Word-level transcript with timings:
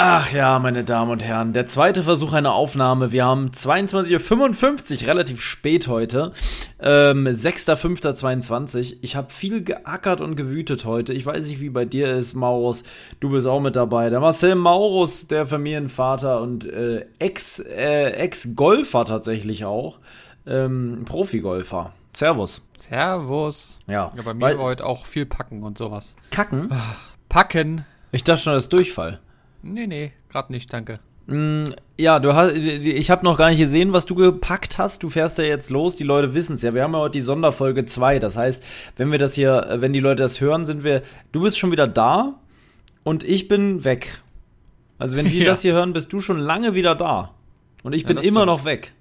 Ach 0.00 0.30
ja, 0.32 0.60
meine 0.60 0.84
Damen 0.84 1.10
und 1.10 1.24
Herren, 1.24 1.52
der 1.52 1.66
zweite 1.66 2.04
Versuch 2.04 2.32
einer 2.32 2.54
Aufnahme. 2.54 3.10
Wir 3.10 3.24
haben 3.24 3.50
22.55 3.50 5.02
Uhr, 5.02 5.08
relativ 5.08 5.40
spät 5.40 5.88
heute. 5.88 6.30
Ähm, 6.78 7.26
6.5.22. 7.26 8.98
Ich 9.02 9.16
habe 9.16 9.32
viel 9.32 9.64
geackert 9.64 10.20
und 10.20 10.36
gewütet 10.36 10.84
heute. 10.84 11.12
Ich 11.12 11.26
weiß 11.26 11.48
nicht, 11.48 11.58
wie 11.58 11.70
bei 11.70 11.84
dir 11.84 12.12
ist, 12.14 12.34
Maurus. 12.34 12.84
Du 13.18 13.30
bist 13.30 13.48
auch 13.48 13.58
mit 13.58 13.74
dabei. 13.74 14.08
Der 14.08 14.20
Marcel 14.20 14.54
Maurus, 14.54 15.26
der 15.26 15.48
Familienvater 15.48 16.42
und 16.42 16.64
äh, 16.64 17.04
Ex, 17.18 17.58
äh, 17.58 18.10
Ex-Golfer 18.10 19.04
tatsächlich 19.04 19.64
auch. 19.64 19.98
Ähm, 20.46 21.02
Profi-Golfer. 21.06 21.92
Servus. 22.12 22.62
Servus. 22.78 23.80
Ja. 23.88 24.12
Ja, 24.14 24.22
bei 24.22 24.32
mir 24.32 24.56
war 24.58 24.64
heute 24.64 24.86
auch 24.86 25.06
viel 25.06 25.26
Packen 25.26 25.64
und 25.64 25.76
sowas. 25.76 26.14
Kacken? 26.30 26.70
Packen? 27.28 27.84
Ich 28.12 28.22
dachte 28.22 28.42
schon, 28.42 28.52
das 28.52 28.66
ist 28.66 28.72
Durchfall. 28.72 29.18
Nee, 29.62 29.86
nee, 29.86 30.12
gerade 30.30 30.52
nicht, 30.52 30.72
danke. 30.72 31.00
Mm, 31.26 31.64
Ja, 31.98 32.20
du 32.20 32.34
hast, 32.34 32.54
ich 32.54 33.10
habe 33.10 33.24
noch 33.24 33.36
gar 33.36 33.50
nicht 33.50 33.58
gesehen, 33.58 33.92
was 33.92 34.06
du 34.06 34.14
gepackt 34.14 34.78
hast. 34.78 35.02
Du 35.02 35.10
fährst 35.10 35.36
ja 35.38 35.44
jetzt 35.44 35.68
los. 35.70 35.96
Die 35.96 36.04
Leute 36.04 36.32
wissen 36.34 36.54
es 36.54 36.62
ja. 36.62 36.72
Wir 36.74 36.82
haben 36.84 36.92
ja 36.94 37.00
heute 37.00 37.18
die 37.18 37.20
Sonderfolge 37.20 37.84
2. 37.86 38.18
Das 38.18 38.36
heißt, 38.36 38.64
wenn 38.96 39.10
wir 39.12 39.18
das 39.18 39.34
hier, 39.34 39.66
äh, 39.68 39.80
wenn 39.80 39.92
die 39.92 40.00
Leute 40.00 40.22
das 40.22 40.40
hören, 40.40 40.64
sind 40.64 40.84
wir, 40.84 41.02
du 41.32 41.42
bist 41.42 41.58
schon 41.58 41.70
wieder 41.72 41.86
da 41.86 42.34
und 43.04 43.24
ich 43.24 43.48
bin 43.48 43.84
weg. 43.84 44.22
Also 44.98 45.16
wenn 45.16 45.26
die 45.28 45.38
Ja. 45.42 45.46
das 45.46 45.62
hier 45.62 45.74
hören, 45.74 45.92
bist 45.92 46.12
du 46.12 46.20
schon 46.20 46.38
lange 46.38 46.74
wieder 46.74 46.94
da. 46.94 47.34
Und 47.82 47.94
ich 47.94 48.04
bin 48.06 48.16
immer 48.16 48.40
stimmt. 48.40 48.46
noch 48.46 48.64
weg. 48.64 48.92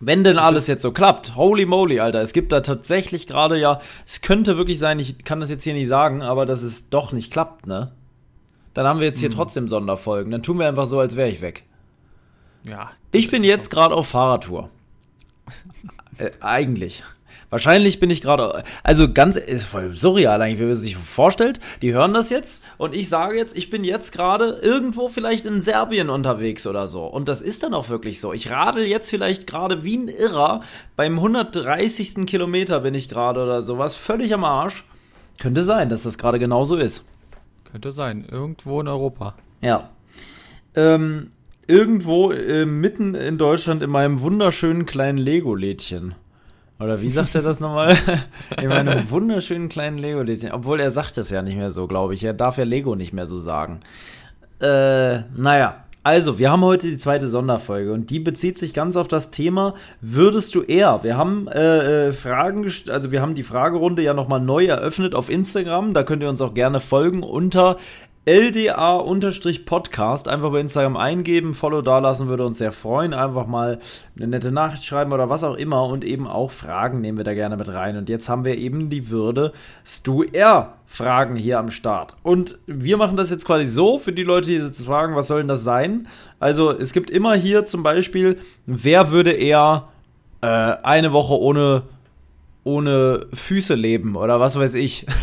Wenn 0.00 0.24
denn 0.24 0.38
alles 0.38 0.66
jetzt 0.66 0.82
so 0.82 0.90
klappt. 0.90 1.36
Holy 1.36 1.64
moly, 1.66 2.00
Alter. 2.00 2.20
Es 2.20 2.32
gibt 2.32 2.50
da 2.50 2.60
tatsächlich 2.62 3.28
gerade 3.28 3.56
ja, 3.58 3.80
es 4.04 4.20
könnte 4.22 4.56
wirklich 4.56 4.80
sein, 4.80 4.98
ich 4.98 5.22
kann 5.24 5.38
das 5.38 5.48
jetzt 5.50 5.62
hier 5.62 5.74
nicht 5.74 5.86
sagen, 5.88 6.22
aber 6.22 6.44
dass 6.46 6.62
es 6.62 6.90
doch 6.90 7.12
nicht 7.12 7.32
klappt, 7.32 7.66
ne? 7.68 7.92
Dann 8.74 8.86
haben 8.86 9.00
wir 9.00 9.06
jetzt 9.06 9.20
hier 9.20 9.28
Hm. 9.28 9.36
trotzdem 9.36 9.68
Sonderfolgen. 9.68 10.30
Dann 10.30 10.42
tun 10.42 10.58
wir 10.58 10.66
einfach 10.68 10.86
so, 10.86 10.98
als 11.00 11.16
wäre 11.16 11.28
ich 11.28 11.40
weg. 11.40 11.64
Ja. 12.66 12.90
Ich 13.10 13.30
bin 13.30 13.44
jetzt 13.44 13.70
gerade 13.70 13.94
auf 13.94 14.08
Fahrradtour. 14.08 14.70
äh, 16.18 16.30
eigentlich. 16.40 17.02
Wahrscheinlich 17.50 18.00
bin 18.00 18.08
ich 18.08 18.22
gerade, 18.22 18.64
also 18.82 19.12
ganz, 19.12 19.36
ist 19.36 19.66
voll 19.66 19.90
surreal 19.90 20.40
eigentlich, 20.40 20.58
wie 20.58 20.64
man 20.64 20.74
sich 20.74 20.96
vorstellt. 20.96 21.60
Die 21.82 21.92
hören 21.92 22.14
das 22.14 22.30
jetzt 22.30 22.64
und 22.78 22.94
ich 22.94 23.10
sage 23.10 23.36
jetzt, 23.36 23.54
ich 23.54 23.68
bin 23.68 23.84
jetzt 23.84 24.10
gerade 24.10 24.58
irgendwo 24.62 25.08
vielleicht 25.08 25.44
in 25.44 25.60
Serbien 25.60 26.08
unterwegs 26.08 26.66
oder 26.66 26.88
so. 26.88 27.04
Und 27.04 27.28
das 27.28 27.42
ist 27.42 27.62
dann 27.62 27.74
auch 27.74 27.90
wirklich 27.90 28.20
so. 28.20 28.32
Ich 28.32 28.50
radel 28.50 28.86
jetzt 28.86 29.10
vielleicht 29.10 29.46
gerade 29.46 29.84
wie 29.84 29.98
ein 29.98 30.08
Irrer. 30.08 30.62
Beim 30.96 31.16
130. 31.18 32.24
Kilometer 32.24 32.80
bin 32.80 32.94
ich 32.94 33.10
gerade 33.10 33.42
oder 33.42 33.60
sowas, 33.60 33.94
völlig 33.94 34.32
am 34.32 34.44
Arsch. 34.44 34.86
Könnte 35.38 35.62
sein, 35.62 35.90
dass 35.90 36.04
das 36.04 36.16
gerade 36.16 36.38
genauso 36.38 36.76
ist. 36.76 37.04
Könnte 37.72 37.90
sein. 37.90 38.26
Irgendwo 38.30 38.82
in 38.82 38.88
Europa. 38.88 39.34
Ja. 39.62 39.88
Ähm, 40.76 41.30
irgendwo 41.66 42.30
äh, 42.30 42.66
mitten 42.66 43.14
in 43.14 43.38
Deutschland 43.38 43.82
in 43.82 43.88
meinem 43.88 44.20
wunderschönen 44.20 44.84
kleinen 44.84 45.16
Lego-Lädchen. 45.16 46.14
Oder 46.78 47.00
wie 47.00 47.08
sagt 47.08 47.34
er 47.34 47.40
das 47.40 47.60
nochmal? 47.60 47.96
in 48.60 48.68
meinem 48.68 49.10
wunderschönen 49.10 49.70
kleinen 49.70 49.96
Lego-Lädchen. 49.96 50.52
Obwohl 50.52 50.80
er 50.80 50.90
sagt 50.90 51.16
das 51.16 51.30
ja 51.30 51.40
nicht 51.40 51.56
mehr 51.56 51.70
so, 51.70 51.86
glaube 51.86 52.12
ich. 52.12 52.22
Er 52.24 52.34
darf 52.34 52.58
ja 52.58 52.64
Lego 52.64 52.94
nicht 52.94 53.14
mehr 53.14 53.26
so 53.26 53.38
sagen. 53.38 53.80
Äh, 54.60 55.20
naja. 55.34 55.84
Also, 56.04 56.40
wir 56.40 56.50
haben 56.50 56.62
heute 56.62 56.88
die 56.88 56.98
zweite 56.98 57.28
Sonderfolge 57.28 57.92
und 57.92 58.10
die 58.10 58.18
bezieht 58.18 58.58
sich 58.58 58.74
ganz 58.74 58.96
auf 58.96 59.06
das 59.06 59.30
Thema, 59.30 59.74
würdest 60.00 60.52
du 60.56 60.62
eher? 60.62 61.04
Wir 61.04 61.16
haben 61.16 61.46
äh, 61.46 62.08
äh, 62.08 62.12
Fragen, 62.12 62.68
also 62.88 63.12
wir 63.12 63.22
haben 63.22 63.34
die 63.36 63.44
Fragerunde 63.44 64.02
ja 64.02 64.12
nochmal 64.12 64.40
neu 64.40 64.66
eröffnet 64.66 65.14
auf 65.14 65.30
Instagram, 65.30 65.94
da 65.94 66.02
könnt 66.02 66.24
ihr 66.24 66.28
uns 66.28 66.40
auch 66.40 66.54
gerne 66.54 66.80
folgen 66.80 67.22
unter 67.22 67.76
LDA-Podcast. 68.24 70.28
Einfach 70.28 70.52
bei 70.52 70.60
Instagram 70.60 70.96
eingeben, 70.96 71.54
Follow 71.54 71.82
dalassen, 71.82 72.28
würde 72.28 72.46
uns 72.46 72.58
sehr 72.58 72.70
freuen. 72.70 73.14
Einfach 73.14 73.46
mal 73.46 73.80
eine 74.16 74.28
nette 74.28 74.52
Nachricht 74.52 74.84
schreiben 74.84 75.12
oder 75.12 75.28
was 75.28 75.42
auch 75.42 75.56
immer 75.56 75.86
und 75.86 76.04
eben 76.04 76.28
auch 76.28 76.52
Fragen 76.52 77.00
nehmen 77.00 77.18
wir 77.18 77.24
da 77.24 77.34
gerne 77.34 77.56
mit 77.56 77.68
rein. 77.68 77.96
Und 77.96 78.08
jetzt 78.08 78.28
haben 78.28 78.44
wir 78.44 78.56
eben 78.56 78.90
die 78.90 79.10
Würde 79.10 79.52
Stu 79.84 80.22
R. 80.22 80.74
Fragen 80.86 81.36
hier 81.36 81.58
am 81.58 81.70
Start. 81.70 82.14
Und 82.22 82.58
wir 82.66 82.96
machen 82.96 83.16
das 83.16 83.30
jetzt 83.30 83.44
quasi 83.44 83.64
so 83.64 83.98
für 83.98 84.12
die 84.12 84.22
Leute, 84.22 84.48
die 84.48 84.56
jetzt 84.56 84.84
fragen, 84.84 85.16
was 85.16 85.26
soll 85.26 85.40
denn 85.40 85.48
das 85.48 85.64
sein? 85.64 86.06
Also 86.38 86.70
es 86.70 86.92
gibt 86.92 87.10
immer 87.10 87.34
hier 87.34 87.66
zum 87.66 87.82
Beispiel, 87.82 88.38
wer 88.66 89.10
würde 89.10 89.32
eher 89.32 89.88
äh, 90.42 90.46
eine 90.46 91.12
Woche 91.12 91.38
ohne 91.38 91.82
ohne 92.64 93.26
Füße 93.32 93.74
leben 93.74 94.14
oder 94.14 94.38
was 94.38 94.56
weiß 94.56 94.76
ich. 94.76 95.04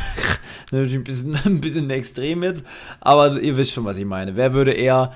Natürlich 0.72 0.96
ein 0.96 1.04
bisschen, 1.04 1.36
ein 1.46 1.62
bisschen 1.62 1.90
extrem 1.90 2.44
jetzt, 2.44 2.66
aber 3.02 3.42
ihr 3.42 3.58
wisst 3.58 3.72
schon, 3.72 3.86
was 3.86 3.98
ich 3.98 4.06
meine. 4.06 4.36
Wer 4.36 4.54
würde 4.54 4.72
eher 4.72 5.12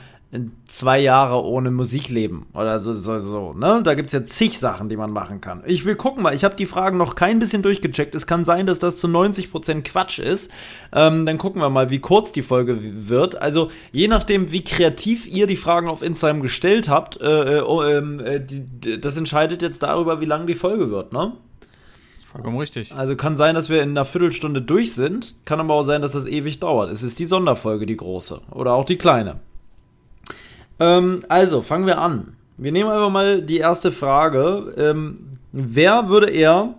zwei 0.67 0.99
Jahre 0.99 1.43
ohne 1.43 1.69
Musik 1.69 2.09
leben 2.09 2.47
oder 2.53 2.79
so, 2.79 2.93
so, 2.93 3.19
so, 3.19 3.53
ne? 3.53 3.81
Da 3.83 3.93
gibt's 3.93 4.13
ja 4.13 4.25
zig 4.25 4.57
Sachen, 4.57 4.89
die 4.89 4.97
man 4.97 5.13
machen 5.13 5.41
kann. 5.41 5.61
Ich 5.65 5.85
will 5.85 5.95
gucken 5.95 6.23
mal, 6.23 6.33
ich 6.33 6.43
habe 6.43 6.55
die 6.55 6.65
Fragen 6.65 6.97
noch 6.97 7.13
kein 7.13 7.37
bisschen 7.37 7.61
durchgecheckt. 7.61 8.15
Es 8.15 8.25
kann 8.25 8.43
sein, 8.43 8.65
dass 8.65 8.79
das 8.79 8.95
zu 8.95 9.07
90% 9.07 9.83
Quatsch 9.83 10.17
ist. 10.17 10.51
Ähm, 10.91 11.27
dann 11.27 11.37
gucken 11.37 11.61
wir 11.61 11.69
mal, 11.69 11.91
wie 11.91 11.99
kurz 11.99 12.31
die 12.31 12.41
Folge 12.41 12.79
wird. 12.81 13.39
Also, 13.39 13.69
je 13.91 14.07
nachdem, 14.07 14.51
wie 14.51 14.63
kreativ 14.63 15.27
ihr 15.27 15.45
die 15.45 15.57
Fragen 15.57 15.87
auf 15.87 16.01
Instagram 16.01 16.41
gestellt 16.41 16.89
habt, 16.89 17.21
äh, 17.21 17.59
äh, 17.59 17.61
oh, 17.61 17.83
ähm, 17.83 18.19
äh, 18.19 18.41
das 18.97 19.17
entscheidet 19.17 19.61
jetzt 19.61 19.83
darüber, 19.83 20.19
wie 20.19 20.25
lang 20.25 20.47
die 20.47 20.55
Folge 20.55 20.89
wird, 20.89 21.13
ne? 21.13 21.33
Vollkommen 22.33 22.57
richtig. 22.57 22.93
Also 22.95 23.15
kann 23.15 23.37
sein, 23.37 23.55
dass 23.55 23.69
wir 23.69 23.81
in 23.83 23.91
einer 23.91 24.05
Viertelstunde 24.05 24.61
durch 24.61 24.93
sind. 24.93 25.35
Kann 25.45 25.59
aber 25.59 25.75
auch 25.75 25.83
sein, 25.83 26.01
dass 26.01 26.13
das 26.13 26.25
ewig 26.25 26.59
dauert. 26.59 26.91
Es 26.91 27.03
ist 27.03 27.19
die 27.19 27.25
Sonderfolge, 27.27 27.85
die 27.85 27.95
große. 27.95 28.41
Oder 28.51 28.73
auch 28.73 28.85
die 28.85 28.97
kleine. 28.97 29.39
Ähm, 30.79 31.23
also, 31.29 31.61
fangen 31.61 31.85
wir 31.85 31.99
an. 31.99 32.35
Wir 32.57 32.71
nehmen 32.71 32.89
einfach 32.89 33.11
mal 33.11 33.41
die 33.43 33.57
erste 33.57 33.91
Frage. 33.91 34.73
Ähm, 34.77 35.37
wer 35.51 36.09
würde 36.09 36.31
eher 36.31 36.73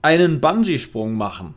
einen 0.00 0.40
Bungee-Sprung 0.40 1.14
machen? 1.14 1.54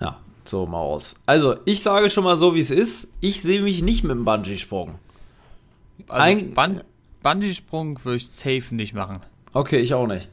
Ja, 0.00 0.18
so 0.44 0.66
mal 0.66 0.78
aus. 0.78 1.16
Also, 1.26 1.56
ich 1.64 1.82
sage 1.82 2.10
schon 2.10 2.24
mal 2.24 2.36
so, 2.36 2.54
wie 2.54 2.60
es 2.60 2.70
ist. 2.70 3.14
Ich 3.20 3.42
sehe 3.42 3.60
mich 3.62 3.82
nicht 3.82 4.04
mit 4.04 4.12
dem 4.12 4.24
Bungee-Sprung. 4.24 4.94
Also 6.08 6.22
Ein- 6.22 6.54
Bun 6.54 6.80
Bungee-Sprung 7.22 8.02
würde 8.04 8.16
ich 8.16 8.28
safe 8.30 8.74
nicht 8.74 8.94
machen. 8.94 9.18
Okay, 9.52 9.78
ich 9.80 9.92
auch 9.94 10.06
nicht. 10.06 10.28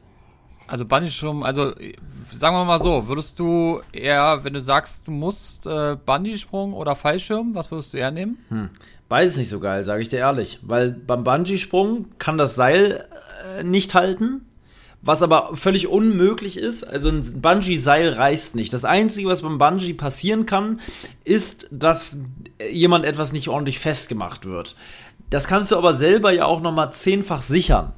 Also 0.68 0.84
Bungee-Sprung, 0.84 1.44
also 1.44 1.74
äh, 1.76 1.94
sagen 2.30 2.54
wir 2.54 2.64
mal 2.64 2.80
so, 2.80 3.08
würdest 3.08 3.38
du 3.38 3.80
eher, 3.92 4.44
wenn 4.44 4.52
du 4.52 4.60
sagst, 4.60 5.08
du 5.08 5.10
musst 5.10 5.66
äh, 5.66 5.96
Bungee-Sprung 6.04 6.74
oder 6.74 6.94
Fallschirm, 6.94 7.54
was 7.54 7.70
würdest 7.70 7.94
du 7.94 7.96
eher 7.96 8.10
nehmen? 8.10 8.38
Beides 9.08 9.38
nicht 9.38 9.48
so 9.48 9.58
geil, 9.58 9.84
sage 9.84 10.02
ich 10.02 10.10
dir 10.10 10.18
ehrlich. 10.18 10.60
Weil 10.62 10.90
beim 10.90 11.24
Bungee-Sprung 11.24 12.06
kann 12.18 12.36
das 12.38 12.54
Seil 12.54 13.06
äh, 13.58 13.64
nicht 13.64 13.94
halten. 13.94 14.42
Was 15.00 15.22
aber 15.22 15.50
völlig 15.54 15.86
unmöglich 15.86 16.58
ist. 16.58 16.82
Also 16.82 17.08
ein 17.08 17.40
Bungee-Seil 17.40 18.14
reißt 18.14 18.56
nicht. 18.56 18.72
Das 18.72 18.84
Einzige, 18.84 19.28
was 19.28 19.42
beim 19.42 19.56
Bungee 19.56 19.94
passieren 19.94 20.44
kann, 20.44 20.80
ist, 21.24 21.68
dass 21.70 22.18
jemand 22.70 23.04
etwas 23.04 23.32
nicht 23.32 23.48
ordentlich 23.48 23.78
festgemacht 23.78 24.44
wird. 24.44 24.74
Das 25.30 25.46
kannst 25.46 25.70
du 25.70 25.76
aber 25.76 25.94
selber 25.94 26.32
ja 26.32 26.46
auch 26.46 26.60
nochmal 26.60 26.92
zehnfach 26.92 27.42
sichern. 27.42 27.92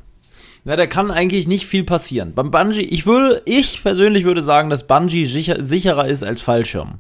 Ja, 0.64 0.76
da 0.76 0.86
kann 0.86 1.10
eigentlich 1.10 1.48
nicht 1.48 1.66
viel 1.66 1.84
passieren. 1.84 2.34
Beim 2.34 2.50
Bungee, 2.50 2.82
ich 2.82 3.06
würde, 3.06 3.42
ich 3.46 3.82
persönlich 3.82 4.24
würde 4.24 4.42
sagen, 4.42 4.68
dass 4.68 4.86
Bungee 4.86 5.24
sicher, 5.24 5.64
sicherer 5.64 6.06
ist 6.06 6.22
als 6.22 6.42
Fallschirm. 6.42 6.98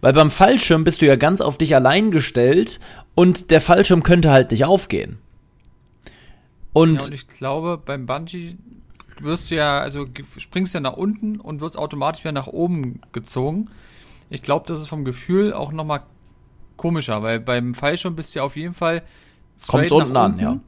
Weil 0.00 0.14
beim 0.14 0.30
Fallschirm 0.30 0.84
bist 0.84 1.02
du 1.02 1.06
ja 1.06 1.16
ganz 1.16 1.40
auf 1.40 1.58
dich 1.58 1.74
allein 1.74 2.10
gestellt 2.10 2.80
und 3.14 3.50
der 3.50 3.60
Fallschirm 3.60 4.02
könnte 4.02 4.30
halt 4.30 4.50
nicht 4.50 4.64
aufgehen. 4.64 5.18
Und, 6.72 7.00
Ja, 7.00 7.06
und 7.06 7.14
ich 7.14 7.28
glaube, 7.28 7.80
beim 7.84 8.06
Bungee 8.06 8.56
wirst 9.20 9.50
du 9.50 9.56
ja, 9.56 9.78
also 9.78 10.06
springst 10.38 10.74
ja 10.74 10.80
nach 10.80 10.96
unten 10.96 11.40
und 11.40 11.60
wirst 11.60 11.76
automatisch 11.76 12.24
wieder 12.24 12.32
nach 12.32 12.48
oben 12.48 13.00
gezogen. 13.12 13.66
Ich 14.30 14.42
glaube, 14.42 14.66
das 14.66 14.80
ist 14.80 14.88
vom 14.88 15.04
Gefühl 15.04 15.52
auch 15.52 15.72
nochmal 15.72 16.00
komischer, 16.76 17.22
weil 17.22 17.38
beim 17.38 17.74
Fallschirm 17.74 18.16
bist 18.16 18.34
du 18.34 18.40
ja 18.40 18.44
auf 18.44 18.56
jeden 18.56 18.74
Fall 18.74 19.02
straight 19.58 19.92
unten 19.92 20.12
nach 20.12 20.24
an, 20.24 20.38
ja. 20.38 20.60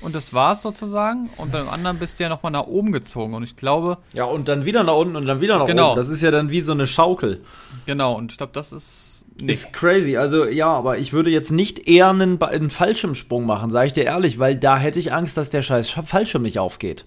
Und 0.00 0.14
das 0.14 0.32
war's 0.34 0.62
sozusagen. 0.62 1.30
Und 1.36 1.52
beim 1.52 1.68
anderen 1.68 1.98
bist 1.98 2.18
du 2.18 2.22
ja 2.24 2.28
nochmal 2.28 2.52
nach 2.52 2.66
oben 2.66 2.92
gezogen. 2.92 3.34
Und 3.34 3.42
ich 3.42 3.56
glaube. 3.56 3.98
Ja, 4.12 4.24
und 4.24 4.48
dann 4.48 4.64
wieder 4.64 4.82
nach 4.84 4.94
unten 4.96 5.16
und 5.16 5.26
dann 5.26 5.40
wieder 5.40 5.58
nach 5.58 5.66
Genau. 5.66 5.88
oben. 5.92 5.96
Das 5.96 6.08
ist 6.08 6.22
ja 6.22 6.30
dann 6.30 6.50
wie 6.50 6.60
so 6.60 6.72
eine 6.72 6.86
Schaukel. 6.86 7.42
Genau, 7.86 8.14
und 8.14 8.32
ich 8.32 8.38
glaube, 8.38 8.52
das 8.52 8.72
ist. 8.72 9.24
Nee. 9.38 9.52
Ist 9.52 9.72
crazy. 9.74 10.16
Also 10.16 10.46
ja, 10.46 10.68
aber 10.68 10.96
ich 10.96 11.12
würde 11.12 11.28
jetzt 11.30 11.50
nicht 11.52 11.86
eher 11.86 12.08
einen, 12.08 12.40
einen 12.42 12.70
Fallschirmsprung 12.70 13.44
machen, 13.44 13.70
sage 13.70 13.88
ich 13.88 13.92
dir 13.92 14.04
ehrlich, 14.04 14.38
weil 14.38 14.56
da 14.56 14.78
hätte 14.78 14.98
ich 14.98 15.12
Angst, 15.12 15.36
dass 15.36 15.50
der 15.50 15.60
scheiß 15.60 15.90
Sch- 15.90 16.06
Fallschirm 16.06 16.40
nicht 16.42 16.58
aufgeht. 16.58 17.04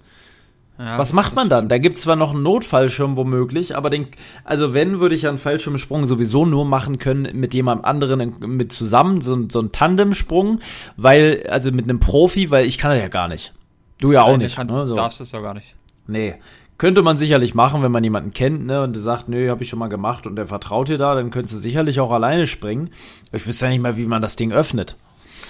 Ja, 0.79 0.97
Was 0.97 1.11
macht 1.11 1.35
man 1.35 1.49
dann? 1.49 1.67
Da 1.67 1.77
gibt 1.77 1.97
es 1.97 2.03
zwar 2.03 2.15
noch 2.15 2.33
einen 2.33 2.41
Notfallschirm 2.41 3.17
womöglich, 3.17 3.75
aber 3.75 3.89
den, 3.89 4.07
also 4.45 4.73
wenn, 4.73 5.01
würde 5.01 5.13
ich 5.13 5.23
ja 5.23 5.29
einen 5.29 5.37
Fallschirmsprung 5.37 6.05
sowieso 6.07 6.45
nur 6.45 6.63
machen 6.63 6.99
können 6.99 7.27
mit 7.37 7.53
jemand 7.53 7.83
anderen 7.83 8.33
mit 8.39 8.71
zusammen, 8.71 9.19
so, 9.19 9.35
ein- 9.35 9.49
so 9.49 9.59
ein 9.59 9.73
Tandemsprung, 9.73 10.61
weil, 10.95 11.45
also 11.49 11.71
mit 11.73 11.83
einem 11.83 11.99
Profi, 11.99 12.49
weil 12.49 12.65
ich 12.65 12.77
kann 12.77 12.91
das 12.91 12.99
ja 13.01 13.09
gar 13.09 13.27
nicht. 13.27 13.53
Du 13.99 14.13
ja 14.13 14.23
auch 14.23 14.29
Nein, 14.31 14.39
nicht. 14.39 14.55
Kann, 14.55 14.67
ne, 14.67 14.87
so. 14.87 14.95
Darfst 14.95 15.19
es 15.19 15.33
ja 15.33 15.41
gar 15.41 15.53
nicht. 15.53 15.75
Nee. 16.07 16.35
Könnte 16.77 17.01
man 17.01 17.17
sicherlich 17.17 17.53
machen, 17.53 17.83
wenn 17.83 17.91
man 17.91 18.05
jemanden 18.05 18.31
kennt, 18.31 18.65
ne, 18.65 18.81
und 18.83 18.93
der 18.95 19.01
sagt, 19.03 19.27
nö, 19.27 19.49
habe 19.49 19.61
ich 19.61 19.67
schon 19.67 19.79
mal 19.79 19.89
gemacht 19.89 20.25
und 20.27 20.37
der 20.37 20.47
vertraut 20.47 20.87
dir 20.87 20.97
da, 20.97 21.13
dann 21.13 21.29
könntest 21.29 21.55
du 21.55 21.59
sicherlich 21.59 21.99
auch 21.99 22.11
alleine 22.11 22.47
springen. 22.47 22.91
Ich 23.33 23.45
wüsste 23.45 23.65
ja 23.65 23.71
nicht 23.71 23.81
mal, 23.81 23.97
wie 23.97 24.05
man 24.05 24.21
das 24.21 24.37
Ding 24.37 24.53
öffnet. 24.53 24.95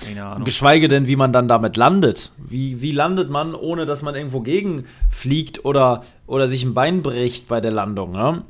Keine 0.05 0.25
Ahnung. 0.25 0.45
Geschweige 0.45 0.87
denn, 0.87 1.07
wie 1.07 1.15
man 1.15 1.33
dann 1.33 1.47
damit 1.47 1.77
landet. 1.77 2.31
Wie, 2.37 2.81
wie 2.81 2.91
landet 2.91 3.29
man, 3.29 3.55
ohne 3.55 3.85
dass 3.85 4.01
man 4.01 4.15
irgendwo 4.15 4.41
gegenfliegt 4.41 5.65
oder, 5.65 6.03
oder 6.27 6.47
sich 6.47 6.63
ein 6.63 6.73
Bein 6.73 7.01
bricht 7.01 7.47
bei 7.47 7.61
der 7.61 7.71
Landung, 7.71 8.11
ne? 8.11 8.43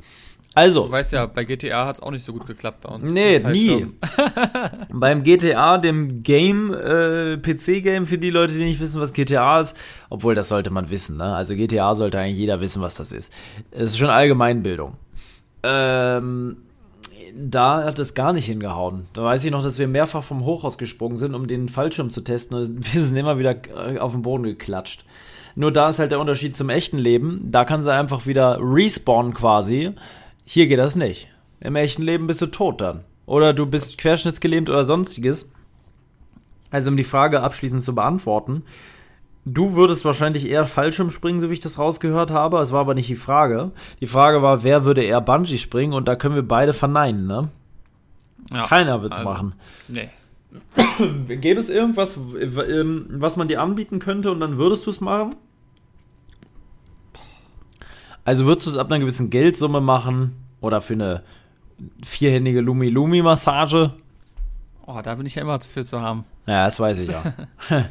Also, 0.52 0.86
Du 0.86 0.92
weißt 0.92 1.12
ja, 1.12 1.26
bei 1.26 1.44
GTA 1.44 1.86
hat 1.86 1.96
es 1.96 2.02
auch 2.02 2.10
nicht 2.10 2.24
so 2.24 2.32
gut 2.32 2.46
geklappt 2.46 2.80
bei 2.80 2.88
uns. 2.88 3.08
Nee, 3.08 3.38
nie. 3.38 3.86
Beim 4.92 5.22
GTA, 5.22 5.78
dem 5.78 6.22
Game, 6.24 6.74
äh, 6.74 7.36
PC-Game, 7.36 8.06
für 8.06 8.18
die 8.18 8.30
Leute, 8.30 8.54
die 8.54 8.64
nicht 8.64 8.80
wissen, 8.80 9.00
was 9.00 9.12
GTA 9.12 9.60
ist, 9.60 9.76
obwohl 10.08 10.34
das 10.34 10.48
sollte 10.48 10.70
man 10.70 10.90
wissen, 10.90 11.18
ne? 11.18 11.34
Also 11.36 11.54
GTA 11.54 11.94
sollte 11.94 12.18
eigentlich 12.18 12.38
jeder 12.38 12.60
wissen, 12.60 12.82
was 12.82 12.96
das 12.96 13.12
ist. 13.12 13.32
Es 13.70 13.90
ist 13.90 13.98
schon 13.98 14.10
Allgemeinbildung. 14.10 14.94
Ähm, 15.62 16.56
da 17.34 17.84
hat 17.84 17.98
es 17.98 18.14
gar 18.14 18.32
nicht 18.32 18.46
hingehauen. 18.46 19.06
Da 19.12 19.24
weiß 19.24 19.44
ich 19.44 19.50
noch, 19.50 19.62
dass 19.62 19.78
wir 19.78 19.88
mehrfach 19.88 20.22
vom 20.22 20.44
Hochhaus 20.44 20.78
gesprungen 20.78 21.16
sind, 21.16 21.34
um 21.34 21.46
den 21.46 21.68
Fallschirm 21.68 22.10
zu 22.10 22.22
testen 22.22 22.56
und 22.56 22.94
wir 22.94 23.02
sind 23.02 23.16
immer 23.16 23.38
wieder 23.38 23.56
äh, 23.76 23.98
auf 23.98 24.12
den 24.12 24.22
Boden 24.22 24.44
geklatscht. 24.44 25.04
Nur 25.56 25.72
da 25.72 25.88
ist 25.88 25.98
halt 25.98 26.12
der 26.12 26.20
Unterschied 26.20 26.56
zum 26.56 26.68
echten 26.68 26.98
Leben. 26.98 27.48
Da 27.50 27.64
kann 27.64 27.82
sie 27.82 27.92
einfach 27.92 28.26
wieder 28.26 28.58
respawnen 28.60 29.34
quasi. 29.34 29.92
Hier 30.44 30.66
geht 30.68 30.78
das 30.78 30.96
nicht. 30.96 31.28
Im 31.60 31.76
echten 31.76 32.02
Leben 32.02 32.26
bist 32.26 32.40
du 32.40 32.46
tot 32.46 32.80
dann. 32.80 33.04
Oder 33.26 33.52
du 33.52 33.66
bist 33.66 33.98
querschnittsgelähmt 33.98 34.70
oder 34.70 34.84
sonstiges. 34.84 35.52
Also 36.70 36.90
um 36.90 36.96
die 36.96 37.04
Frage 37.04 37.42
abschließend 37.42 37.82
zu 37.82 37.94
beantworten. 37.94 38.62
Du 39.46 39.74
würdest 39.74 40.04
wahrscheinlich 40.04 40.48
eher 40.48 40.66
Fallschirm 40.66 41.10
springen, 41.10 41.40
so 41.40 41.48
wie 41.48 41.54
ich 41.54 41.60
das 41.60 41.78
rausgehört 41.78 42.30
habe. 42.30 42.58
Es 42.58 42.72
war 42.72 42.80
aber 42.80 42.94
nicht 42.94 43.08
die 43.08 43.14
Frage. 43.14 43.70
Die 44.00 44.06
Frage 44.06 44.42
war, 44.42 44.62
wer 44.62 44.84
würde 44.84 45.02
eher 45.02 45.20
Bungee 45.20 45.56
springen? 45.56 45.94
Und 45.94 46.08
da 46.08 46.16
können 46.16 46.34
wir 46.34 46.46
beide 46.46 46.74
verneinen, 46.74 47.26
ne? 47.26 47.48
Ja, 48.52 48.64
Keiner 48.64 49.02
wird's 49.02 49.18
also, 49.18 49.30
machen. 49.30 49.54
Nee. 49.88 50.10
Gäbe 51.36 51.58
es 51.60 51.70
irgendwas, 51.70 52.18
ähm, 52.18 53.06
was 53.10 53.36
man 53.36 53.48
dir 53.48 53.60
anbieten 53.62 53.98
könnte 53.98 54.30
und 54.30 54.40
dann 54.40 54.58
würdest 54.58 54.86
du 54.86 54.90
es 54.90 55.00
machen? 55.00 55.34
Also 58.24 58.44
würdest 58.44 58.66
du 58.66 58.70
es 58.72 58.76
ab 58.76 58.88
einer 58.90 58.98
gewissen 58.98 59.30
Geldsumme 59.30 59.80
machen 59.80 60.36
oder 60.60 60.80
für 60.80 60.94
eine 60.94 61.22
vierhändige 62.04 62.60
Lumi-Lumi-Massage? 62.60 63.92
Oh, 64.86 65.00
da 65.02 65.14
bin 65.14 65.24
ich 65.24 65.36
ja 65.36 65.42
immer 65.42 65.60
für 65.60 65.84
zu 65.84 66.00
haben. 66.00 66.24
Ja, 66.46 66.66
das 66.66 66.78
weiß 66.78 66.98
ich 66.98 67.08
ja. 67.08 67.22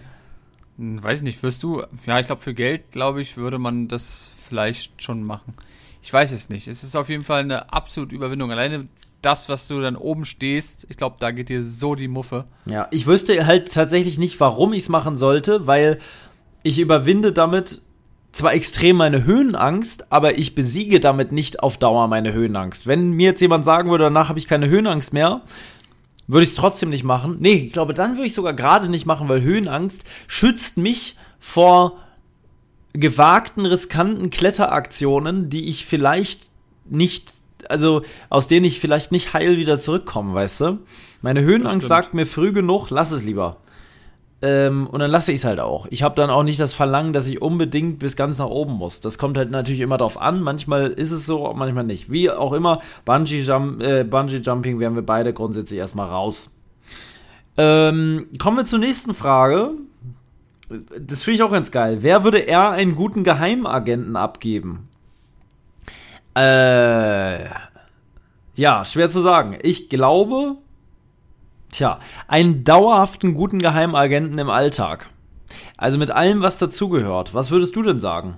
Hm, 0.80 1.04
Weiß 1.04 1.20
ich 1.20 1.24
nicht, 1.24 1.44
wirst 1.44 1.62
du. 1.62 1.84
Ja, 2.06 2.20
ich 2.20 2.26
glaube, 2.28 2.42
für 2.42 2.54
Geld, 2.54 2.92
glaube 2.92 3.22
ich, 3.22 3.38
würde 3.38 3.60
man 3.60 3.88
das 3.88 4.31
vielleicht 4.48 5.04
schon 5.04 5.24
machen. 5.24 5.54
Ich 6.02 6.12
weiß 6.12 6.31
es 6.31 6.50
nicht. 6.50 6.68
Es 6.68 6.84
ist 6.84 6.96
auf 6.96 7.10
jeden 7.10 7.24
Fall 7.24 7.42
eine 7.42 7.72
absolute 7.74 8.16
Überwindung. 8.16 8.52
Alleine 8.52 8.88
das, 9.22 9.50
was 9.50 9.68
du 9.68 9.81
dann 9.81 9.98
oben 9.98 10.24
stehst, 10.24 10.88
ich 10.90 10.96
glaube, 10.96 11.18
da 11.20 11.31
geht 11.31 11.50
dir 11.50 11.64
so 11.64 11.96
die 11.96 12.08
Muffe. 12.08 12.46
Ja, 12.66 12.88
ich 12.92 13.06
wüsste 13.06 13.46
halt 13.46 13.74
tatsächlich 13.74 14.18
nicht, 14.18 14.40
warum 14.40 14.72
ich 14.72 14.84
es 14.84 14.90
machen 14.90 15.18
sollte, 15.18 15.68
weil 15.68 16.00
ich 16.64 16.80
überwinde 16.80 17.34
damit 17.34 17.81
zwar 18.31 18.54
extrem 18.54 18.96
meine 18.96 19.26
Höhenangst, 19.26 20.12
aber 20.12 20.38
ich 20.38 20.56
besiege 20.56 21.00
damit 21.00 21.31
nicht 21.34 21.62
auf 21.62 21.78
Dauer 21.78 22.08
meine 22.08 22.31
Höhenangst. 22.31 22.88
Wenn 22.88 23.12
mir 23.12 23.26
jetzt 23.31 23.42
jemand 23.42 23.66
sagen 23.66 23.90
würde, 23.90 24.06
danach 24.06 24.30
habe 24.30 24.40
ich 24.40 24.48
keine 24.48 24.70
Höhenangst 24.70 25.12
mehr, 25.12 25.42
würde 26.30 26.44
ich 26.44 26.52
es 26.52 26.56
trotzdem 26.56 26.90
nicht 26.90 27.04
machen. 27.04 27.38
Nee, 27.40 27.66
ich 27.66 27.74
glaube, 27.74 27.96
dann 27.96 28.16
würde 28.16 28.28
ich 28.28 28.36
sogar 28.36 28.54
gerade 28.54 28.88
nicht 28.88 29.08
machen, 29.08 29.28
weil 29.28 29.42
Höhenangst 29.42 30.04
schützt 30.28 30.78
mich 30.78 31.18
vor 31.40 31.98
gewagten, 32.94 33.66
riskanten 33.66 34.30
Kletteraktionen, 34.30 35.50
die 35.50 35.70
ich 35.70 35.88
vielleicht 35.88 36.52
nicht, 36.86 37.34
also 37.68 38.04
aus 38.30 38.48
denen 38.48 38.66
ich 38.66 38.80
vielleicht 38.80 39.12
nicht 39.12 39.34
heil 39.34 39.58
wieder 39.58 39.80
zurückkomme, 39.80 40.36
weißt 40.36 40.62
du? 40.62 40.80
Meine 41.24 41.42
Höhenangst 41.42 41.88
sagt 41.88 42.14
mir 42.14 42.28
früh 42.28 42.52
genug, 42.52 42.92
lass 42.92 43.10
es 43.10 43.24
lieber. 43.24 43.58
Ähm, 44.42 44.88
und 44.88 45.00
dann 45.00 45.12
lasse 45.12 45.34
ich 45.34 45.40
es 45.40 45.46
halt 45.46 45.60
auch. 45.60 45.88
Ich 45.90 46.02
habe 46.02 46.16
dann 46.16 46.30
auch 46.30 46.44
nicht 46.44 46.60
das 46.60 46.74
Verlangen, 46.74 47.12
dass 47.12 47.28
ich 47.28 47.42
unbedingt 47.42 48.00
bis 48.00 48.16
ganz 48.16 48.38
nach 48.38 48.48
oben 48.48 48.74
muss. 48.74 49.02
Das 49.02 49.18
kommt 49.18 49.38
halt 49.38 49.52
natürlich 49.52 49.82
immer 49.82 49.98
drauf 49.98 50.20
an. 50.20 50.42
Manchmal 50.42 50.88
ist 50.88 51.12
es 51.12 51.26
so, 51.26 51.54
manchmal 51.56 51.84
nicht. 51.84 52.10
Wie 52.10 52.32
auch 52.32 52.54
immer, 52.54 52.80
Bungee, 53.04 53.42
Jump, 53.42 53.82
äh, 53.82 54.04
Bungee 54.06 54.38
Jumping 54.38 54.80
wären 54.80 54.96
wir 54.96 55.02
beide 55.02 55.34
grundsätzlich 55.34 55.80
erstmal 55.80 56.08
raus. 56.08 56.56
Ähm, 57.58 58.28
kommen 58.38 58.58
wir 58.58 58.66
zur 58.66 58.80
nächsten 58.80 59.14
Frage. 59.14 59.72
Das 60.98 61.24
finde 61.24 61.36
ich 61.36 61.44
auch 61.44 61.52
ganz 61.52 61.72
geil. 61.72 61.98
Wer 62.02 62.24
würde 62.24 62.40
eher 62.40 62.70
einen 62.70 62.96
guten 62.96 63.26
Geheimagenten 63.26 64.16
abgeben? 64.16 64.88
Äh, 66.36 67.46
ja, 68.56 68.86
schwer 68.86 69.10
zu 69.10 69.20
sagen. 69.20 69.58
Ich 69.62 69.90
glaube, 69.90 70.56
tja, 71.71 72.00
einen 72.27 72.63
dauerhaften 72.63 73.33
guten 73.33 73.60
Geheimagenten 73.60 74.38
im 74.38 74.50
Alltag. 74.50 75.10
Also 75.77 75.98
mit 75.98 76.12
allem, 76.12 76.42
was 76.42 76.57
dazugehört. 76.57 77.33
Was 77.33 77.51
würdest 77.51 77.75
du 77.75 77.83
denn 77.83 78.00
sagen? 78.00 78.38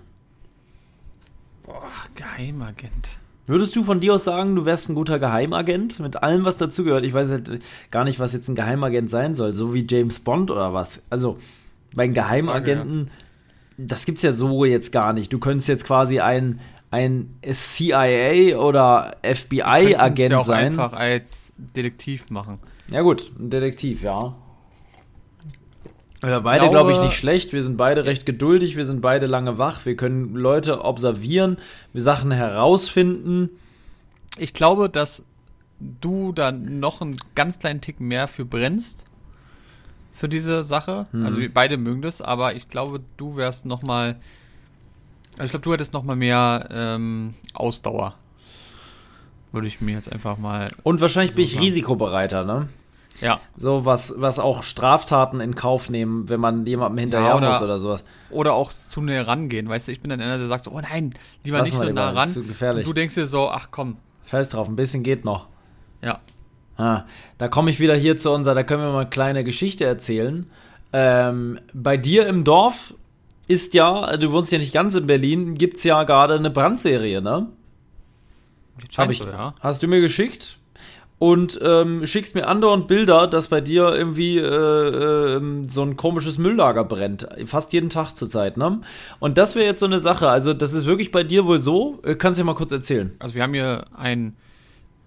Boah, 1.64 1.84
Geheimagent. 2.16 3.20
Würdest 3.48 3.76
du 3.76 3.84
von 3.84 4.00
dir 4.00 4.14
aus 4.14 4.24
sagen, 4.24 4.56
du 4.56 4.66
wärst 4.66 4.90
ein 4.90 4.96
guter 4.96 5.20
Geheimagent 5.20 6.00
mit 6.00 6.24
allem, 6.24 6.46
was 6.46 6.58
dazugehört? 6.58 7.04
Ich 7.04 7.14
weiß 7.14 7.30
halt 7.30 7.60
gar 7.90 8.04
nicht, 8.04 8.20
was 8.20 8.34
jetzt 8.34 8.48
ein 8.48 8.56
Geheimagent 8.56 9.10
sein 9.10 9.36
soll, 9.36 9.54
so 9.54 9.74
wie 9.74 9.86
James 9.90 10.20
Bond 10.20 10.52
oder 10.52 10.74
was. 10.74 11.04
Also 11.10 11.38
bei 11.94 12.04
einem 12.04 12.14
Geheimagenten, 12.14 13.12
das 13.78 14.06
gibt's 14.06 14.22
ja 14.22 14.32
so 14.32 14.64
jetzt 14.64 14.92
gar 14.92 15.12
nicht. 15.12 15.34
Du 15.34 15.40
könntest 15.40 15.68
jetzt 15.68 15.86
quasi 15.86 16.20
ein 16.20 16.60
ein 16.92 17.38
CIA 17.42 18.58
oder 18.58 19.16
FBI-Agent 19.24 20.32
ja 20.32 20.38
auch 20.38 20.44
sein. 20.44 20.66
einfach 20.66 20.94
als 20.94 21.54
Detektiv 21.58 22.30
machen. 22.30 22.60
Ja 22.92 23.02
gut, 23.02 23.32
ein 23.40 23.50
Detektiv, 23.50 24.04
ja. 24.04 24.36
Wir 26.24 26.38
Ich 26.38 26.44
beide, 26.44 26.70
glaube 26.70 26.92
ich, 26.92 26.96
glaube- 26.98 27.08
nicht 27.08 27.18
schlecht. 27.18 27.52
Wir 27.52 27.64
sind 27.64 27.78
beide 27.78 28.06
recht 28.06 28.26
geduldig, 28.26 28.76
wir 28.78 28.86
sind 28.86 29.02
beide 29.02 29.26
lange 29.26 29.58
wach. 29.58 29.86
Wir 29.86 29.96
können 29.96 30.36
Leute 30.36 30.84
observieren, 30.86 31.58
wir 31.94 32.02
Sachen 32.02 32.32
herausfinden. 32.32 33.50
Ich 34.38 34.54
glaube, 34.54 34.88
dass 34.90 35.24
du 35.80 36.32
da 36.32 36.52
noch 36.52 37.02
einen 37.02 37.18
ganz 37.34 37.58
kleinen 37.58 37.82
Tick 37.82 38.00
mehr 38.00 38.28
für 38.28 38.46
brennst. 38.46 39.06
Für 40.14 40.30
diese 40.30 40.64
Sache. 40.64 41.08
Mhm. 41.12 41.26
Also 41.26 41.40
wir 41.40 41.52
beide 41.52 41.78
mögen 41.78 42.04
das, 42.04 42.22
aber 42.22 42.54
ich 42.54 42.68
glaube, 42.68 43.02
du 43.18 43.36
wärst 43.38 43.66
noch 43.66 43.82
mal. 43.82 44.18
Also 45.40 45.46
ich 45.46 45.52
glaube, 45.52 45.64
du 45.64 45.74
hättest 45.74 45.94
noch 45.94 46.04
mal 46.04 46.16
mehr 46.16 46.68
ähm, 46.72 47.34
Ausdauer. 47.54 48.14
Würde 49.52 49.68
ich 49.68 49.82
mir 49.82 49.96
jetzt 49.96 50.12
einfach 50.12 50.38
mal. 50.38 50.70
Und 50.84 51.02
wahrscheinlich 51.02 51.32
So 51.32 51.36
bin 51.38 51.46
ich 51.46 51.54
sagen. 51.54 51.64
risikobereiter, 51.66 52.46
ne? 52.46 52.70
Ja. 53.22 53.40
So 53.56 53.86
was, 53.86 54.16
was 54.18 54.40
auch 54.40 54.64
Straftaten 54.64 55.40
in 55.40 55.56
Kauf 55.56 55.90
nehmen, 55.90 56.28
wenn 56.30 56.40
man 56.40 56.66
jemandem 56.66 56.98
hinterher 56.98 57.36
oder- 57.36 57.50
muss 57.50 57.62
oder 57.62 57.80
sowas. 57.80 58.04
Oder 58.30 58.54
auch 58.54 58.72
zu 58.74 59.02
näher 59.02 59.28
rangehen. 59.28 59.70
Weißt 59.70 59.88
du, 59.88 59.92
ich 59.92 60.02
bin 60.02 60.10
dann 60.10 60.20
einer, 60.22 60.38
der 60.38 60.48
sagt 60.48 60.64
so, 60.66 60.72
oh 60.72 60.82
nein, 60.82 61.14
lieber 61.44 61.60
Lass 61.60 61.68
nicht 61.70 61.78
so 61.78 61.90
nah 61.92 62.10
ran. 62.12 62.28
ist 62.28 62.34
zu 62.34 62.44
gefährlich. 62.44 62.86
Und 62.86 62.90
du 62.90 63.00
denkst 63.00 63.16
dir 63.16 63.28
so, 63.28 63.50
ach 63.50 63.68
komm. 63.72 63.98
Scheiß 64.30 64.50
drauf, 64.50 64.68
ein 64.68 64.76
bisschen 64.76 65.04
geht 65.04 65.24
noch. 65.26 65.48
Ja. 66.02 66.20
Ah, 66.78 67.04
da 67.38 67.48
komme 67.48 67.70
ich 67.70 67.80
wieder 67.80 67.96
hier 67.96 68.18
zu 68.18 68.32
unserer, 68.32 68.56
da 68.56 68.64
können 68.64 68.82
wir 68.82 68.92
mal 68.92 69.02
eine 69.02 69.10
kleine 69.10 69.44
Geschichte 69.44 69.86
erzählen. 69.86 70.50
Ähm, 70.94 71.60
bei 71.74 71.96
dir 71.98 72.26
im 72.28 72.44
Dorf 72.44 72.96
ist 73.48 73.74
ja, 73.74 74.18
du 74.18 74.32
wohnst 74.32 74.52
ja 74.52 74.58
nicht 74.58 74.74
ganz 74.74 74.96
in 74.96 75.06
Berlin, 75.06 75.56
gibt's 75.56 75.84
ja 75.84 76.04
gerade 76.06 76.36
eine 76.36 76.50
Brandserie, 76.50 77.22
ne? 77.22 77.48
Hab 78.98 79.10
ich. 79.12 79.20
so, 79.20 79.28
ja. 79.28 79.54
Hast 79.60 79.84
du 79.84 79.88
mir 79.88 80.02
geschickt? 80.02 80.58
Und 81.22 81.60
ähm, 81.62 82.08
schickst 82.08 82.34
mir 82.34 82.48
andauernd 82.48 82.88
Bilder, 82.88 83.28
dass 83.28 83.50
bei 83.50 83.62
dir 83.62 83.94
irgendwie 83.94 84.40
äh, 84.40 85.36
ähm, 85.36 85.70
so 85.70 85.84
ein 85.84 85.96
komisches 85.96 86.40
Mülllager 86.40 86.84
brennt. 86.84 87.28
Fast 87.46 87.74
jeden 87.74 87.92
Tag 87.92 88.14
zurzeit, 88.14 88.58
ne? 88.58 88.82
Und 89.20 89.38
das 89.38 89.54
wäre 89.54 89.68
jetzt 89.68 89.82
so 89.82 89.86
eine 89.86 90.00
Sache. 90.00 90.28
Also, 90.28 90.56
das 90.56 90.74
ist 90.74 90.88
wirklich 90.88 91.12
bei 91.12 91.24
dir 91.24 91.46
wohl 91.46 91.60
so. 91.60 92.00
Äh, 92.04 92.16
Kannst 92.16 92.40
du 92.40 92.42
ja 92.42 92.46
mal 92.48 92.56
kurz 92.56 92.72
erzählen. 92.72 93.12
Also 93.20 93.36
wir 93.36 93.44
haben 93.44 93.54
hier 93.54 93.86
ein, 93.96 94.36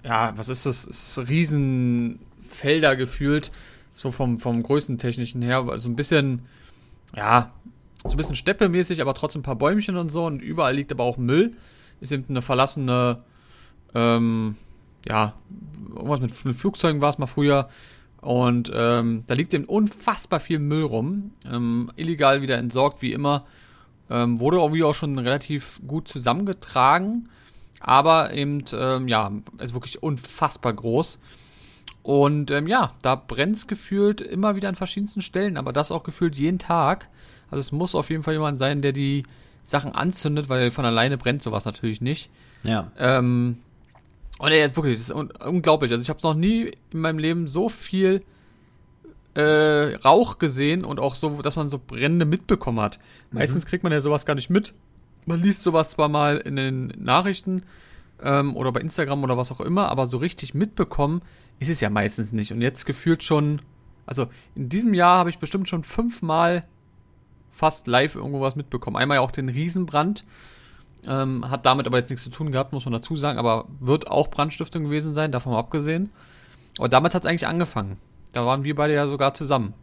ja, 0.04 0.32
was 0.36 0.48
ist 0.48 0.66
das? 0.66 0.86
Es 0.86 1.18
ist 1.18 1.28
Riesenfelder 1.28 2.94
gefühlt, 2.94 3.50
so 3.92 4.12
vom, 4.12 4.38
vom 4.38 4.62
größentechnischen 4.62 5.42
her, 5.42 5.66
also 5.68 5.88
ein 5.88 5.96
bisschen 5.96 6.42
ja, 7.16 7.50
so 8.04 8.10
ein 8.10 8.16
bisschen 8.16 8.36
steppemäßig, 8.36 9.00
aber 9.00 9.14
trotzdem 9.14 9.40
ein 9.40 9.44
paar 9.44 9.56
Bäumchen 9.56 9.96
und 9.96 10.10
so 10.10 10.26
und 10.26 10.40
überall 10.40 10.76
liegt 10.76 10.92
aber 10.92 11.02
auch 11.02 11.16
Müll. 11.16 11.54
Ist 12.00 12.12
eben 12.12 12.26
eine 12.28 12.42
verlassene, 12.42 13.24
ähm, 13.96 14.56
ja, 15.08 15.34
irgendwas 15.94 16.20
mit, 16.20 16.44
mit 16.44 16.56
Flugzeugen 16.56 17.02
war 17.02 17.10
es 17.10 17.18
mal 17.18 17.26
früher. 17.26 17.68
Und 18.20 18.72
ähm, 18.74 19.24
da 19.26 19.34
liegt 19.34 19.52
eben 19.52 19.64
unfassbar 19.64 20.40
viel 20.40 20.58
Müll 20.58 20.84
rum. 20.84 21.32
Ähm, 21.50 21.90
illegal 21.96 22.40
wieder 22.40 22.56
entsorgt, 22.56 23.02
wie 23.02 23.12
immer. 23.12 23.44
Ähm, 24.08 24.40
wurde 24.40 24.58
irgendwie 24.58 24.82
auch 24.82 24.94
schon 24.94 25.18
relativ 25.18 25.80
gut 25.86 26.08
zusammengetragen. 26.08 27.28
Aber 27.80 28.32
eben, 28.32 28.64
ähm, 28.72 29.08
ja, 29.08 29.30
ist 29.58 29.74
wirklich 29.74 30.02
unfassbar 30.02 30.72
groß. 30.72 31.20
Und 32.02 32.50
ähm, 32.50 32.66
ja, 32.66 32.92
da 33.02 33.14
brennt 33.14 33.56
es 33.56 33.66
gefühlt 33.66 34.20
immer 34.20 34.56
wieder 34.56 34.68
an 34.68 34.74
verschiedensten 34.74 35.22
Stellen, 35.22 35.56
aber 35.56 35.72
das 35.72 35.90
auch 35.90 36.02
gefühlt 36.02 36.36
jeden 36.36 36.58
Tag. 36.58 37.08
Also 37.50 37.60
es 37.60 37.72
muss 37.72 37.94
auf 37.94 38.10
jeden 38.10 38.22
Fall 38.22 38.34
jemand 38.34 38.58
sein, 38.58 38.82
der 38.82 38.92
die 38.92 39.24
Sachen 39.62 39.94
anzündet, 39.94 40.48
weil 40.48 40.70
von 40.70 40.84
alleine 40.84 41.16
brennt 41.16 41.42
sowas 41.42 41.64
natürlich 41.64 42.00
nicht. 42.00 42.30
Ja. 42.62 42.90
Ähm, 42.98 43.58
und 44.38 44.50
ey, 44.50 44.76
wirklich, 44.76 44.98
das 44.98 45.08
ist 45.08 45.14
un 45.14 45.30
unglaublich. 45.30 45.90
Also 45.92 46.02
ich 46.02 46.10
habe 46.10 46.20
noch 46.22 46.34
nie 46.34 46.72
in 46.90 47.00
meinem 47.00 47.18
Leben 47.18 47.46
so 47.46 47.68
viel 47.68 48.22
äh, 49.34 49.94
Rauch 49.96 50.38
gesehen 50.38 50.84
und 50.84 51.00
auch 51.00 51.14
so, 51.14 51.42
dass 51.42 51.56
man 51.56 51.68
so 51.68 51.78
Brände 51.84 52.24
mitbekommen 52.24 52.80
hat. 52.80 52.98
Mhm. 53.30 53.38
Meistens 53.38 53.66
kriegt 53.66 53.84
man 53.84 53.92
ja 53.92 54.00
sowas 54.00 54.26
gar 54.26 54.34
nicht 54.34 54.50
mit. 54.50 54.74
Man 55.26 55.42
liest 55.42 55.62
sowas 55.62 55.90
zwar 55.90 56.08
mal 56.08 56.38
in 56.38 56.56
den 56.56 56.92
Nachrichten 56.98 57.62
ähm, 58.22 58.56
oder 58.56 58.72
bei 58.72 58.80
Instagram 58.80 59.22
oder 59.24 59.36
was 59.36 59.50
auch 59.50 59.60
immer, 59.60 59.88
aber 59.88 60.06
so 60.06 60.18
richtig 60.18 60.54
mitbekommen 60.54 61.22
ist 61.58 61.70
es 61.70 61.80
ja 61.80 61.90
meistens 61.90 62.32
nicht. 62.32 62.52
Und 62.52 62.60
jetzt 62.60 62.84
gefühlt 62.86 63.22
schon, 63.22 63.62
also 64.06 64.28
in 64.54 64.68
diesem 64.68 64.94
Jahr 64.94 65.18
habe 65.18 65.30
ich 65.30 65.38
bestimmt 65.38 65.68
schon 65.68 65.84
fünfmal 65.84 66.64
fast 67.50 67.86
live 67.86 68.16
irgendwo 68.16 68.40
was 68.40 68.56
mitbekommen. 68.56 68.96
Einmal 68.96 69.16
ja 69.16 69.20
auch 69.20 69.30
den 69.30 69.48
Riesenbrand. 69.48 70.24
Ähm, 71.08 71.50
hat 71.50 71.66
damit 71.66 71.86
aber 71.86 71.98
jetzt 71.98 72.10
nichts 72.10 72.24
zu 72.24 72.30
tun 72.30 72.50
gehabt, 72.52 72.72
muss 72.72 72.84
man 72.84 72.92
dazu 72.92 73.16
sagen, 73.16 73.38
aber 73.38 73.66
wird 73.80 74.08
auch 74.08 74.28
Brandstiftung 74.28 74.84
gewesen 74.84 75.12
sein, 75.14 75.32
davon 75.32 75.52
mal 75.52 75.58
abgesehen. 75.58 76.10
Aber 76.78 76.88
damals 76.88 77.14
hat 77.14 77.24
es 77.24 77.28
eigentlich 77.30 77.46
angefangen. 77.46 77.98
Da 78.32 78.44
waren 78.46 78.64
wir 78.64 78.74
beide 78.74 78.94
ja 78.94 79.06
sogar 79.06 79.34
zusammen. 79.34 79.74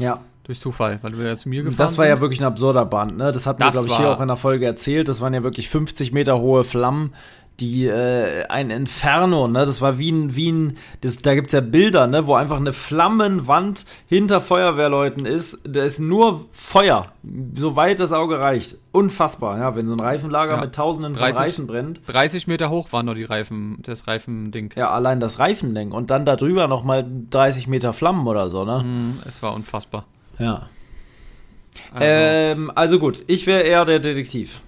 Ja. 0.00 0.20
Durch 0.44 0.60
Zufall, 0.60 0.98
weil 1.02 1.12
du 1.12 1.18
ja 1.26 1.36
zu 1.36 1.48
mir 1.48 1.62
gefahren 1.62 1.78
Das 1.78 1.98
war 1.98 2.06
sind. 2.06 2.14
ja 2.16 2.20
wirklich 2.20 2.40
ein 2.40 2.46
absurder 2.46 2.84
Brand, 2.86 3.16
ne? 3.18 3.32
Das 3.32 3.46
hatten 3.46 3.60
wir, 3.60 3.66
Das 3.66 3.72
glaube 3.72 3.88
ich, 3.88 3.96
hier 3.96 4.08
auch 4.10 4.20
in 4.20 4.28
der 4.28 4.36
Folge 4.36 4.64
erzählt. 4.66 5.06
Das 5.08 5.20
waren 5.20 5.34
ja 5.34 5.42
wirklich 5.42 5.68
50 5.68 6.12
Meter 6.12 6.38
hohe 6.40 6.64
Flammen, 6.64 7.12
die 7.60 7.86
äh, 7.86 8.44
ein 8.48 8.70
Inferno, 8.70 9.48
ne? 9.48 9.66
Das 9.66 9.80
war 9.80 9.98
wie 9.98 10.12
ein, 10.12 10.36
wie 10.36 10.52
ein, 10.52 10.76
das, 11.00 11.18
da 11.18 11.34
gibt's 11.34 11.52
ja 11.52 11.60
Bilder, 11.60 12.06
ne, 12.06 12.26
wo 12.26 12.34
einfach 12.34 12.56
eine 12.58 12.72
Flammenwand 12.72 13.84
hinter 14.06 14.40
Feuerwehrleuten 14.40 15.26
ist. 15.26 15.60
Da 15.68 15.82
ist 15.82 15.98
nur 15.98 16.46
Feuer, 16.52 17.06
soweit 17.56 17.98
das 17.98 18.12
Auge 18.12 18.38
reicht. 18.38 18.76
Unfassbar, 18.92 19.58
ja, 19.58 19.74
wenn 19.76 19.88
so 19.88 19.94
ein 19.94 20.00
Reifenlager 20.00 20.54
Ja. 20.56 20.60
mit 20.60 20.74
tausenden 20.74 21.14
von 21.14 21.22
30 21.22 21.40
Reifen 21.40 21.66
brennt. 21.66 22.00
30 22.06 22.46
Meter 22.46 22.70
hoch 22.70 22.92
waren 22.92 23.06
nur 23.06 23.14
die 23.16 23.24
Reifen, 23.24 23.78
das 23.82 24.06
Reifending. 24.06 24.70
Ja, 24.76 24.90
allein 24.90 25.18
das 25.18 25.38
Reifending 25.38 25.90
und 25.92 26.10
dann 26.10 26.24
darüber 26.24 26.68
noch 26.68 26.84
mal 26.84 27.04
30 27.30 27.66
Meter 27.66 27.92
Flammen 27.92 28.26
oder 28.28 28.50
so, 28.50 28.64
ne? 28.64 28.82
Mhm, 28.84 29.18
es 29.26 29.42
war 29.42 29.52
unfassbar. 29.54 30.04
Ja. 30.38 30.68
Also, 31.92 32.04
Ähm, 32.04 32.72
also 32.74 32.98
gut, 32.98 33.22
ich 33.26 33.46
wäre 33.46 33.62
eher 33.62 33.84
der 33.84 33.98
Detektiv. 33.98 34.60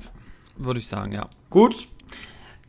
würde 0.57 0.79
ich 0.81 0.87
sagen, 0.89 1.13
ja. 1.13 1.27
Gut, 1.49 1.89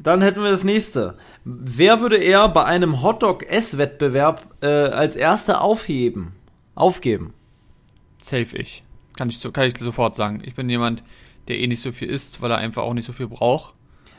dann 0.03 0.21
hätten 0.21 0.41
wir 0.43 0.49
das 0.51 0.63
nächste. 0.63 1.17
Wer 1.43 2.01
würde 2.01 2.17
eher 2.17 2.47
bei 2.49 2.63
einem 2.63 3.01
Hotdog-Esswettbewerb 3.01 4.47
äh, 4.61 4.67
als 4.67 5.15
Erster 5.15 5.61
aufheben? 5.61 6.33
Aufgeben? 6.75 7.33
Safe 8.21 8.57
ich. 8.57 8.83
Kann 9.17 9.29
ich, 9.29 9.39
so, 9.39 9.51
kann 9.51 9.65
ich 9.67 9.77
sofort 9.77 10.15
sagen. 10.15 10.41
Ich 10.45 10.55
bin 10.55 10.69
jemand, 10.69 11.03
der 11.47 11.59
eh 11.59 11.67
nicht 11.67 11.81
so 11.81 11.91
viel 11.91 12.09
isst, 12.09 12.41
weil 12.41 12.51
er 12.51 12.57
einfach 12.57 12.83
auch 12.83 12.93
nicht 12.93 13.05
so 13.05 13.13
viel 13.13 13.27
braucht. 13.27 13.73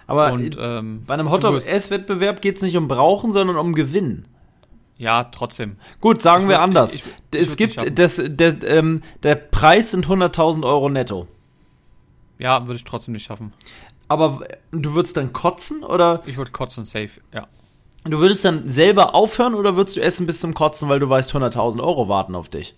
Aber 0.07 0.33
Und 0.33 0.57
äh, 0.57 0.79
ähm, 0.79 1.03
bei 1.07 1.15
einem 1.15 1.31
Hotdog-Esswettbewerb 1.31 2.43
geht 2.43 2.57
es 2.57 2.63
nicht 2.63 2.77
um 2.77 2.89
Brauchen, 2.89 3.33
sondern 3.33 3.57
um 3.57 3.75
Gewinn. 3.75 4.27
Ja, 4.99 5.25
trotzdem. 5.25 5.77
Gut, 6.01 6.21
sagen 6.23 6.45
Ich 6.45 6.49
wir 6.51 6.59
würd- 6.59 6.63
anders. 6.65 6.95
ich- 6.95 7.05
ich 7.35 7.41
es 7.41 7.57
gibt, 7.57 7.99
das, 7.99 8.21
der, 8.25 8.63
ähm, 8.65 9.03
der 9.23 9.35
Preis 9.37 9.91
sind 9.93 10.07
100.000 10.07 10.65
Euro 10.65 10.89
netto. 10.89 11.27
Ja, 12.39 12.67
würde 12.67 12.77
ich 12.77 12.85
trotzdem 12.85 13.13
nicht 13.13 13.25
schaffen. 13.25 13.53
Aber 14.13 14.47
du 14.73 14.93
würdest 14.93 15.17
dann 15.17 15.33
kotzen 15.33 15.83
oder 15.83 16.23
Ich 16.27 16.37
würde 16.37 16.51
kotzen, 16.51 16.85
safe, 16.85 17.23
ja. 17.33 17.47
du 18.05 18.19
würdest 18.19 18.45
dann 18.45 18.69
selber 18.69 19.15
aufhören 19.15 19.55
oder 19.55 19.75
würdest 19.75 19.97
du 19.97 20.03
essen 20.03 20.27
bis 20.27 20.39
zum 20.41 20.53
Kotzen, 20.53 20.91
weil 20.91 20.99
du 20.99 21.09
weißt, 21.09 21.33
100.000 21.33 21.81
Euro 21.81 22.11
warten 22.11 22.35
auf 22.35 22.51
dich? 22.51 22.75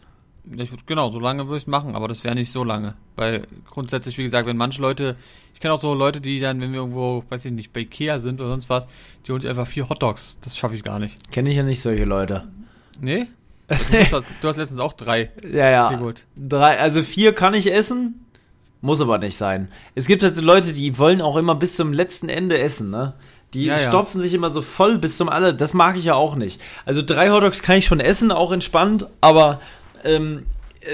Ich 0.56 0.70
würd, 0.70 0.86
genau, 0.86 1.10
so 1.10 1.18
lange 1.18 1.48
würde 1.48 1.56
ich 1.56 1.64
es 1.64 1.66
machen, 1.66 1.96
aber 1.96 2.06
das 2.06 2.22
wäre 2.22 2.36
nicht 2.36 2.52
so 2.52 2.62
lange. 2.62 2.94
Weil 3.16 3.48
grundsätzlich, 3.68 4.16
wie 4.16 4.22
gesagt, 4.22 4.46
wenn 4.46 4.56
manche 4.56 4.80
Leute, 4.80 5.16
ich 5.54 5.58
kenne 5.58 5.74
auch 5.74 5.80
so 5.80 5.92
Leute, 5.92 6.20
die 6.20 6.38
dann, 6.38 6.60
wenn 6.60 6.70
wir 6.70 6.80
irgendwo, 6.80 7.24
weiß 7.28 7.46
ich 7.46 7.52
nicht, 7.52 7.72
bei 7.72 7.80
Ikea 7.80 8.20
sind 8.20 8.40
oder 8.40 8.50
sonst 8.50 8.70
was, 8.70 8.86
die 9.26 9.32
holen 9.32 9.40
sich 9.40 9.50
einfach 9.50 9.66
vier 9.66 9.88
Hotdogs. 9.88 10.38
Das 10.40 10.56
schaffe 10.56 10.76
ich 10.76 10.84
gar 10.84 11.00
nicht. 11.00 11.32
Kenne 11.32 11.50
ich 11.50 11.56
ja 11.56 11.64
nicht 11.64 11.82
solche 11.82 12.04
Leute. 12.04 12.46
Nee? 13.00 13.26
Du 13.66 13.74
hast, 13.76 14.24
du 14.40 14.48
hast 14.48 14.56
letztens 14.56 14.78
auch 14.78 14.92
drei 14.92 15.32
Ja, 15.52 15.68
ja. 15.70 16.00
Drei, 16.36 16.78
also 16.78 17.02
vier 17.02 17.34
kann 17.34 17.54
ich 17.54 17.72
essen, 17.72 18.23
muss 18.84 19.00
aber 19.00 19.18
nicht 19.18 19.36
sein. 19.38 19.68
Es 19.94 20.06
gibt 20.06 20.22
halt 20.22 20.36
so 20.36 20.42
Leute, 20.42 20.72
die 20.72 20.98
wollen 20.98 21.22
auch 21.22 21.36
immer 21.36 21.54
bis 21.54 21.74
zum 21.76 21.92
letzten 21.92 22.28
Ende 22.28 22.58
essen, 22.58 22.90
ne? 22.90 23.14
Die 23.54 23.64
Ja, 23.64 23.76
ja. 23.80 23.88
stopfen 23.88 24.20
sich 24.20 24.34
immer 24.34 24.50
so 24.50 24.62
voll 24.62 24.98
bis 24.98 25.16
zum 25.16 25.28
alle. 25.28 25.54
Das 25.54 25.74
mag 25.74 25.96
ich 25.96 26.04
ja 26.04 26.14
auch 26.14 26.34
nicht. 26.36 26.60
Also 26.84 27.00
drei 27.04 27.30
Hotdogs 27.30 27.62
kann 27.62 27.76
ich 27.78 27.86
schon 27.86 28.00
essen, 28.00 28.30
auch 28.30 28.52
entspannt, 28.52 29.06
aber 29.20 29.60
ähm, 30.04 30.44
äh, 30.80 30.88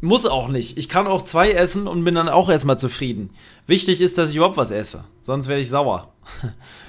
muss 0.00 0.24
auch 0.26 0.46
nicht. 0.48 0.78
Ich 0.78 0.88
kann 0.88 1.08
auch 1.08 1.22
zwei 1.22 1.50
essen 1.50 1.88
und 1.88 2.04
bin 2.04 2.14
dann 2.14 2.28
auch 2.28 2.48
erstmal 2.48 2.78
zufrieden. 2.78 3.30
Wichtig 3.66 4.00
ist, 4.00 4.16
dass 4.16 4.30
ich 4.30 4.36
überhaupt 4.36 4.56
was 4.56 4.70
esse. 4.70 5.04
Sonst 5.22 5.48
werde 5.48 5.60
ich 5.62 5.68
sauer. 5.68 6.12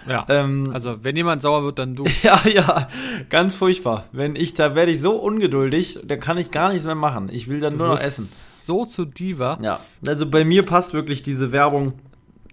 Ja. 0.07 0.25
Ähm, 0.29 0.71
Also, 0.73 1.03
wenn 1.03 1.15
jemand 1.15 1.41
sauer 1.41 1.63
wird, 1.63 1.79
dann 1.79 1.95
du. 1.95 2.03
ja, 2.23 2.39
ja, 2.51 2.87
ganz 3.29 3.55
furchtbar. 3.55 4.05
Wenn 4.11 4.35
ich, 4.35 4.53
da 4.53 4.75
werde 4.75 4.91
ich 4.91 5.01
so 5.01 5.15
ungeduldig, 5.15 5.99
da 6.03 6.17
kann 6.17 6.37
ich 6.37 6.51
gar 6.51 6.69
nichts 6.71 6.85
mehr 6.85 6.95
machen. 6.95 7.29
Ich 7.31 7.47
will 7.47 7.59
dann 7.59 7.77
nur 7.77 7.87
noch 7.87 7.99
essen. 8.01 8.29
So 8.69 8.85
zu 8.85 9.05
Diva. 9.05 9.57
Ja, 9.63 9.79
also 10.05 10.29
bei 10.29 10.45
mir 10.45 10.63
passt 10.63 10.93
wirklich 10.93 11.23
diese 11.23 11.51
Werbung 11.51 11.93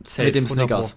Safe, 0.03 0.25
mit 0.25 0.35
dem 0.35 0.45
100 0.45 0.67
Pro. 0.67 0.81
Snickers. 0.81 0.97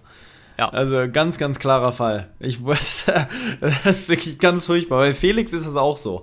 Ja. 0.58 0.70
Also 0.70 0.96
ganz, 1.12 1.36
ganz 1.36 1.58
klarer 1.58 1.92
Fall. 1.92 2.30
Ich, 2.38 2.58
das 3.60 3.84
ist 3.84 4.08
wirklich 4.08 4.38
ganz 4.38 4.64
furchtbar. 4.64 5.00
Bei 5.00 5.12
Felix 5.12 5.52
ist 5.52 5.66
es 5.66 5.76
auch 5.76 5.98
so. 5.98 6.22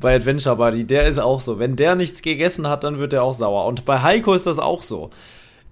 Bei 0.00 0.16
Adventure 0.16 0.56
Buddy, 0.56 0.86
der 0.86 1.08
ist 1.08 1.18
auch 1.18 1.42
so. 1.42 1.58
Wenn 1.58 1.76
der 1.76 1.94
nichts 1.94 2.22
gegessen 2.22 2.66
hat, 2.68 2.84
dann 2.84 2.98
wird 2.98 3.12
er 3.12 3.22
auch 3.22 3.34
sauer. 3.34 3.66
Und 3.66 3.84
bei 3.84 4.00
Heiko 4.00 4.32
ist 4.32 4.46
das 4.46 4.58
auch 4.58 4.82
so. 4.82 5.10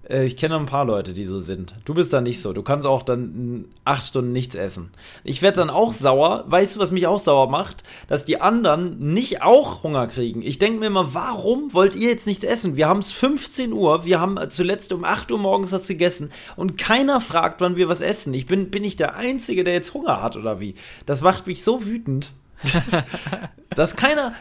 Äh, 0.09 0.25
Ich 0.25 0.37
kenne 0.37 0.55
ein 0.55 0.65
paar 0.65 0.85
Leute, 0.85 1.13
die 1.13 1.25
so 1.25 1.39
sind. 1.39 1.73
Du 1.85 1.93
bist 1.93 2.13
da 2.13 2.21
nicht 2.21 2.41
so. 2.41 2.53
Du 2.53 2.63
kannst 2.63 2.85
auch 2.87 3.03
dann 3.03 3.21
mm, 3.21 3.65
acht 3.85 4.05
Stunden 4.05 4.31
nichts 4.31 4.55
essen. 4.55 4.91
Ich 5.23 5.41
werde 5.41 5.57
dann 5.57 5.69
auch 5.69 5.91
sauer. 5.93 6.45
Weißt 6.47 6.75
du, 6.75 6.79
was 6.79 6.91
mich 6.91 7.07
auch 7.07 7.19
sauer 7.19 7.49
macht? 7.49 7.83
Dass 8.07 8.25
die 8.25 8.41
anderen 8.41 9.13
nicht 9.13 9.41
auch 9.41 9.83
Hunger 9.83 10.07
kriegen. 10.07 10.41
Ich 10.41 10.59
denke 10.59 10.79
mir 10.79 10.87
immer, 10.87 11.13
warum 11.13 11.73
wollt 11.73 11.95
ihr 11.95 12.09
jetzt 12.09 12.27
nichts 12.27 12.43
essen? 12.43 12.75
Wir 12.75 12.87
haben 12.87 12.99
es 12.99 13.11
15 13.11 13.73
Uhr. 13.73 14.05
Wir 14.05 14.19
haben 14.19 14.37
zuletzt 14.49 14.91
um 14.93 15.03
8 15.03 15.31
Uhr 15.31 15.39
morgens 15.39 15.71
was 15.71 15.87
gegessen. 15.87 16.31
Und 16.55 16.77
keiner 16.77 17.21
fragt, 17.21 17.61
wann 17.61 17.75
wir 17.75 17.89
was 17.89 18.01
essen. 18.01 18.33
Ich 18.33 18.45
bin, 18.45 18.69
bin 18.71 18.83
ich 18.83 18.95
der 18.95 19.15
Einzige, 19.15 19.63
der 19.63 19.73
jetzt 19.73 19.93
Hunger 19.93 20.21
hat 20.21 20.35
oder 20.35 20.59
wie? 20.59 20.75
Das 21.05 21.21
macht 21.21 21.47
mich 21.47 21.63
so 21.63 21.85
wütend. 21.85 22.31
dass 23.69 23.95
keiner, 23.95 24.33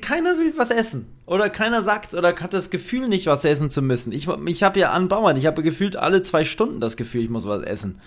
keiner 0.00 0.36
will 0.38 0.52
was 0.56 0.70
essen. 0.70 1.17
Oder 1.28 1.50
keiner 1.50 1.82
sagt 1.82 2.14
oder 2.14 2.34
hat 2.34 2.54
das 2.54 2.70
Gefühl 2.70 3.06
nicht, 3.06 3.26
was 3.26 3.44
essen 3.44 3.70
zu 3.70 3.82
müssen. 3.82 4.12
Ich, 4.12 4.28
ich 4.46 4.62
habe 4.62 4.80
ja 4.80 4.92
andauernd, 4.92 5.36
ich 5.36 5.44
habe 5.44 5.62
gefühlt 5.62 5.94
alle 5.94 6.22
zwei 6.22 6.44
Stunden 6.44 6.80
das 6.80 6.96
Gefühl, 6.96 7.22
ich 7.22 7.28
muss 7.28 7.46
was 7.46 7.62
essen. 7.62 8.00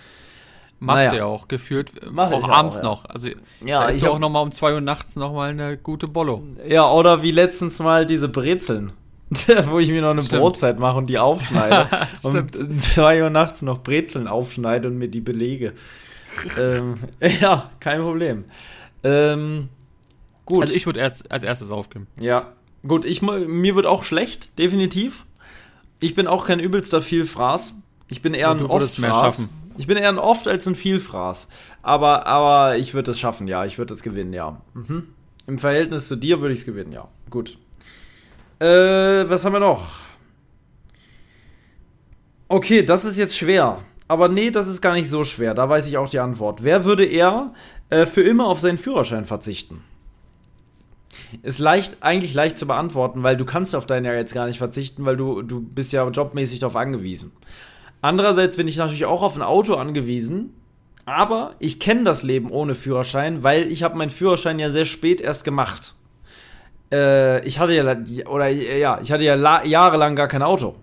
Machst 0.80 0.96
Naja. 0.96 1.10
du 1.10 1.16
ja 1.18 1.24
auch, 1.26 1.46
gefühlt. 1.46 1.92
Mach 2.10 2.32
auch 2.32 2.38
ich 2.40 2.44
auch, 2.44 2.48
abends 2.48 2.78
ja. 2.78 2.82
noch. 2.82 3.04
Also, 3.04 3.28
Ja, 3.64 3.88
ich 3.90 4.08
auch 4.08 4.18
nochmal 4.18 4.42
um 4.42 4.50
2 4.50 4.74
Uhr 4.74 4.80
nachts 4.80 5.14
nochmal 5.14 5.50
eine 5.50 5.78
gute 5.78 6.08
Bollo. 6.08 6.42
Ja, 6.66 6.90
oder 6.90 7.22
wie 7.22 7.30
letztens 7.30 7.78
mal 7.78 8.06
diese 8.06 8.28
Brezeln. 8.28 8.92
Wo 9.66 9.78
ich 9.78 9.90
mir 9.90 10.02
noch 10.02 10.10
eine 10.10 10.22
Stimmt. 10.22 10.42
Brotzeit 10.42 10.80
mache 10.80 10.98
und 10.98 11.06
die 11.06 11.20
aufschneide. 11.20 11.86
und 12.22 12.56
um 12.56 12.78
zwei 12.80 13.22
Uhr 13.22 13.30
nachts 13.30 13.62
noch 13.62 13.84
Brezeln 13.84 14.26
aufschneide 14.26 14.88
und 14.88 14.98
mir 14.98 15.08
die 15.08 15.20
belege. 15.20 15.74
ähm, 16.58 16.98
ja, 17.40 17.70
kein 17.78 18.00
Problem. 18.00 18.46
Ähm, 19.04 19.68
gut. 20.44 20.62
Also 20.62 20.74
ich 20.74 20.86
würde 20.86 20.98
erst 20.98 21.30
als 21.30 21.44
erstes 21.44 21.70
aufgeben. 21.70 22.08
Ja, 22.18 22.48
gut, 22.86 23.04
ich, 23.04 23.22
mir 23.22 23.76
wird 23.76 23.86
auch 23.86 24.04
schlecht, 24.04 24.58
definitiv. 24.58 25.24
Ich 26.00 26.14
bin 26.14 26.26
auch 26.26 26.46
kein 26.46 26.60
übelster 26.60 27.02
Vielfraß. 27.02 27.74
Ich 28.08 28.22
bin 28.22 28.34
eher 28.34 28.50
ein 28.50 28.60
würdest 28.60 28.98
mehr 28.98 29.12
Oftfraß. 29.12 29.36
schaffen. 29.36 29.48
Ich 29.78 29.86
bin 29.86 29.96
eher 29.96 30.08
ein 30.08 30.18
Oft 30.18 30.48
als 30.48 30.66
ein 30.66 30.74
Vielfraß. 30.74 31.48
Aber, 31.82 32.26
aber 32.26 32.76
ich 32.76 32.94
würde 32.94 33.10
es 33.12 33.20
schaffen, 33.20 33.46
ja. 33.46 33.64
Ich 33.64 33.78
würde 33.78 33.94
es 33.94 34.02
gewinnen, 34.02 34.32
ja. 34.32 34.60
Mhm. 34.74 35.08
Im 35.46 35.58
Verhältnis 35.58 36.08
zu 36.08 36.16
dir 36.16 36.40
würde 36.40 36.52
ich 36.52 36.60
es 36.60 36.66
gewinnen, 36.66 36.92
ja. 36.92 37.08
Gut. 37.30 37.58
Äh, 38.58 38.66
was 38.66 39.44
haben 39.44 39.54
wir 39.54 39.60
noch? 39.60 40.00
Okay, 42.48 42.82
das 42.84 43.04
ist 43.04 43.16
jetzt 43.16 43.36
schwer. 43.36 43.80
Aber 44.08 44.28
nee, 44.28 44.50
das 44.50 44.68
ist 44.68 44.82
gar 44.82 44.92
nicht 44.92 45.08
so 45.08 45.24
schwer. 45.24 45.54
Da 45.54 45.68
weiß 45.68 45.86
ich 45.86 45.96
auch 45.96 46.08
die 46.10 46.18
Antwort. 46.18 46.62
Wer 46.62 46.84
würde 46.84 47.04
eher 47.06 47.54
äh, 47.88 48.04
für 48.04 48.22
immer 48.22 48.46
auf 48.46 48.60
seinen 48.60 48.78
Führerschein 48.78 49.24
verzichten? 49.24 49.82
Ist 51.42 51.58
leicht, 51.58 51.98
eigentlich 52.00 52.34
leicht 52.34 52.58
zu 52.58 52.66
beantworten, 52.66 53.22
weil 53.22 53.36
du 53.36 53.44
kannst 53.44 53.76
auf 53.76 53.86
deinen 53.86 54.04
jetzt 54.04 54.34
gar 54.34 54.46
nicht 54.46 54.58
verzichten, 54.58 55.04
weil 55.04 55.16
du, 55.16 55.42
du 55.42 55.60
bist 55.60 55.92
ja 55.92 56.06
jobmäßig 56.08 56.60
darauf 56.60 56.76
angewiesen. 56.76 57.32
Andererseits 58.00 58.56
bin 58.56 58.68
ich 58.68 58.76
natürlich 58.76 59.04
auch 59.04 59.22
auf 59.22 59.36
ein 59.36 59.42
Auto 59.42 59.74
angewiesen, 59.74 60.54
aber 61.04 61.54
ich 61.58 61.80
kenne 61.80 62.04
das 62.04 62.22
Leben 62.22 62.50
ohne 62.50 62.74
Führerschein, 62.74 63.42
weil 63.42 63.70
ich 63.70 63.82
habe 63.82 63.96
meinen 63.96 64.10
Führerschein 64.10 64.58
ja 64.58 64.70
sehr 64.70 64.84
spät 64.84 65.20
erst 65.20 65.44
gemacht. 65.44 65.94
Äh, 66.92 67.44
ich 67.46 67.58
hatte 67.58 67.74
ja, 67.74 68.26
oder 68.26 68.48
ja, 68.48 69.00
ich 69.00 69.10
hatte 69.10 69.24
ja 69.24 69.64
jahrelang 69.64 70.14
gar 70.14 70.28
kein 70.28 70.42
Auto. 70.42 70.76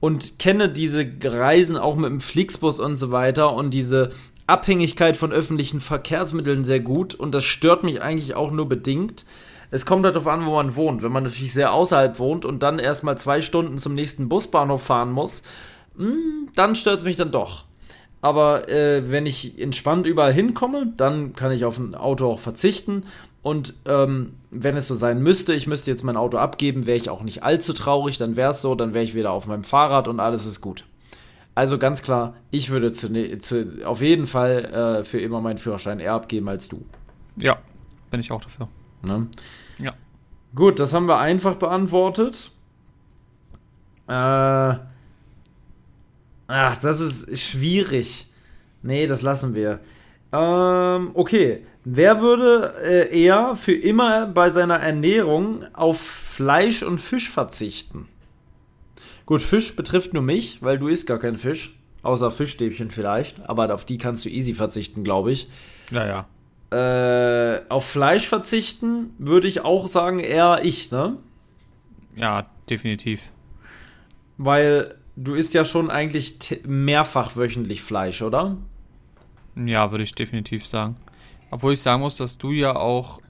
Und 0.00 0.38
kenne 0.38 0.68
diese 0.68 1.06
Reisen 1.24 1.76
auch 1.76 1.96
mit 1.96 2.10
dem 2.10 2.20
Flixbus 2.20 2.78
und 2.78 2.96
so 2.96 3.10
weiter 3.10 3.52
und 3.54 3.74
diese 3.74 4.10
Abhängigkeit 4.46 5.16
von 5.16 5.32
öffentlichen 5.32 5.80
Verkehrsmitteln 5.80 6.64
sehr 6.64 6.80
gut. 6.80 7.14
Und 7.14 7.34
das 7.34 7.44
stört 7.44 7.82
mich 7.82 8.00
eigentlich 8.02 8.34
auch 8.34 8.50
nur 8.50 8.68
bedingt. 8.68 9.24
Es 9.70 9.86
kommt 9.86 10.04
halt 10.04 10.14
darauf 10.14 10.28
an, 10.28 10.46
wo 10.46 10.54
man 10.54 10.76
wohnt. 10.76 11.02
Wenn 11.02 11.12
man 11.12 11.24
natürlich 11.24 11.52
sehr 11.52 11.72
außerhalb 11.72 12.18
wohnt 12.18 12.44
und 12.44 12.62
dann 12.62 12.78
erstmal 12.78 13.18
zwei 13.18 13.40
Stunden 13.40 13.78
zum 13.78 13.94
nächsten 13.94 14.28
Busbahnhof 14.28 14.82
fahren 14.82 15.12
muss, 15.12 15.42
mh, 15.96 16.06
hm, 16.06 16.48
dann 16.54 16.74
stört 16.74 17.00
es 17.00 17.04
mich 17.04 17.16
dann 17.16 17.30
doch. 17.30 17.64
Aber 18.20 18.68
äh, 18.68 19.10
wenn 19.10 19.26
ich 19.26 19.60
entspannt 19.60 20.06
überall 20.06 20.32
hinkomme, 20.32 20.92
dann 20.96 21.34
kann 21.34 21.52
ich 21.52 21.64
auf 21.64 21.78
ein 21.78 21.94
Auto 21.94 22.30
auch 22.30 22.40
verzichten. 22.40 23.04
Und 23.42 23.74
ähm, 23.86 24.34
wenn 24.50 24.76
es 24.76 24.88
so 24.88 24.94
sein 24.94 25.22
müsste, 25.22 25.54
ich 25.54 25.66
müsste 25.66 25.90
jetzt 25.90 26.02
mein 26.02 26.16
Auto 26.16 26.38
abgeben, 26.38 26.86
wäre 26.86 26.96
ich 26.96 27.10
auch 27.10 27.22
nicht 27.22 27.42
allzu 27.44 27.72
traurig, 27.72 28.18
dann 28.18 28.36
wäre 28.36 28.50
es 28.50 28.60
so, 28.60 28.74
dann 28.74 28.94
wäre 28.94 29.04
ich 29.04 29.14
wieder 29.14 29.30
auf 29.30 29.46
meinem 29.46 29.64
Fahrrad 29.64 30.08
und 30.08 30.18
alles 30.18 30.46
ist 30.46 30.60
gut. 30.60 30.84
Also 31.54 31.78
ganz 31.78 32.02
klar, 32.02 32.34
ich 32.50 32.70
würde 32.70 32.92
zu, 32.92 33.10
ne, 33.10 33.38
zu, 33.38 33.84
auf 33.84 34.00
jeden 34.00 34.26
Fall 34.26 34.64
äh, 35.00 35.04
für 35.04 35.20
immer 35.20 35.40
meinen 35.40 35.58
Führerschein 35.58 36.00
eher 36.00 36.12
abgeben 36.12 36.48
als 36.48 36.68
du. 36.68 36.84
Ja, 37.36 37.58
bin 38.10 38.20
ich 38.20 38.30
auch 38.30 38.42
dafür. 38.42 38.68
Ne? 39.02 39.26
Ja. 39.78 39.92
Gut, 40.54 40.80
das 40.80 40.92
haben 40.92 41.06
wir 41.06 41.18
einfach 41.18 41.56
beantwortet. 41.56 42.50
Äh, 44.08 44.74
Ach, 46.48 46.78
das 46.78 47.00
ist 47.00 47.40
schwierig. 47.40 48.26
Nee, 48.82 49.06
das 49.06 49.22
lassen 49.22 49.54
wir. 49.54 49.80
Ähm, 50.32 51.10
okay. 51.14 51.64
Wer 51.84 52.20
würde 52.20 52.74
äh, 52.82 53.22
eher 53.22 53.54
für 53.54 53.74
immer 53.74 54.26
bei 54.26 54.50
seiner 54.50 54.76
Ernährung 54.76 55.64
auf 55.74 56.00
Fleisch 56.00 56.82
und 56.82 57.00
Fisch 57.00 57.28
verzichten? 57.30 58.08
Gut, 59.26 59.42
Fisch 59.42 59.76
betrifft 59.76 60.14
nur 60.14 60.22
mich, 60.22 60.62
weil 60.62 60.78
du 60.78 60.88
isst 60.88 61.06
gar 61.06 61.18
keinen 61.18 61.36
Fisch. 61.36 61.74
Außer 62.02 62.30
Fischstäbchen 62.30 62.90
vielleicht. 62.90 63.46
Aber 63.48 63.72
auf 63.74 63.84
die 63.84 63.98
kannst 63.98 64.24
du 64.24 64.30
easy 64.30 64.54
verzichten, 64.54 65.04
glaube 65.04 65.32
ich. 65.32 65.48
Naja. 65.90 66.26
Äh, 66.70 67.60
auf 67.70 67.86
Fleisch 67.86 68.26
verzichten 68.26 69.14
würde 69.18 69.48
ich 69.48 69.62
auch 69.62 69.88
sagen, 69.88 70.18
eher 70.18 70.60
ich, 70.62 70.90
ne? 70.90 71.16
Ja, 72.14 72.46
definitiv. 72.68 73.30
Weil 74.36 74.94
du 75.16 75.34
isst 75.34 75.54
ja 75.54 75.64
schon 75.64 75.90
eigentlich 75.90 76.36
mehrfach 76.66 77.36
wöchentlich 77.36 77.82
Fleisch, 77.82 78.20
oder? 78.22 78.56
Ja, 79.56 79.90
würde 79.90 80.04
ich 80.04 80.14
definitiv 80.14 80.66
sagen. 80.66 80.96
Obwohl 81.50 81.72
ich 81.72 81.80
sagen 81.80 82.02
muss, 82.02 82.16
dass 82.16 82.38
du 82.38 82.52
ja 82.52 82.76
auch 82.76 83.20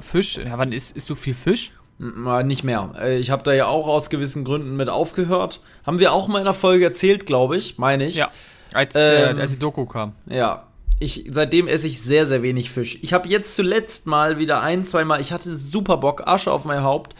Fisch, 0.00 0.36
ja, 0.36 0.58
wann 0.58 0.72
isst, 0.72 0.94
isst 0.96 1.08
du 1.08 1.14
viel 1.14 1.32
Fisch? 1.34 1.72
Nicht 1.98 2.62
mehr. 2.62 2.92
Äh, 3.00 3.18
ich 3.18 3.30
habe 3.30 3.42
da 3.42 3.54
ja 3.54 3.66
auch 3.66 3.88
aus 3.88 4.10
gewissen 4.10 4.44
Gründen 4.44 4.76
mit 4.76 4.90
aufgehört. 4.90 5.60
Haben 5.86 5.98
wir 5.98 6.12
auch 6.12 6.28
mal 6.28 6.40
in 6.40 6.46
einer 6.46 6.52
Folge 6.52 6.84
erzählt, 6.84 7.24
glaube 7.24 7.56
ich, 7.56 7.78
meine 7.78 8.04
ich. 8.04 8.16
Ja, 8.16 8.30
als, 8.74 8.94
ähm, 8.96 9.38
als 9.38 9.52
die 9.52 9.58
Doku 9.58 9.86
kam. 9.86 10.12
Ja, 10.26 10.65
ich, 10.98 11.28
seitdem 11.30 11.68
esse 11.68 11.86
ich 11.86 12.00
sehr, 12.00 12.26
sehr 12.26 12.42
wenig 12.42 12.70
Fisch. 12.70 12.98
Ich 13.02 13.12
habe 13.12 13.28
jetzt 13.28 13.54
zuletzt 13.54 14.06
mal 14.06 14.38
wieder 14.38 14.62
ein, 14.62 14.84
zwei 14.84 15.04
Mal, 15.04 15.20
ich 15.20 15.32
hatte 15.32 15.54
super 15.54 15.98
Bock, 15.98 16.26
Asche 16.26 16.50
auf 16.50 16.64
mein 16.64 16.82
Haupt, 16.82 17.14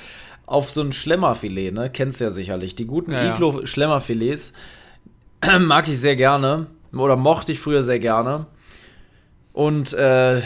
auf 0.47 0.71
so 0.71 0.81
ein 0.81 0.93
Schlemmerfilet, 0.93 1.73
ne? 1.73 1.91
Kennst 1.91 2.21
du 2.21 2.25
ja 2.25 2.31
sicherlich. 2.31 2.75
Die 2.75 2.87
guten 2.87 3.13
ja, 3.13 3.35
Iglo-Schlemmerfilets 3.35 4.53
mag 5.61 5.89
ich 5.89 5.99
sehr 6.01 6.17
gerne. 6.17 6.69
Oder 6.93 7.17
mochte 7.17 7.53
ich 7.53 7.61
früher 7.61 7.83
sehr 7.83 7.99
gerne. 7.99 8.47
Und 9.53 9.93
äh, 9.93 10.41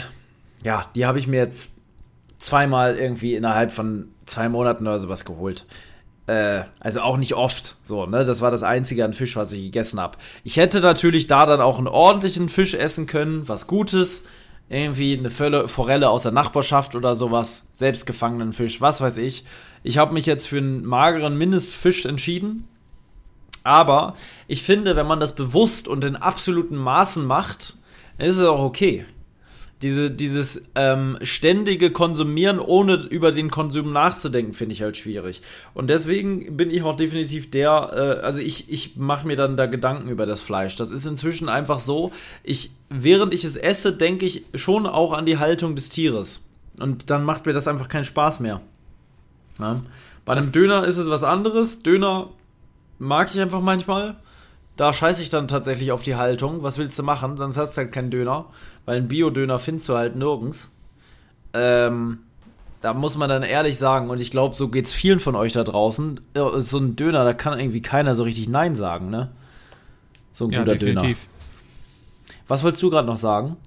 ja, 0.63 0.85
die 0.95 1.05
habe 1.05 1.19
ich 1.19 1.27
mir 1.27 1.37
jetzt 1.37 1.79
zweimal 2.39 2.97
irgendwie 2.97 3.35
innerhalb 3.35 3.71
von 3.71 4.09
zwei 4.25 4.49
Monaten 4.49 4.87
oder 4.87 4.99
sowas 4.99 5.23
geholt. 5.23 5.65
Äh, 6.27 6.63
also 6.79 7.01
auch 7.01 7.17
nicht 7.17 7.33
oft. 7.33 7.75
So, 7.83 8.05
ne? 8.05 8.25
Das 8.25 8.41
war 8.41 8.51
das 8.51 8.63
einzige 8.63 9.05
an 9.05 9.13
Fisch, 9.13 9.35
was 9.35 9.51
ich 9.51 9.63
gegessen 9.63 9.99
habe. 9.99 10.17
Ich 10.43 10.57
hätte 10.57 10.79
natürlich 10.81 11.27
da 11.27 11.45
dann 11.45 11.61
auch 11.61 11.77
einen 11.77 11.87
ordentlichen 11.87 12.49
Fisch 12.49 12.73
essen 12.73 13.07
können, 13.07 13.47
was 13.47 13.67
Gutes 13.67 14.25
irgendwie 14.69 15.17
eine 15.17 15.29
Fölle, 15.29 15.67
Forelle 15.67 16.09
aus 16.09 16.23
der 16.23 16.31
Nachbarschaft 16.31 16.95
oder 16.95 17.15
sowas, 17.15 17.67
selbstgefangenen 17.73 18.53
Fisch, 18.53 18.79
was 18.79 19.01
weiß 19.01 19.17
ich. 19.17 19.43
Ich 19.83 19.97
habe 19.97 20.13
mich 20.13 20.25
jetzt 20.25 20.47
für 20.47 20.59
einen 20.59 20.85
mageren 20.85 21.37
Mindestfisch 21.37 22.05
entschieden. 22.05 22.67
Aber 23.63 24.15
ich 24.47 24.63
finde, 24.63 24.95
wenn 24.95 25.05
man 25.05 25.19
das 25.19 25.35
bewusst 25.35 25.87
und 25.87 26.03
in 26.03 26.15
absoluten 26.15 26.77
Maßen 26.77 27.25
macht, 27.25 27.75
ist 28.17 28.37
es 28.37 28.47
auch 28.47 28.61
okay. 28.61 29.05
Diese, 29.81 30.11
dieses 30.11 30.69
ähm, 30.75 31.17
ständige 31.23 31.91
Konsumieren, 31.91 32.59
ohne 32.59 32.95
über 32.95 33.31
den 33.31 33.49
Konsum 33.49 33.91
nachzudenken, 33.91 34.53
finde 34.53 34.73
ich 34.73 34.81
halt 34.83 34.95
schwierig. 34.95 35.41
Und 35.73 35.89
deswegen 35.89 36.55
bin 36.55 36.69
ich 36.69 36.83
auch 36.83 36.95
definitiv 36.95 37.49
der, 37.49 37.91
äh, 37.93 38.25
also 38.25 38.41
ich, 38.41 38.71
ich 38.71 38.95
mache 38.97 39.25
mir 39.25 39.35
dann 39.35 39.57
da 39.57 39.65
Gedanken 39.65 40.09
über 40.09 40.25
das 40.25 40.41
Fleisch. 40.41 40.75
Das 40.75 40.91
ist 40.91 41.07
inzwischen 41.07 41.49
einfach 41.49 41.79
so, 41.79 42.11
ich, 42.43 42.71
während 42.89 43.33
ich 43.33 43.43
es 43.43 43.55
esse, 43.55 43.93
denke 43.93 44.25
ich 44.25 44.45
schon 44.53 44.85
auch 44.85 45.13
an 45.13 45.25
die 45.25 45.39
Haltung 45.39 45.75
des 45.75 45.89
Tieres. 45.89 46.43
Und 46.79 47.09
dann 47.09 47.23
macht 47.23 47.45
mir 47.45 47.53
das 47.53 47.67
einfach 47.67 47.89
keinen 47.89 48.05
Spaß 48.05 48.39
mehr. 48.39 48.61
Ja? 49.59 49.81
Bei 50.25 50.33
einem 50.33 50.51
Döner 50.51 50.85
ist 50.85 50.97
es 50.97 51.09
was 51.09 51.23
anderes. 51.23 51.83
Döner 51.83 52.29
mag 52.99 53.29
ich 53.33 53.41
einfach 53.41 53.61
manchmal. 53.61 54.15
Da 54.81 54.93
scheiße 54.93 55.21
ich 55.21 55.29
dann 55.29 55.47
tatsächlich 55.47 55.91
auf 55.91 56.01
die 56.01 56.15
Haltung. 56.15 56.63
Was 56.63 56.79
willst 56.79 56.97
du 56.97 57.03
machen? 57.03 57.37
Sonst 57.37 57.55
hast 57.55 57.77
du 57.77 57.83
halt 57.83 57.91
keinen 57.91 58.09
Döner. 58.09 58.47
Weil 58.85 58.97
einen 58.97 59.07
Bio-Döner 59.07 59.59
findest 59.59 59.87
du 59.89 59.95
halt 59.95 60.15
nirgends. 60.15 60.75
Ähm, 61.53 62.21
da 62.81 62.95
muss 62.95 63.15
man 63.15 63.29
dann 63.29 63.43
ehrlich 63.43 63.77
sagen, 63.77 64.09
und 64.09 64.19
ich 64.19 64.31
glaube, 64.31 64.55
so 64.55 64.69
geht 64.69 64.87
es 64.87 64.91
vielen 64.91 65.19
von 65.19 65.35
euch 65.35 65.53
da 65.53 65.63
draußen. 65.63 66.19
So 66.33 66.79
ein 66.79 66.95
Döner, 66.95 67.23
da 67.23 67.33
kann 67.33 67.59
irgendwie 67.59 67.83
keiner 67.83 68.15
so 68.15 68.23
richtig 68.23 68.49
Nein 68.49 68.75
sagen, 68.75 69.11
ne? 69.11 69.29
So 70.33 70.45
ein 70.45 70.51
ja, 70.51 70.61
guter 70.61 70.71
definitiv. 70.71 71.27
Döner. 71.27 72.37
Was 72.47 72.63
wolltest 72.63 72.81
du 72.81 72.89
gerade 72.89 73.07
noch 73.07 73.17
sagen? 73.17 73.57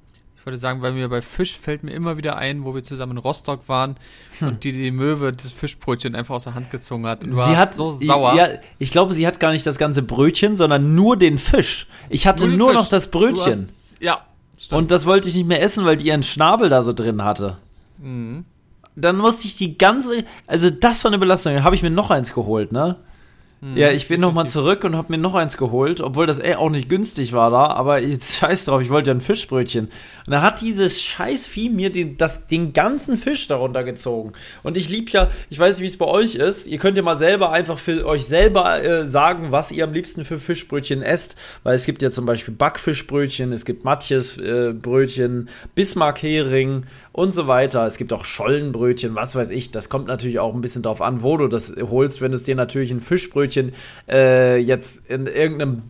Ich 0.44 0.46
wollte 0.46 0.60
sagen, 0.60 0.82
weil 0.82 0.92
mir 0.92 1.08
bei 1.08 1.22
Fisch 1.22 1.58
fällt 1.58 1.84
mir 1.84 1.92
immer 1.92 2.18
wieder 2.18 2.36
ein, 2.36 2.66
wo 2.66 2.74
wir 2.74 2.82
zusammen 2.82 3.12
in 3.12 3.18
Rostock 3.18 3.66
waren 3.66 3.96
hm. 4.40 4.48
und 4.48 4.64
die 4.64 4.72
die 4.72 4.90
Möwe 4.90 5.32
das 5.32 5.50
Fischbrötchen 5.50 6.14
einfach 6.14 6.34
aus 6.34 6.44
der 6.44 6.54
Hand 6.54 6.70
gezogen 6.70 7.06
hat. 7.06 7.24
Und 7.24 7.30
du 7.30 7.36
sie 7.36 7.56
hat 7.56 7.72
so 7.72 7.92
sauer. 7.92 8.34
Ja, 8.34 8.48
ich 8.78 8.90
glaube, 8.90 9.14
sie 9.14 9.26
hat 9.26 9.40
gar 9.40 9.52
nicht 9.52 9.66
das 9.66 9.78
ganze 9.78 10.02
Brötchen, 10.02 10.54
sondern 10.54 10.94
nur 10.94 11.16
den 11.16 11.38
Fisch. 11.38 11.86
Ich 12.10 12.26
hatte 12.26 12.46
nur, 12.46 12.58
nur 12.58 12.72
noch 12.74 12.90
das 12.90 13.10
Brötchen. 13.10 13.70
Hast, 13.70 14.02
ja. 14.02 14.20
Stimmt. 14.58 14.82
Und 14.82 14.90
das 14.90 15.06
wollte 15.06 15.30
ich 15.30 15.34
nicht 15.34 15.46
mehr 15.46 15.62
essen, 15.62 15.86
weil 15.86 15.96
die 15.96 16.08
ihren 16.08 16.22
Schnabel 16.22 16.68
da 16.68 16.82
so 16.82 16.92
drin 16.92 17.24
hatte. 17.24 17.56
Mhm. 17.96 18.44
Dann 18.96 19.16
musste 19.16 19.46
ich 19.46 19.56
die 19.56 19.78
ganze, 19.78 20.24
also 20.46 20.68
das 20.68 21.02
war 21.04 21.10
eine 21.10 21.18
Belastung. 21.18 21.54
Dann 21.54 21.64
habe 21.64 21.74
ich 21.74 21.82
mir 21.82 21.88
noch 21.88 22.10
eins 22.10 22.34
geholt, 22.34 22.70
ne? 22.70 22.98
Hm, 23.64 23.78
ja, 23.78 23.90
ich 23.90 24.08
bin 24.08 24.20
nochmal 24.20 24.50
zurück 24.50 24.84
und 24.84 24.94
habe 24.94 25.10
mir 25.10 25.16
noch 25.16 25.34
eins 25.34 25.56
geholt, 25.56 26.02
obwohl 26.02 26.26
das 26.26 26.38
eh 26.38 26.54
auch 26.54 26.68
nicht 26.68 26.90
günstig 26.90 27.32
war 27.32 27.50
da, 27.50 27.68
aber 27.68 27.98
jetzt 27.98 28.36
scheiß 28.38 28.66
drauf, 28.66 28.82
ich 28.82 28.90
wollte 28.90 29.08
ja 29.08 29.14
ein 29.14 29.22
Fischbrötchen. 29.22 29.86
Und 30.26 30.30
da 30.30 30.42
hat 30.42 30.60
dieses 30.60 31.00
scheiß 31.00 31.46
Vieh 31.46 31.70
mir 31.70 31.90
den, 31.90 32.18
das, 32.18 32.46
den 32.46 32.74
ganzen 32.74 33.16
Fisch 33.16 33.48
darunter 33.48 33.82
gezogen. 33.82 34.34
Und 34.62 34.76
ich 34.76 34.90
lieb 34.90 35.10
ja, 35.10 35.30
ich 35.48 35.58
weiß 35.58 35.76
nicht, 35.76 35.82
wie 35.82 35.88
es 35.88 35.96
bei 35.96 36.04
euch 36.04 36.34
ist, 36.34 36.66
ihr 36.66 36.76
könnt 36.76 36.98
ja 36.98 37.02
mal 37.02 37.16
selber 37.16 37.52
einfach 37.52 37.78
für 37.78 38.06
euch 38.06 38.26
selber 38.26 38.82
äh, 38.82 39.06
sagen, 39.06 39.50
was 39.50 39.72
ihr 39.72 39.84
am 39.84 39.94
liebsten 39.94 40.26
für 40.26 40.38
Fischbrötchen 40.38 41.00
esst, 41.00 41.36
weil 41.62 41.74
es 41.74 41.86
gibt 41.86 42.02
ja 42.02 42.10
zum 42.10 42.26
Beispiel 42.26 42.52
Backfischbrötchen, 42.52 43.50
es 43.52 43.64
gibt 43.64 43.84
Matjes-Brötchen, 43.84 45.46
äh, 45.46 45.50
Bismarck-Hering 45.74 46.84
und 47.14 47.32
so 47.32 47.46
weiter. 47.46 47.86
Es 47.86 47.96
gibt 47.96 48.12
auch 48.12 48.24
Schollenbrötchen, 48.24 49.14
was 49.14 49.36
weiß 49.36 49.50
ich. 49.50 49.70
Das 49.70 49.88
kommt 49.88 50.08
natürlich 50.08 50.40
auch 50.40 50.52
ein 50.52 50.60
bisschen 50.60 50.82
drauf 50.82 51.00
an, 51.00 51.22
wo 51.22 51.36
du 51.36 51.46
das 51.46 51.72
holst. 51.80 52.20
Wenn 52.20 52.32
es 52.32 52.42
dir 52.42 52.56
natürlich 52.56 52.90
ein 52.90 53.00
Fischbrötchen 53.00 53.70
Brötchen 53.70 53.72
äh, 54.08 54.58
jetzt 54.58 55.08
in 55.08 55.26
irgendeinem 55.26 55.82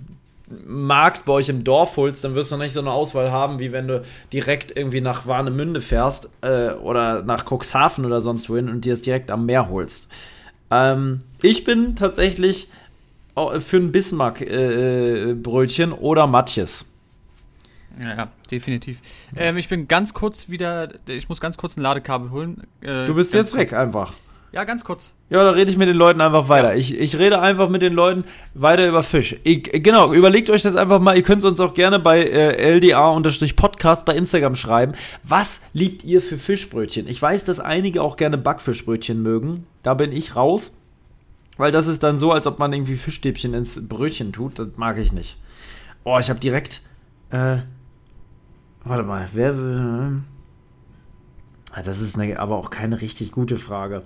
Markt 0.66 1.24
bei 1.24 1.32
euch 1.32 1.48
im 1.48 1.64
Dorf 1.64 1.96
holst, 1.96 2.24
dann 2.24 2.34
wirst 2.34 2.52
du 2.52 2.58
nicht 2.58 2.74
so 2.74 2.80
eine 2.80 2.92
Auswahl 2.92 3.32
haben, 3.32 3.58
wie 3.58 3.72
wenn 3.72 3.88
du 3.88 4.02
direkt 4.34 4.76
irgendwie 4.76 5.00
nach 5.00 5.26
Warnemünde 5.26 5.80
fährst 5.80 6.28
äh, 6.42 6.72
oder 6.72 7.22
nach 7.22 7.46
Cuxhaven 7.50 8.04
oder 8.04 8.20
sonst 8.20 8.50
wohin 8.50 8.68
und 8.68 8.84
dir 8.84 8.92
es 8.92 9.00
direkt 9.00 9.30
am 9.30 9.46
Meer 9.46 9.70
holst. 9.70 10.08
Ähm, 10.70 11.20
ich 11.40 11.64
bin 11.64 11.96
tatsächlich 11.96 12.68
für 13.34 13.76
ein 13.78 13.92
Bismarck-Brötchen 13.92 15.90
äh, 15.90 15.94
oder 15.94 16.26
Matjes. 16.26 16.84
Ja, 18.00 18.16
ja, 18.16 18.28
definitiv. 18.50 19.00
Ähm, 19.36 19.56
ich 19.56 19.68
bin 19.68 19.88
ganz 19.88 20.14
kurz 20.14 20.48
wieder, 20.48 20.88
ich 21.06 21.28
muss 21.28 21.40
ganz 21.40 21.56
kurz 21.56 21.76
ein 21.76 21.82
Ladekabel 21.82 22.30
holen. 22.30 22.62
Äh, 22.80 23.06
du 23.06 23.14
bist 23.14 23.34
jetzt 23.34 23.56
weg 23.56 23.72
einfach. 23.72 24.14
Ja, 24.54 24.62
ganz 24.62 24.84
kurz. 24.84 25.14
Ja, 25.30 25.42
da 25.42 25.50
rede 25.50 25.68
ich 25.68 25.76
mit 25.76 25.88
den 25.88 25.96
Leuten 25.96 26.20
einfach 26.20 26.48
weiter. 26.48 26.74
Ja. 26.74 26.78
Ich, 26.78 26.96
ich 26.96 27.18
rede 27.18 27.40
einfach 27.40 27.68
mit 27.68 27.82
den 27.82 27.92
Leuten 27.92 28.24
weiter 28.54 28.86
über 28.86 29.02
Fisch. 29.02 29.34
Ich, 29.42 29.64
genau, 29.82 30.12
überlegt 30.12 30.48
euch 30.48 30.62
das 30.62 30.76
einfach 30.76 31.00
mal. 31.00 31.16
Ihr 31.16 31.24
könnt 31.24 31.40
es 31.40 31.44
uns 31.44 31.58
auch 31.58 31.74
gerne 31.74 31.98
bei 31.98 32.22
äh, 32.22 32.76
LDA-Podcast 32.76 34.04
bei 34.04 34.14
Instagram 34.14 34.54
schreiben. 34.54 34.92
Was 35.24 35.62
liebt 35.72 36.04
ihr 36.04 36.20
für 36.20 36.38
Fischbrötchen? 36.38 37.08
Ich 37.08 37.20
weiß, 37.20 37.42
dass 37.42 37.58
einige 37.58 38.00
auch 38.00 38.16
gerne 38.16 38.38
Backfischbrötchen 38.38 39.20
mögen. 39.24 39.66
Da 39.82 39.94
bin 39.94 40.12
ich 40.12 40.36
raus. 40.36 40.72
Weil 41.56 41.72
das 41.72 41.88
ist 41.88 42.04
dann 42.04 42.20
so, 42.20 42.30
als 42.30 42.46
ob 42.46 42.60
man 42.60 42.72
irgendwie 42.72 42.96
Fischstäbchen 42.96 43.54
ins 43.54 43.88
Brötchen 43.88 44.32
tut. 44.32 44.60
Das 44.60 44.68
mag 44.76 44.98
ich 44.98 45.12
nicht. 45.12 45.36
Oh, 46.04 46.18
ich 46.20 46.30
habe 46.30 46.38
direkt. 46.38 46.80
Äh, 47.30 47.58
warte 48.84 49.02
mal, 49.04 49.28
wer. 49.32 49.52
Äh, 51.74 51.82
das 51.82 52.00
ist 52.00 52.18
eine, 52.18 52.38
aber 52.38 52.56
auch 52.56 52.70
keine 52.70 53.00
richtig 53.00 53.32
gute 53.32 53.56
Frage. 53.56 54.02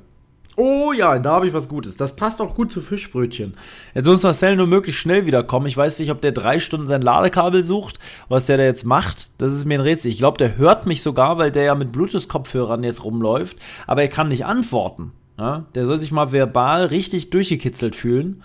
Oh 0.61 0.93
ja, 0.93 1.21
da 1.21 1.35
habe 1.35 1.47
ich 1.47 1.53
was 1.53 1.69
Gutes. 1.69 1.97
Das 1.97 2.17
passt 2.17 2.41
auch 2.41 2.57
gut 2.57 2.73
zu 2.73 2.81
Fischbrötchen. 2.81 3.55
Jetzt 3.95 4.07
muss 4.07 4.25
Marcel 4.25 4.57
nur 4.57 4.67
möglichst 4.67 5.01
schnell 5.01 5.25
wiederkommen. 5.25 5.67
Ich 5.67 5.77
weiß 5.77 6.01
nicht, 6.01 6.11
ob 6.11 6.21
der 6.21 6.33
drei 6.33 6.59
Stunden 6.59 6.89
sein 6.89 7.01
Ladekabel 7.01 7.63
sucht, 7.63 8.01
was 8.29 8.47
der 8.47 8.57
da 8.57 8.65
jetzt 8.65 8.85
macht. 8.85 9.41
Das 9.41 9.53
ist 9.55 9.67
mir 9.67 9.79
ein 9.79 9.83
Rätsel. 9.83 10.11
Ich 10.11 10.19
glaube, 10.19 10.37
der 10.37 10.57
hört 10.57 10.85
mich 10.85 11.05
sogar, 11.05 11.39
weil 11.39 11.53
der 11.53 11.63
ja 11.63 11.75
mit 11.77 11.93
Bluetooth-Kopfhörern 11.93 12.83
jetzt 12.83 13.05
rumläuft. 13.05 13.57
Aber 13.87 14.03
er 14.03 14.09
kann 14.09 14.27
nicht 14.31 14.47
antworten. 14.47 15.13
Ja? 15.39 15.67
Der 15.77 15.85
soll 15.85 15.99
sich 15.99 16.11
mal 16.11 16.33
verbal 16.33 16.87
richtig 16.87 17.31
durchgekitzelt 17.31 17.95
fühlen. 17.95 18.43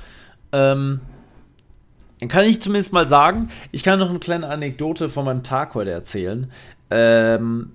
Ähm, 0.51 1.01
dann 2.23 2.29
kann 2.29 2.45
ich 2.45 2.61
zumindest 2.61 2.93
mal 2.93 3.05
sagen, 3.05 3.49
ich 3.73 3.83
kann 3.83 3.99
noch 3.99 4.09
eine 4.09 4.19
kleine 4.19 4.47
Anekdote 4.47 5.09
von 5.09 5.25
meinem 5.25 5.43
Tag 5.43 5.75
heute 5.75 5.91
erzählen. 5.91 6.49
Ähm, 6.89 7.73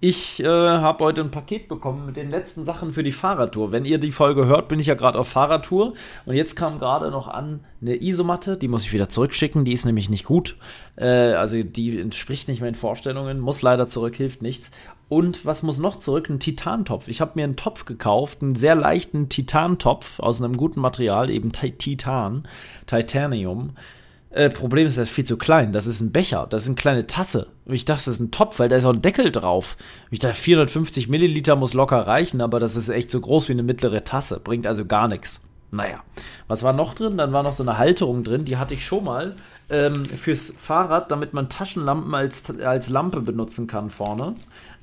ich 0.00 0.42
äh, 0.42 0.46
habe 0.46 1.04
heute 1.04 1.22
ein 1.22 1.30
Paket 1.30 1.68
bekommen 1.68 2.04
mit 2.06 2.16
den 2.16 2.28
letzten 2.28 2.64
Sachen 2.64 2.92
für 2.92 3.02
die 3.02 3.12
Fahrradtour. 3.12 3.72
Wenn 3.72 3.86
ihr 3.86 3.98
die 3.98 4.12
Folge 4.12 4.46
hört, 4.46 4.68
bin 4.68 4.78
ich 4.78 4.86
ja 4.86 4.94
gerade 4.94 5.18
auf 5.18 5.28
Fahrradtour. 5.28 5.94
Und 6.26 6.34
jetzt 6.34 6.54
kam 6.54 6.78
gerade 6.78 7.10
noch 7.10 7.28
an 7.28 7.60
eine 7.80 8.02
Isomatte. 8.02 8.58
Die 8.58 8.68
muss 8.68 8.84
ich 8.84 8.92
wieder 8.92 9.08
zurückschicken. 9.08 9.64
Die 9.64 9.72
ist 9.72 9.86
nämlich 9.86 10.10
nicht 10.10 10.24
gut. 10.24 10.56
Äh, 10.96 11.32
also 11.32 11.62
die 11.62 11.98
entspricht 11.98 12.48
nicht 12.48 12.60
meinen 12.60 12.74
Vorstellungen. 12.74 13.40
Muss 13.40 13.62
leider 13.62 13.88
zurück, 13.88 14.16
hilft 14.16 14.42
nichts. 14.42 14.70
Und 15.08 15.46
was 15.46 15.62
muss 15.62 15.78
noch 15.78 15.98
zurück? 15.98 16.28
Ein 16.28 16.40
Titantopf. 16.40 17.08
Ich 17.08 17.20
habe 17.20 17.32
mir 17.36 17.44
einen 17.44 17.56
Topf 17.56 17.84
gekauft, 17.84 18.42
einen 18.42 18.54
sehr 18.54 18.74
leichten 18.74 19.28
Titantopf 19.28 20.20
aus 20.20 20.42
einem 20.42 20.56
guten 20.56 20.80
Material, 20.80 21.30
eben 21.30 21.52
Titan, 21.52 22.46
Titanium. 22.86 23.76
Äh, 24.36 24.50
Problem 24.50 24.86
ist, 24.86 24.98
er 24.98 25.04
ist 25.04 25.08
viel 25.08 25.24
zu 25.24 25.38
klein. 25.38 25.72
Das 25.72 25.86
ist 25.86 26.02
ein 26.02 26.12
Becher, 26.12 26.46
das 26.50 26.64
ist 26.64 26.68
eine 26.68 26.76
kleine 26.76 27.06
Tasse. 27.06 27.46
Und 27.64 27.72
ich 27.72 27.86
dachte, 27.86 28.04
das 28.04 28.16
ist 28.16 28.20
ein 28.20 28.30
Topf, 28.30 28.58
weil 28.58 28.68
da 28.68 28.76
ist 28.76 28.84
auch 28.84 28.92
ein 28.92 29.00
Deckel 29.00 29.32
drauf. 29.32 29.78
Ich 30.10 30.18
dachte, 30.18 30.36
450 30.36 31.08
Milliliter 31.08 31.56
muss 31.56 31.72
locker 31.72 32.06
reichen, 32.06 32.42
aber 32.42 32.60
das 32.60 32.76
ist 32.76 32.90
echt 32.90 33.10
so 33.10 33.18
groß 33.18 33.48
wie 33.48 33.54
eine 33.54 33.62
mittlere 33.62 34.04
Tasse. 34.04 34.38
Bringt 34.38 34.66
also 34.66 34.84
gar 34.84 35.08
nichts. 35.08 35.40
Naja, 35.70 36.00
was 36.48 36.62
war 36.62 36.74
noch 36.74 36.92
drin? 36.92 37.16
Dann 37.16 37.32
war 37.32 37.42
noch 37.44 37.54
so 37.54 37.62
eine 37.62 37.78
Halterung 37.78 38.24
drin, 38.24 38.44
die 38.44 38.58
hatte 38.58 38.74
ich 38.74 38.84
schon 38.84 39.04
mal 39.04 39.36
ähm, 39.70 40.04
fürs 40.04 40.50
Fahrrad, 40.50 41.10
damit 41.10 41.32
man 41.32 41.48
Taschenlampen 41.48 42.14
als, 42.14 42.44
als 42.60 42.90
Lampe 42.90 43.22
benutzen 43.22 43.66
kann 43.66 43.88
vorne. 43.88 44.34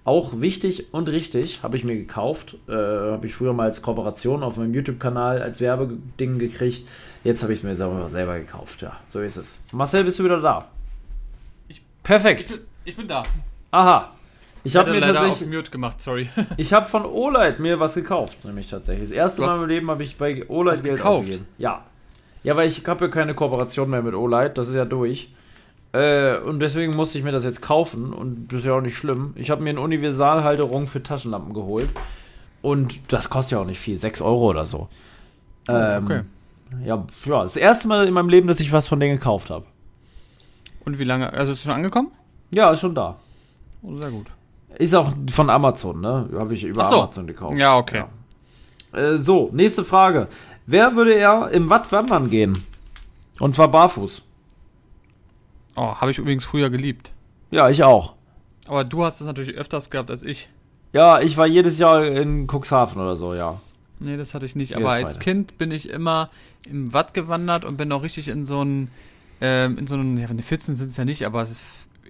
Auch 0.03 0.41
wichtig 0.41 0.93
und 0.93 1.09
richtig, 1.09 1.61
habe 1.61 1.77
ich 1.77 1.83
mir 1.83 1.95
gekauft. 1.95 2.57
Äh, 2.67 2.73
habe 2.73 3.27
ich 3.27 3.35
früher 3.35 3.53
mal 3.53 3.65
als 3.65 3.83
Kooperation 3.83 4.41
auf 4.41 4.57
meinem 4.57 4.73
YouTube-Kanal 4.73 5.43
als 5.43 5.61
Werbeding 5.61 6.39
gekriegt. 6.39 6.87
Jetzt 7.23 7.41
habe 7.41 7.53
ich 7.53 7.59
es 7.59 7.63
mir 7.63 7.75
selber, 7.75 8.09
selber 8.09 8.37
gekauft, 8.39 8.81
ja. 8.81 8.97
So 9.09 9.21
ist 9.21 9.37
es. 9.37 9.59
Marcel, 9.71 10.03
bist 10.03 10.19
du 10.19 10.25
wieder 10.25 10.41
da? 10.41 10.67
Ich, 11.67 11.81
Perfekt. 12.03 12.49
Ich, 12.49 12.59
ich 12.85 12.95
bin 12.95 13.07
da. 13.07 13.23
Aha. 13.71 14.11
Ich 14.65 14.75
habe 14.75 14.91
mir 14.91 15.01
tatsächlich 15.01 15.49
Mute 15.49 15.71
gemacht, 15.71 16.01
sorry. 16.01 16.29
ich 16.57 16.71
habe 16.71 16.87
von 16.87 17.05
Olight 17.05 17.59
mir 17.59 17.79
was 17.79 17.95
gekauft, 17.95 18.43
nämlich 18.45 18.69
tatsächlich. 18.69 19.09
Das 19.09 19.15
erste 19.15 19.41
Mal 19.41 19.61
im 19.61 19.67
Leben 19.67 19.89
habe 19.89 20.03
ich 20.03 20.17
bei 20.17 20.47
Olight 20.49 20.83
Geld 20.83 20.97
gekauft. 20.97 21.19
ausgegeben. 21.19 21.47
Ja. 21.57 21.83
Ja, 22.43 22.55
weil 22.55 22.67
ich 22.67 22.85
habe 22.85 23.05
ja 23.05 23.11
keine 23.11 23.33
Kooperation 23.33 23.89
mehr 23.89 24.01
mit 24.01 24.13
Olight, 24.15 24.57
das 24.57 24.67
ist 24.67 24.75
ja 24.75 24.85
durch. 24.85 25.33
Äh, 25.93 26.39
und 26.39 26.59
deswegen 26.59 26.95
musste 26.95 27.17
ich 27.17 27.23
mir 27.23 27.31
das 27.31 27.43
jetzt 27.43 27.61
kaufen 27.61 28.13
und 28.13 28.51
das 28.51 28.59
ist 28.59 28.65
ja 28.65 28.73
auch 28.73 28.81
nicht 28.81 28.97
schlimm. 28.97 29.33
Ich 29.35 29.49
habe 29.49 29.61
mir 29.61 29.69
eine 29.69 29.81
Universalhalterung 29.81 30.87
für 30.87 31.03
Taschenlampen 31.03 31.53
geholt 31.53 31.89
und 32.61 33.13
das 33.13 33.29
kostet 33.29 33.53
ja 33.53 33.59
auch 33.59 33.65
nicht 33.65 33.79
viel, 33.79 33.99
6 33.99 34.21
Euro 34.21 34.49
oder 34.49 34.65
so. 34.65 34.89
Oh, 35.69 35.73
ähm, 35.73 36.03
okay. 36.03 36.21
Ja, 36.85 37.05
ja, 37.25 37.43
das 37.43 37.55
erste 37.55 37.87
Mal 37.87 38.07
in 38.07 38.13
meinem 38.13 38.29
Leben, 38.29 38.47
dass 38.47 38.59
ich 38.59 38.71
was 38.71 38.87
von 38.87 38.99
denen 38.99 39.17
gekauft 39.17 39.49
habe. 39.49 39.65
Und 40.85 40.99
wie 40.99 41.03
lange? 41.03 41.31
Also 41.31 41.51
ist 41.51 41.59
es 41.59 41.63
schon 41.63 41.73
angekommen? 41.73 42.11
Ja, 42.51 42.71
ist 42.71 42.81
schon 42.81 42.95
da. 42.95 43.17
Oh, 43.81 43.95
sehr 43.95 44.11
gut. 44.11 44.27
Ist 44.77 44.95
auch 44.95 45.13
von 45.31 45.49
Amazon, 45.49 46.01
ne? 46.01 46.29
Habe 46.35 46.53
ich 46.53 46.63
über 46.63 46.85
so. 46.85 47.01
Amazon 47.01 47.27
gekauft. 47.27 47.55
Ja, 47.55 47.77
okay. 47.77 48.03
Ja. 48.93 48.99
Äh, 48.99 49.17
so, 49.17 49.49
nächste 49.53 49.83
Frage. 49.83 50.27
Wer 50.65 50.95
würde 50.95 51.13
er 51.13 51.51
im 51.51 51.69
Watt 51.69 51.91
wandern 51.91 52.29
gehen? 52.29 52.63
Und 53.39 53.53
zwar 53.53 53.67
barfuß. 53.67 54.21
Oh, 55.75 55.95
habe 55.95 56.11
ich 56.11 56.17
übrigens 56.17 56.45
früher 56.45 56.69
geliebt. 56.69 57.11
Ja, 57.51 57.69
ich 57.69 57.83
auch. 57.83 58.13
Aber 58.67 58.83
du 58.83 59.03
hast 59.03 59.19
es 59.19 59.27
natürlich 59.27 59.55
öfters 59.55 59.89
gehabt 59.89 60.11
als 60.11 60.23
ich. 60.23 60.49
Ja, 60.93 61.19
ich 61.19 61.37
war 61.37 61.47
jedes 61.47 61.79
Jahr 61.79 62.05
in 62.05 62.47
Cuxhaven 62.47 63.01
oder 63.01 63.15
so, 63.15 63.33
ja. 63.33 63.59
Nee, 64.03 64.17
das 64.17 64.33
hatte 64.33 64.45
ich 64.45 64.55
nicht. 64.55 64.75
Aber 64.75 64.91
als 64.91 65.19
Kind 65.19 65.57
bin 65.57 65.71
ich 65.71 65.89
immer 65.89 66.29
im 66.69 66.91
Watt 66.93 67.13
gewandert 67.13 67.63
und 67.63 67.77
bin 67.77 67.91
auch 67.91 68.03
richtig 68.03 68.27
in 68.27 68.45
so 68.45 68.59
einen, 68.59 68.91
ähm, 69.39 69.77
in 69.77 69.87
so 69.87 69.95
einen, 69.95 70.17
ja, 70.17 70.27
14 70.27 70.75
sind 70.75 70.91
es 70.91 70.97
ja 70.97 71.05
nicht, 71.05 71.25
aber 71.25 71.41
es, 71.41 71.57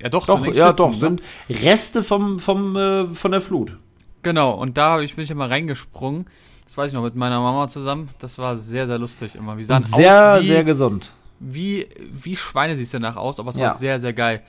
ja 0.01 0.10
doch, 0.10 0.25
doch, 0.25 0.43
ja 0.47 0.73
14, 0.73 0.75
doch, 0.75 0.91
ne? 0.91 0.97
sind 0.97 1.21
Reste 1.49 2.03
vom, 2.03 2.39
vom, 2.39 2.75
äh, 2.75 3.13
von 3.13 3.32
der 3.32 3.41
Flut. 3.41 3.77
Genau, 4.23 4.53
und 4.53 4.77
da 4.77 5.01
ich, 5.01 5.15
bin 5.15 5.23
ich 5.23 5.32
immer 5.32 5.49
reingesprungen. 5.49 6.25
Das 6.63 6.77
weiß 6.77 6.88
ich 6.88 6.93
noch 6.93 7.03
mit 7.03 7.15
meiner 7.15 7.39
Mama 7.41 7.67
zusammen. 7.67 8.10
Das 8.19 8.39
war 8.39 8.56
sehr, 8.56 8.88
sehr 8.88 8.97
lustig 8.97 9.36
immer. 9.36 9.58
Wir 9.58 9.65
sahen 9.65 9.84
sehr, 9.84 10.39
wie, 10.41 10.47
sehr 10.47 10.63
gesund. 10.63 11.12
Wie, 11.39 11.88
wie 12.10 12.36
Schweine 12.36 12.75
siehst 12.75 12.93
du 12.93 12.99
danach 12.99 13.17
aus, 13.17 13.39
aber 13.39 13.49
es 13.49 13.58
ja. 13.58 13.67
war 13.67 13.75
sehr, 13.75 13.99
sehr 13.99 14.13
geil. 14.13 14.41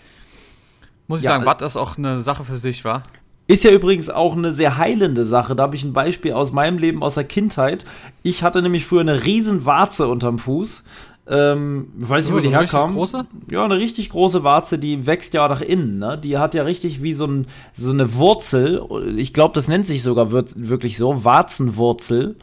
Muss 1.08 1.18
ich 1.18 1.24
ja, 1.24 1.32
sagen, 1.32 1.44
Watt 1.44 1.60
ist 1.60 1.76
auch 1.76 1.98
eine 1.98 2.20
Sache 2.20 2.44
für 2.44 2.56
sich, 2.56 2.84
war. 2.84 3.02
Ist 3.46 3.64
ja 3.64 3.70
übrigens 3.70 4.08
auch 4.08 4.36
eine 4.36 4.54
sehr 4.54 4.78
heilende 4.78 5.24
Sache. 5.24 5.54
Da 5.54 5.64
habe 5.64 5.76
ich 5.76 5.84
ein 5.84 5.92
Beispiel 5.92 6.32
aus 6.32 6.52
meinem 6.52 6.78
Leben, 6.78 7.02
aus 7.02 7.14
der 7.14 7.24
Kindheit. 7.24 7.84
Ich 8.22 8.42
hatte 8.42 8.62
nämlich 8.62 8.86
früher 8.86 9.02
eine 9.02 9.24
riesen 9.24 9.66
Warze 9.66 10.08
unterm 10.08 10.38
Fuß. 10.38 10.82
Ähm, 11.26 11.88
ich 12.00 12.08
weiß 12.08 12.24
nicht, 12.24 12.34
wo 12.34 12.40
die 12.40 12.48
so 12.48 12.54
herkam. 12.54 12.94
Große? 12.94 13.26
Ja, 13.50 13.64
eine 13.64 13.76
richtig 13.76 14.10
große 14.10 14.44
Warze, 14.44 14.78
die 14.78 15.06
wächst 15.06 15.34
ja 15.34 15.46
nach 15.46 15.60
innen. 15.60 15.98
Ne? 15.98 16.18
Die 16.18 16.38
hat 16.38 16.54
ja 16.54 16.62
richtig 16.62 17.02
wie 17.02 17.12
so, 17.12 17.26
ein, 17.26 17.46
so 17.74 17.90
eine 17.90 18.14
Wurzel. 18.14 18.82
Ich 19.16 19.34
glaube, 19.34 19.52
das 19.54 19.68
nennt 19.68 19.84
sich 19.84 20.02
sogar 20.02 20.32
wirklich 20.32 20.96
so, 20.96 21.24
Warzenwurzel. 21.24 22.36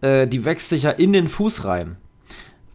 Äh, 0.00 0.26
die 0.26 0.46
wächst 0.46 0.70
sich 0.70 0.84
ja 0.84 0.90
in 0.90 1.12
den 1.12 1.28
Fuß 1.28 1.66
rein. 1.66 1.96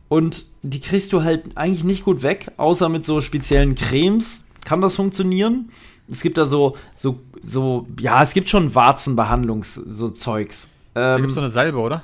Und 0.07 0.49
die 0.61 0.81
kriegst 0.81 1.13
du 1.13 1.23
halt 1.23 1.57
eigentlich 1.57 1.83
nicht 1.83 2.05
gut 2.05 2.21
weg, 2.21 2.51
außer 2.57 2.89
mit 2.89 3.05
so 3.05 3.21
speziellen 3.21 3.73
Cremes 3.73 4.45
kann 4.63 4.81
das 4.81 4.95
funktionieren 4.95 5.69
es 6.09 6.21
gibt 6.21 6.37
da 6.37 6.45
so, 6.45 6.77
so, 6.95 7.19
so, 7.41 7.87
ja, 7.99 8.21
es 8.21 8.33
gibt 8.33 8.49
schon 8.49 8.75
Warzenbehandlungs, 8.75 9.75
so 9.75 10.09
Zeugs. 10.09 10.67
Ähm, 10.95 11.01
da 11.01 11.17
gibt 11.17 11.29
es 11.29 11.35
so 11.35 11.41
eine 11.41 11.49
Salbe, 11.49 11.79
oder? 11.79 12.03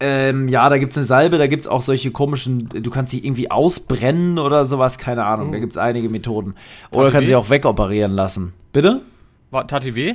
Ähm, 0.00 0.48
ja, 0.48 0.68
da 0.68 0.78
gibt 0.78 0.92
es 0.92 0.98
eine 0.98 1.06
Salbe, 1.06 1.38
da 1.38 1.46
gibt 1.48 1.64
es 1.64 1.68
auch 1.68 1.82
solche 1.82 2.10
komischen, 2.10 2.68
du 2.68 2.90
kannst 2.90 3.10
sie 3.10 3.24
irgendwie 3.24 3.50
ausbrennen 3.50 4.38
oder 4.38 4.64
sowas, 4.64 4.98
keine 4.98 5.24
Ahnung, 5.24 5.48
uh. 5.48 5.52
da 5.52 5.58
gibt 5.58 5.72
es 5.72 5.78
einige 5.78 6.08
Methoden. 6.08 6.54
Oder 6.92 7.10
kannst 7.10 7.28
sie 7.28 7.36
auch 7.36 7.50
wegoperieren 7.50 8.12
lassen. 8.12 8.52
Bitte? 8.72 9.02
War, 9.50 9.66
tat 9.66 9.84
die 9.84 9.94
weh? 9.94 10.14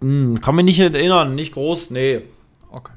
Hm, 0.00 0.40
kann 0.40 0.54
mich 0.54 0.64
nicht 0.64 0.80
erinnern, 0.80 1.34
nicht 1.34 1.54
groß, 1.54 1.90
nee. 1.90 2.22
Okay. 2.70 2.92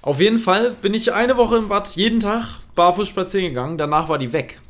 Auf 0.00 0.20
jeden 0.20 0.38
Fall 0.38 0.74
bin 0.80 0.94
ich 0.94 1.12
eine 1.12 1.36
Woche 1.36 1.56
im 1.56 1.68
Watt 1.68 1.96
jeden 1.96 2.20
Tag 2.20 2.60
barfuß 2.74 3.08
spazieren 3.08 3.48
gegangen, 3.48 3.78
danach 3.78 4.08
war 4.08 4.18
die 4.18 4.32
weg. 4.32 4.60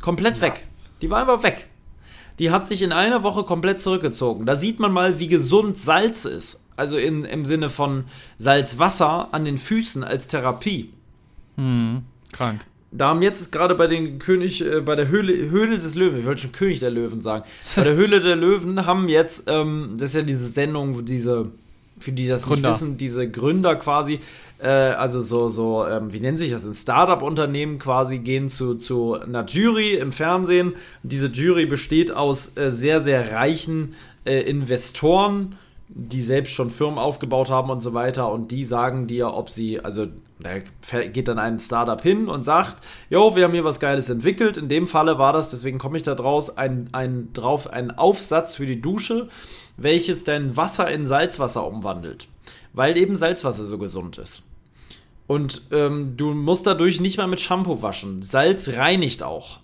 Komplett 0.00 0.36
ja. 0.36 0.42
weg. 0.42 0.64
Die 1.00 1.10
war 1.10 1.20
einfach 1.20 1.42
weg 1.42 1.68
die 2.38 2.50
hat 2.50 2.66
sich 2.66 2.82
in 2.82 2.92
einer 2.92 3.22
Woche 3.22 3.44
komplett 3.44 3.80
zurückgezogen. 3.80 4.46
Da 4.46 4.56
sieht 4.56 4.78
man 4.78 4.92
mal, 4.92 5.18
wie 5.18 5.28
gesund 5.28 5.78
Salz 5.78 6.24
ist. 6.24 6.66
Also 6.76 6.96
in, 6.96 7.24
im 7.24 7.44
Sinne 7.44 7.70
von 7.70 8.04
Salzwasser 8.38 9.28
an 9.32 9.44
den 9.44 9.58
Füßen 9.58 10.04
als 10.04 10.28
Therapie. 10.28 10.92
Hm, 11.56 12.02
krank. 12.32 12.60
Da 12.90 13.08
haben 13.08 13.20
jetzt 13.20 13.52
gerade 13.52 13.74
bei 13.74 13.86
den 13.86 14.18
König, 14.18 14.64
äh, 14.64 14.80
bei 14.80 14.94
der 14.94 15.08
Höhle, 15.08 15.50
Höhle 15.50 15.78
des 15.78 15.94
Löwen, 15.94 16.20
ich 16.20 16.26
wollte 16.26 16.42
schon 16.42 16.52
König 16.52 16.78
der 16.80 16.90
Löwen 16.90 17.20
sagen, 17.20 17.44
bei 17.76 17.82
der 17.82 17.94
Höhle 17.96 18.20
der 18.20 18.36
Löwen 18.36 18.86
haben 18.86 19.08
jetzt, 19.08 19.44
ähm, 19.46 19.96
das 19.98 20.10
ist 20.10 20.14
ja 20.14 20.22
diese 20.22 20.44
Sendung, 20.44 21.04
diese, 21.04 21.50
für 22.00 22.12
die 22.12 22.28
das 22.28 22.44
Gründer. 22.44 22.68
nicht 22.68 22.80
wissen, 22.80 22.96
diese 22.98 23.30
Gründer 23.30 23.76
quasi, 23.76 24.20
äh, 24.58 24.68
also 24.68 25.20
so, 25.20 25.48
so, 25.48 25.86
ähm, 25.86 26.12
wie 26.12 26.20
nennen 26.20 26.36
sich 26.36 26.50
das, 26.50 26.64
ein 26.64 26.74
Startup-Unternehmen 26.74 27.78
quasi 27.78 28.18
gehen 28.18 28.48
zu, 28.48 28.74
zu 28.74 29.14
einer 29.14 29.44
Jury 29.46 29.94
im 29.94 30.12
Fernsehen. 30.12 30.74
Und 31.02 31.12
diese 31.12 31.28
Jury 31.28 31.66
besteht 31.66 32.12
aus 32.12 32.56
äh, 32.56 32.70
sehr, 32.70 33.00
sehr 33.00 33.32
reichen 33.32 33.94
äh, 34.24 34.40
Investoren, 34.40 35.56
die 35.88 36.22
selbst 36.22 36.52
schon 36.52 36.70
Firmen 36.70 36.98
aufgebaut 36.98 37.50
haben 37.50 37.70
und 37.70 37.80
so 37.80 37.94
weiter. 37.94 38.30
Und 38.30 38.50
die 38.50 38.64
sagen 38.64 39.06
dir, 39.06 39.32
ob 39.32 39.50
sie, 39.50 39.80
also 39.80 40.06
da 40.40 40.58
geht 41.06 41.28
dann 41.28 41.38
ein 41.38 41.58
Startup 41.58 42.00
hin 42.00 42.28
und 42.28 42.44
sagt, 42.44 42.84
jo, 43.10 43.34
wir 43.34 43.44
haben 43.44 43.52
hier 43.52 43.64
was 43.64 43.80
Geiles 43.80 44.08
entwickelt. 44.10 44.56
In 44.56 44.68
dem 44.68 44.86
Falle 44.86 45.18
war 45.18 45.32
das, 45.32 45.50
deswegen 45.50 45.78
komme 45.78 45.96
ich 45.96 46.02
da 46.04 46.14
draus, 46.14 46.56
ein, 46.56 46.88
ein, 46.92 47.32
drauf, 47.32 47.70
ein 47.70 47.90
Aufsatz 47.90 48.54
für 48.56 48.66
die 48.66 48.80
Dusche, 48.80 49.28
welches 49.76 50.24
dein 50.24 50.56
Wasser 50.56 50.90
in 50.90 51.06
Salzwasser 51.06 51.66
umwandelt. 51.66 52.28
weil 52.72 52.96
eben 52.96 53.16
Salzwasser 53.16 53.64
so 53.64 53.78
gesund 53.78 54.18
ist. 54.18 54.42
Und 55.26 55.62
ähm, 55.72 56.16
du 56.16 56.32
musst 56.32 56.66
dadurch 56.66 57.00
nicht 57.00 57.18
mal 57.18 57.26
mit 57.26 57.40
Shampoo 57.40 57.82
waschen. 57.82 58.22
Salz 58.22 58.68
reinigt 58.68 59.22
auch. 59.22 59.58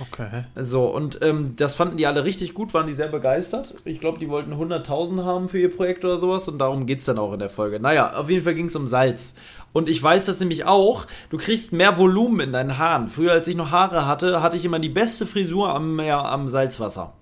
Okay. 0.00 0.44
So, 0.56 0.86
und 0.86 1.20
ähm, 1.22 1.54
das 1.56 1.74
fanden 1.74 1.96
die 1.96 2.06
alle 2.06 2.24
richtig 2.24 2.52
gut, 2.52 2.74
waren 2.74 2.86
die 2.86 2.92
sehr 2.92 3.08
begeistert. 3.08 3.74
Ich 3.84 4.00
glaube, 4.00 4.18
die 4.18 4.28
wollten 4.28 4.52
100.000 4.52 5.24
haben 5.24 5.48
für 5.48 5.58
ihr 5.58 5.74
Projekt 5.74 6.04
oder 6.04 6.18
sowas 6.18 6.48
und 6.48 6.58
darum 6.58 6.86
geht 6.86 6.98
es 6.98 7.06
dann 7.06 7.18
auch 7.18 7.32
in 7.32 7.38
der 7.38 7.48
Folge. 7.48 7.80
Naja, 7.80 8.14
auf 8.14 8.28
jeden 8.28 8.44
Fall 8.44 8.54
ging 8.54 8.66
es 8.66 8.76
um 8.76 8.86
Salz. 8.86 9.36
Und 9.72 9.88
ich 9.88 10.02
weiß 10.02 10.26
das 10.26 10.40
nämlich 10.40 10.64
auch, 10.64 11.06
du 11.30 11.38
kriegst 11.38 11.72
mehr 11.72 11.96
Volumen 11.98 12.40
in 12.40 12.52
deinen 12.52 12.78
Haaren. 12.78 13.08
Früher, 13.08 13.32
als 13.32 13.48
ich 13.48 13.56
noch 13.56 13.70
Haare 13.70 14.06
hatte, 14.06 14.42
hatte 14.42 14.56
ich 14.56 14.64
immer 14.64 14.78
die 14.78 14.88
beste 14.88 15.26
Frisur 15.26 15.74
am 15.74 15.96
Meer, 15.96 16.24
am 16.24 16.48
Salzwasser. 16.48 17.14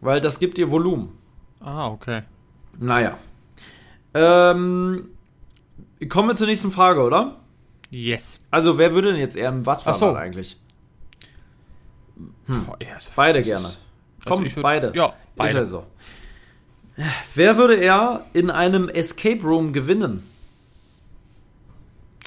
Weil 0.00 0.20
das 0.20 0.38
gibt 0.38 0.58
dir 0.58 0.70
Volumen. 0.70 1.12
Ah, 1.60 1.88
okay. 1.88 2.22
Naja. 2.78 3.18
Ähm, 4.14 5.08
kommen 6.08 6.28
wir 6.28 6.36
zur 6.36 6.46
nächsten 6.46 6.70
Frage, 6.70 7.02
oder? 7.02 7.36
Yes. 7.90 8.38
Also, 8.50 8.78
wer 8.78 8.94
würde 8.94 9.12
denn 9.12 9.20
jetzt 9.20 9.36
eher 9.36 9.48
im 9.48 9.66
Watt 9.66 9.82
Ach 9.84 9.94
so. 9.94 10.06
fahren 10.06 10.32
eigentlich? 12.48 12.66
Boah, 12.66 12.78
also 12.94 13.10
Beide 13.16 13.42
gerne. 13.42 13.68
ist- 13.68 13.78
Komm, 14.24 14.38
also 14.38 14.44
ich 14.46 14.54
würd- 14.56 14.62
beide. 14.62 14.92
Ja, 14.94 15.06
Ist 15.06 15.14
beide. 15.36 15.58
ja 15.58 15.64
so. 15.64 15.86
Wer 17.34 17.56
würde 17.56 17.76
er 17.76 18.24
in 18.32 18.50
einem 18.50 18.88
Escape 18.88 19.42
Room 19.42 19.72
gewinnen? 19.72 20.24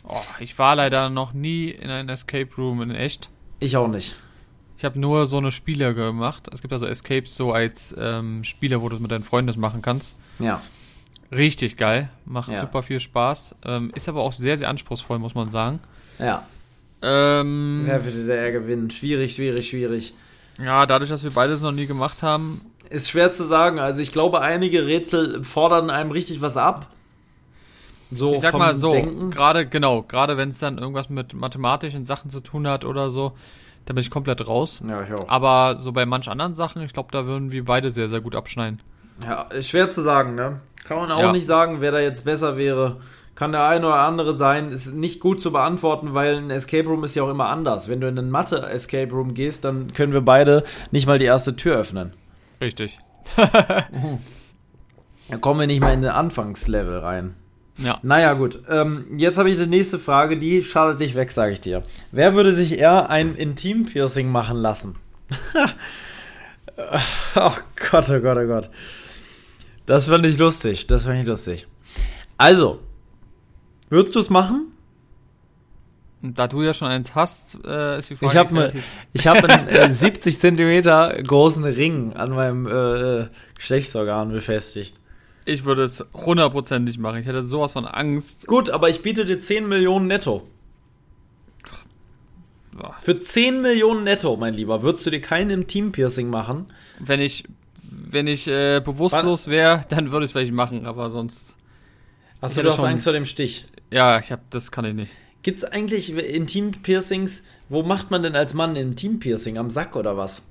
Oh, 0.08 0.17
ich 0.39 0.58
war 0.58 0.75
leider 0.75 1.10
noch 1.10 1.34
nie 1.34 1.69
in 1.69 1.89
einem 1.89 2.10
Escape 2.10 2.49
Room 2.58 2.82
in 2.82 2.91
echt. 2.91 3.30
Ich 3.60 3.77
auch 3.77 3.88
nicht. 3.88 4.15
Ich 4.77 4.86
habe 4.86 4.99
nur 4.99 5.25
so 5.27 5.38
eine 5.38 5.51
Spiele 5.51 5.93
gemacht. 5.93 6.49
Es 6.51 6.62
gibt 6.62 6.73
also 6.73 6.88
Escapes 6.88 7.36
so 7.38 7.51
als 7.54 7.93
ähm, 7.97 8.43
Spieler, 8.43 8.82
wo 8.82 8.89
du 8.89 8.97
mit 8.99 9.12
deinen 9.12 9.23
Freunden 9.23 9.47
das 9.47 9.58
machen 9.58 9.82
kannst. 9.82 10.15
Ja. 10.39 10.62
Richtig 11.32 11.77
geil. 11.77 12.10
Macht 12.25 12.49
Ja. 12.49 12.62
super 12.62 12.82
viel 12.82 12.99
Spaß. 12.99 13.56
Ähm, 13.65 13.91
ist 13.93 14.10
aber 14.10 14.21
auch 14.21 14.34
sehr, 14.34 14.58
sehr 14.58 14.69
anspruchsvoll, 14.69 15.19
muss 15.19 15.36
man 15.36 15.51
sagen. 15.51 15.80
Ja. 16.17 16.45
Ähm, 17.02 17.82
Wer 17.86 18.06
würde 18.06 18.26
da 18.28 18.34
eher 18.34 18.52
gewinnen? 18.52 18.90
Schwierig, 18.92 19.34
schwierig, 19.36 19.70
schwierig. 19.70 20.14
ja, 20.64 20.86
dadurch, 20.86 21.10
dass 21.10 21.24
wir 21.24 21.32
beides 21.32 21.62
noch 21.62 21.72
nie 21.72 21.88
gemacht 21.88 22.22
haben, 22.22 22.62
Ist 22.90 23.10
schwer 23.10 23.32
zu 23.32 23.44
sagen. 23.44 23.80
Also 23.80 24.02
ich 24.02 24.12
glaube, 24.12 24.42
einige 24.42 24.86
Rätsel 24.86 25.44
fordern 25.44 25.90
einem 25.90 26.12
richtig 26.12 26.42
was 26.42 26.58
ab. 26.58 26.88
So 28.12 28.34
ich 28.34 28.42
sag 28.42 28.54
mal 28.58 28.76
so, 28.76 28.92
gerade, 29.30 29.66
genau, 29.66 30.02
gerade 30.04 30.36
wenn 30.36 30.50
es 30.50 30.60
dann 30.60 30.78
irgendwas 30.78 31.10
mit 31.10 31.34
mathematischen 31.34 32.06
Sachen 32.06 32.30
zu 32.30 32.42
tun 32.42 32.68
hat 32.68 32.84
oder 32.84 33.10
so, 33.10 33.32
da 33.86 33.94
bin 33.94 34.02
ich 34.02 34.12
komplett 34.12 34.46
raus. 34.46 34.84
Ja, 34.88 35.02
ich 35.04 35.14
auch. 35.14 35.30
Aber 35.30 35.78
so 35.78 35.94
bei 35.94 36.06
manch 36.06 36.28
anderen 36.30 36.54
Sachen, 36.54 36.82
ich 36.84 36.92
glaube, 36.94 37.10
da 37.12 37.26
würden 37.26 37.52
wir 37.54 37.64
beide 37.64 37.90
sehr, 37.90 38.10
sehr 38.10 38.20
gut 38.20 38.36
abschneiden. 38.36 38.82
Ja, 39.26 39.44
ist 39.44 39.70
schwer 39.70 39.90
zu 39.90 40.02
sagen, 40.02 40.36
ne? 40.36 40.60
Kann 40.84 40.98
man 40.98 41.12
auch 41.12 41.22
Ja. 41.22 41.32
nicht 41.32 41.46
sagen, 41.46 41.78
wer 41.80 41.92
da 41.92 42.00
jetzt 42.02 42.26
besser 42.26 42.58
wäre. 42.58 42.98
Kann 43.41 43.54
der 43.54 43.65
eine 43.65 43.88
oder 43.88 44.01
andere 44.01 44.36
sein. 44.36 44.71
Ist 44.71 44.93
nicht 44.93 45.19
gut 45.19 45.41
zu 45.41 45.51
beantworten, 45.51 46.13
weil 46.13 46.38
ein 46.38 46.51
Escape 46.51 46.88
Room 46.88 47.04
ist 47.04 47.15
ja 47.15 47.23
auch 47.23 47.30
immer 47.32 47.47
anders. 47.47 47.89
Wenn 47.89 47.99
du 47.99 48.08
in 48.08 48.19
einen 48.19 48.30
Mathe-Escape 48.30 49.12
Room 49.12 49.34
gehst, 49.34 49.65
dann 49.65 49.93
können 49.93 50.13
wir 50.13 50.21
beide 50.21 50.63
nicht 50.91 51.08
mal 51.08 51.17
die 51.17 51.25
erste 51.25 51.56
Tür 51.56 51.77
öffnen. 51.77 52.13
Richtig. 52.62 52.99
Dann 53.36 55.41
kommen 55.41 55.60
wir 55.60 55.65
nicht 55.65 55.80
mal 55.80 55.91
in 55.91 56.04
den 56.04 56.12
Anfangslevel 56.12 56.99
rein. 56.99 57.34
Ja. 57.80 57.97
Naja, 58.04 58.34
gut. 58.34 58.60
Ähm, 58.69 59.08
jetzt 59.17 59.39
habe 59.39 59.49
ich 59.49 59.58
die 59.58 59.65
nächste 59.65 59.97
Frage, 59.97 60.38
die 60.38 60.62
schadet 60.62 60.99
dich 60.99 61.15
weg, 61.15 61.32
sage 61.32 61.54
ich 61.54 61.62
dir. 61.62 61.82
Wer 62.12 62.36
würde 62.36 62.54
sich 62.54 62.77
eher 62.77 63.10
ein 63.10 63.36
Intim-Piercing 63.36 64.30
machen 64.30 64.58
lassen? 64.58 64.97
oh 67.36 67.51
Gott, 67.89 68.08
oh 68.08 68.19
Gott, 68.19 68.38
oh 68.38 68.45
Gott. 68.45 68.69
Das 69.88 70.06
fand 70.06 70.27
ich 70.27 70.38
lustig. 70.38 70.86
Das 70.86 71.06
fand 71.06 71.21
ich 71.21 71.25
lustig. 71.25 71.65
Also, 72.38 72.82
würdest 73.91 74.15
du 74.15 74.19
es 74.19 74.30
machen? 74.32 74.67
Da 76.23 76.47
du 76.47 76.62
ja 76.62 76.73
schon 76.73 76.88
eins 76.88 77.15
hast, 77.15 77.58
äh, 77.65 77.97
ist 77.97 78.12
die 78.12 78.15
Frage 78.15 78.32
Ich 78.34 78.38
habe 78.38 78.54
ne, 78.54 78.60
relativ- 78.62 78.84
ich 79.13 79.27
hab 79.27 79.43
einen 79.43 79.67
äh, 79.67 79.91
70 79.91 80.38
Zentimeter 80.39 81.19
großen 81.23 81.63
Ring 81.63 82.13
an 82.13 82.32
meinem 82.32 82.67
äh, 82.67 83.27
Geschlechtsorgan 83.56 84.32
befestigt. 84.32 84.97
Ich 85.45 85.65
würde 85.65 85.82
es 85.84 86.06
hundertprozentig 86.13 86.99
machen. 86.99 87.19
Ich 87.21 87.25
hätte 87.25 87.41
sowas 87.41 87.71
von 87.71 87.86
Angst. 87.86 88.45
Gut, 88.45 88.69
aber 88.69 88.89
ich 88.89 89.01
biete 89.01 89.25
dir 89.25 89.39
10 89.39 89.67
Millionen 89.67 90.06
netto. 90.06 90.47
Boah. 92.73 92.95
Für 93.01 93.19
10 93.19 93.62
Millionen 93.62 94.04
netto, 94.04 94.38
mein 94.38 94.54
Lieber, 94.54 94.82
würdest 94.84 95.06
du 95.06 95.10
dir 95.10 95.21
kein 95.21 95.49
Intim-Piercing 95.49 96.30
machen? 96.30 96.67
Wenn 96.99 97.19
ich, 97.19 97.43
wenn 97.84 98.27
ich 98.27 98.47
äh, 98.47 98.80
bewusstlos 98.80 99.47
wäre, 99.47 99.84
dann 99.89 100.12
würde 100.12 100.23
ich 100.25 100.30
es 100.30 100.32
vielleicht 100.34 100.54
machen, 100.54 100.86
aber 100.86 101.10
sonst. 101.10 101.58
Hast 102.41 102.58
du 102.58 102.62
doch 102.63 102.75
schon- 102.75 102.86
Angst 102.86 103.04
vor 103.04 103.13
dem 103.13 103.25
Stich? 103.25 103.65
Ja, 103.91 104.19
ich 104.19 104.32
habe, 104.32 104.41
das 104.49 104.71
kann 104.71 104.86
ich 104.86 104.93
nicht. 104.93 105.12
Gibt 105.43 105.60
es 105.60 105.65
eigentlich 105.65 106.15
Intim-Piercings? 106.15 107.43
Wo 107.69 107.84
macht 107.84 108.12
man 108.12 108.23
denn 108.23 108.36
als 108.36 108.54
Mann 108.54 108.71
ein 108.71 108.75
Intim-Piercing? 108.93 109.58
Am 109.58 109.69
Sack 109.69 109.95
oder 109.95 110.15
was? 110.17 110.43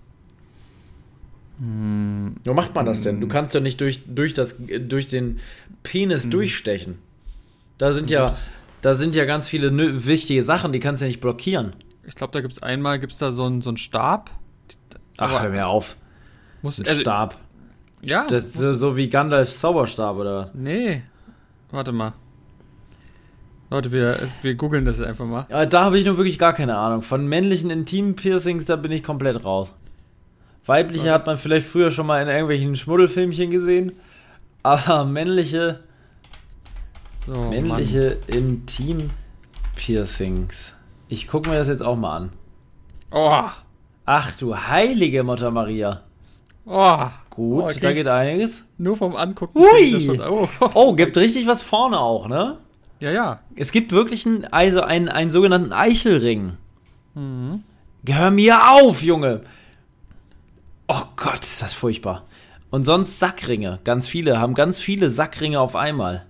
Hm, 1.59 2.37
Wo 2.45 2.55
macht 2.55 2.75
man 2.75 2.87
das 2.87 3.03
denn? 3.03 3.21
Du 3.21 3.29
kannst 3.29 3.55
doch 3.55 3.61
nicht 3.61 3.81
durch, 3.81 4.01
durch, 4.07 4.35
das, 4.35 4.57
durch 4.59 5.09
den 5.09 5.41
Penis 5.83 6.29
durchstechen. 6.31 6.99
Da 7.79 7.93
sind 7.93 8.11
ja, 8.11 8.37
da 8.83 8.95
sind 8.95 9.15
ja 9.15 9.25
ganz 9.25 9.49
viele 9.49 9.69
nö- 9.69 10.07
wichtige 10.07 10.43
Sachen, 10.43 10.73
die 10.73 10.81
kannst 10.81 11.01
du 11.03 11.07
ja 11.07 11.09
nicht 11.09 11.21
blockieren. 11.21 11.75
ich 12.07 12.15
glaube, 12.15 12.33
da 12.33 12.41
gibt's 12.41 12.63
einmal, 12.63 12.99
gibt's 12.99 13.19
da 13.19 13.33
so 13.33 13.45
einen 13.45 13.63
so 13.63 13.71
einen 13.71 13.77
Stab. 13.77 14.31
Ach, 15.17 15.31
Aber- 15.35 15.43
hör 15.45 15.51
mir 15.51 15.67
auf. 15.67 15.97
Muss, 16.63 16.79
Ein 16.81 16.89
also, 16.89 17.01
Stab. 17.01 17.37
Ja. 18.03 18.27
Das 18.27 18.53
so 18.55 18.97
wie 18.97 19.09
Gandalfs 19.09 19.61
Zauberstab, 19.61 20.17
oder? 20.17 20.51
Nee. 20.55 21.03
Warte 21.71 21.93
mal. 21.93 22.13
Leute, 23.71 23.93
wir, 23.93 24.19
wir 24.43 24.55
googeln 24.57 24.85
das 24.85 25.01
einfach 25.01 25.25
mal. 25.27 25.47
Ja, 25.49 25.65
da 25.65 25.85
habe 25.85 25.97
ich 25.99 26.05
nun 26.05 26.17
wirklich 26.17 26.39
gar 26.39 26.53
keine 26.53 26.77
Ahnung. 26.77 27.03
Von 27.03 27.27
männlichen 27.29 27.71
Intim-Piercings, 27.71 28.65
da 28.67 28.75
bin 28.77 28.91
ich 28.91 29.05
komplett 29.05 29.45
raus. 29.45 29.71
Weibliche 30.67 31.07
Ja. 31.07 31.15
hat 31.15 31.27
man 31.27 31.39
vielleicht 31.39 31.67
früher 31.69 31.91
schon 31.93 32.07
mal 32.07 32.21
in 32.21 32.29
irgendwelchen 32.29 32.75
Schmuddelfilmchen 32.77 33.51
gesehen. 33.51 33.93
Aber 34.65 35.05
männliche, 35.11 35.81
So, 37.27 37.35
männliche 37.51 38.19
Intim-Piercings. 38.27 40.75
Ich 41.09 41.29
gucke 41.29 41.49
mir 41.51 41.57
das 41.57 41.69
jetzt 41.69 41.83
auch 41.83 41.97
mal 41.97 42.17
an. 42.17 42.31
Oh. 43.13 43.45
Ach 44.05 44.37
du 44.37 44.57
heilige 44.57 45.23
Mutter 45.23 45.51
Maria. 45.51 46.03
Oh. 46.67 46.99
Gut, 47.31 47.65
Oh, 47.65 47.71
da 47.81 47.93
geht 47.93 48.07
einiges. 48.09 48.63
Nur 48.79 48.97
vom 48.97 49.17
Angucken. 49.17 49.59
Ui. 49.59 49.67
krieg 49.71 49.97
ich 49.97 50.07
das 50.07 50.17
schon- 50.17 50.29
Oh. 50.29 50.49
Oh, 50.75 50.93
gibt 50.95 51.17
richtig 51.17 51.47
was 51.47 51.63
vorne 51.63 51.99
auch, 51.99 52.29
ne? 52.29 52.59
Ja, 53.01 53.11
ja. 53.11 53.41
Es 53.57 53.73
gibt 53.73 53.93
wirklich 53.93 54.27
einen, 54.27 54.45
also 54.47 54.83
einen, 54.83 55.09
einen 55.09 55.31
sogenannten 55.31 55.73
Eichelring. 55.73 56.53
Mhm. 57.15 57.63
Hör 58.07 58.31
mir 58.31 58.59
auf, 58.71 59.03
Junge! 59.03 59.43
Oh 60.89 61.03
Gott, 61.17 61.41
ist 61.41 61.63
das 61.63 61.73
furchtbar. 61.75 62.25
Und 62.71 62.85
sonst 62.85 63.19
Sackringe. 63.19 63.79
Ganz 63.85 64.07
viele, 64.07 64.39
haben 64.41 64.55
ganz 64.55 64.79
viele 64.79 65.11
Sackringe 65.11 65.61
auf 65.61 65.77
einmal. 65.77 66.27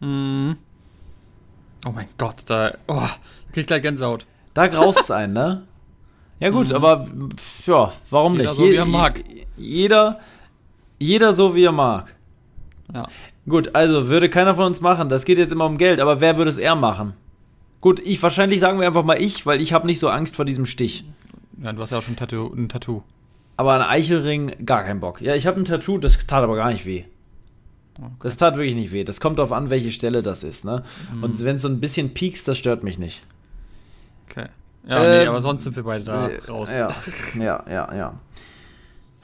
Mhm. 0.00 0.56
Oh 1.86 1.90
mein 1.92 2.08
Gott, 2.18 2.36
da. 2.46 2.72
Oh, 2.88 2.94
da 2.96 3.08
krieg 3.52 3.62
ich 3.62 3.66
gleich 3.66 3.82
Gänsehaut. 3.82 4.26
Da 4.54 4.66
graust 4.66 5.10
einen, 5.10 5.32
ne? 5.34 5.62
Ja 6.40 6.50
gut, 6.50 6.68
Mhm. 6.68 6.74
aber 6.76 7.08
ja, 7.66 7.92
warum 8.10 8.34
Jeder 8.34 8.44
nicht? 8.50 8.56
so, 8.56 8.64
wie 8.70 8.76
er 8.76 8.84
mag. 8.84 9.24
Jeder, 9.56 10.20
jeder 11.00 11.32
so 11.34 11.52
wie 11.56 11.64
er 11.64 11.72
mag. 11.72 12.14
Ja. 12.94 13.08
Gut, 13.48 13.74
also 13.74 14.08
würde 14.08 14.28
keiner 14.28 14.54
von 14.54 14.66
uns 14.66 14.80
machen. 14.80 15.08
Das 15.08 15.24
geht 15.24 15.38
jetzt 15.38 15.52
immer 15.52 15.66
um 15.66 15.78
Geld, 15.78 16.00
aber 16.00 16.20
wer 16.20 16.36
würde 16.36 16.50
es 16.50 16.58
eher 16.58 16.74
machen? 16.74 17.14
Gut, 17.80 18.00
ich 18.00 18.22
wahrscheinlich 18.22 18.60
sagen 18.60 18.80
wir 18.80 18.86
einfach 18.86 19.04
mal 19.04 19.20
ich, 19.20 19.46
weil 19.46 19.60
ich 19.60 19.72
habe 19.72 19.86
nicht 19.86 20.00
so 20.00 20.08
Angst 20.08 20.36
vor 20.36 20.44
diesem 20.44 20.66
Stich. 20.66 21.04
Ja, 21.62 21.72
du 21.72 21.80
hast 21.80 21.90
ja 21.90 21.98
auch 21.98 22.02
schon 22.02 22.14
ein 22.14 22.18
Tattoo. 22.18 22.52
Ein 22.54 22.68
Tattoo. 22.68 23.02
Aber 23.56 23.74
ein 23.74 23.82
Eichelring, 23.82 24.64
gar 24.66 24.84
keinen 24.84 25.00
Bock. 25.00 25.20
Ja, 25.20 25.34
ich 25.34 25.46
habe 25.46 25.60
ein 25.60 25.64
Tattoo, 25.64 25.98
das 25.98 26.18
tat 26.26 26.44
aber 26.44 26.56
gar 26.56 26.70
nicht 26.70 26.86
weh. 26.86 27.04
Das 28.22 28.36
tat 28.36 28.56
wirklich 28.56 28.76
nicht 28.76 28.92
weh. 28.92 29.02
Das 29.02 29.20
kommt 29.20 29.38
darauf 29.38 29.50
an, 29.52 29.70
welche 29.70 29.90
Stelle 29.90 30.22
das 30.22 30.44
ist, 30.44 30.64
ne? 30.64 30.84
Mhm. 31.12 31.24
Und 31.24 31.44
wenn 31.44 31.56
es 31.56 31.62
so 31.62 31.68
ein 31.68 31.80
bisschen 31.80 32.14
piekst, 32.14 32.46
das 32.46 32.56
stört 32.56 32.84
mich 32.84 32.98
nicht. 32.98 33.24
Okay. 34.30 34.46
Ja, 34.86 35.00
nee, 35.00 35.22
Ähm, 35.22 35.28
aber 35.30 35.40
sonst 35.40 35.64
sind 35.64 35.74
wir 35.74 35.82
beide 35.82 36.04
da 36.04 36.28
Äh, 36.28 36.38
raus. 36.48 36.70
Ja, 36.72 36.94
ja, 37.36 37.64
ja, 37.68 38.12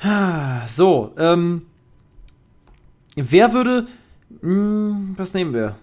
ja. 0.02 0.66
So, 0.66 1.12
ähm. 1.16 1.62
Wer 3.14 3.52
würde. 3.52 3.86
Hm, 4.44 5.14
was 5.16 5.32
nehmen 5.34 5.54
wir? 5.54 5.76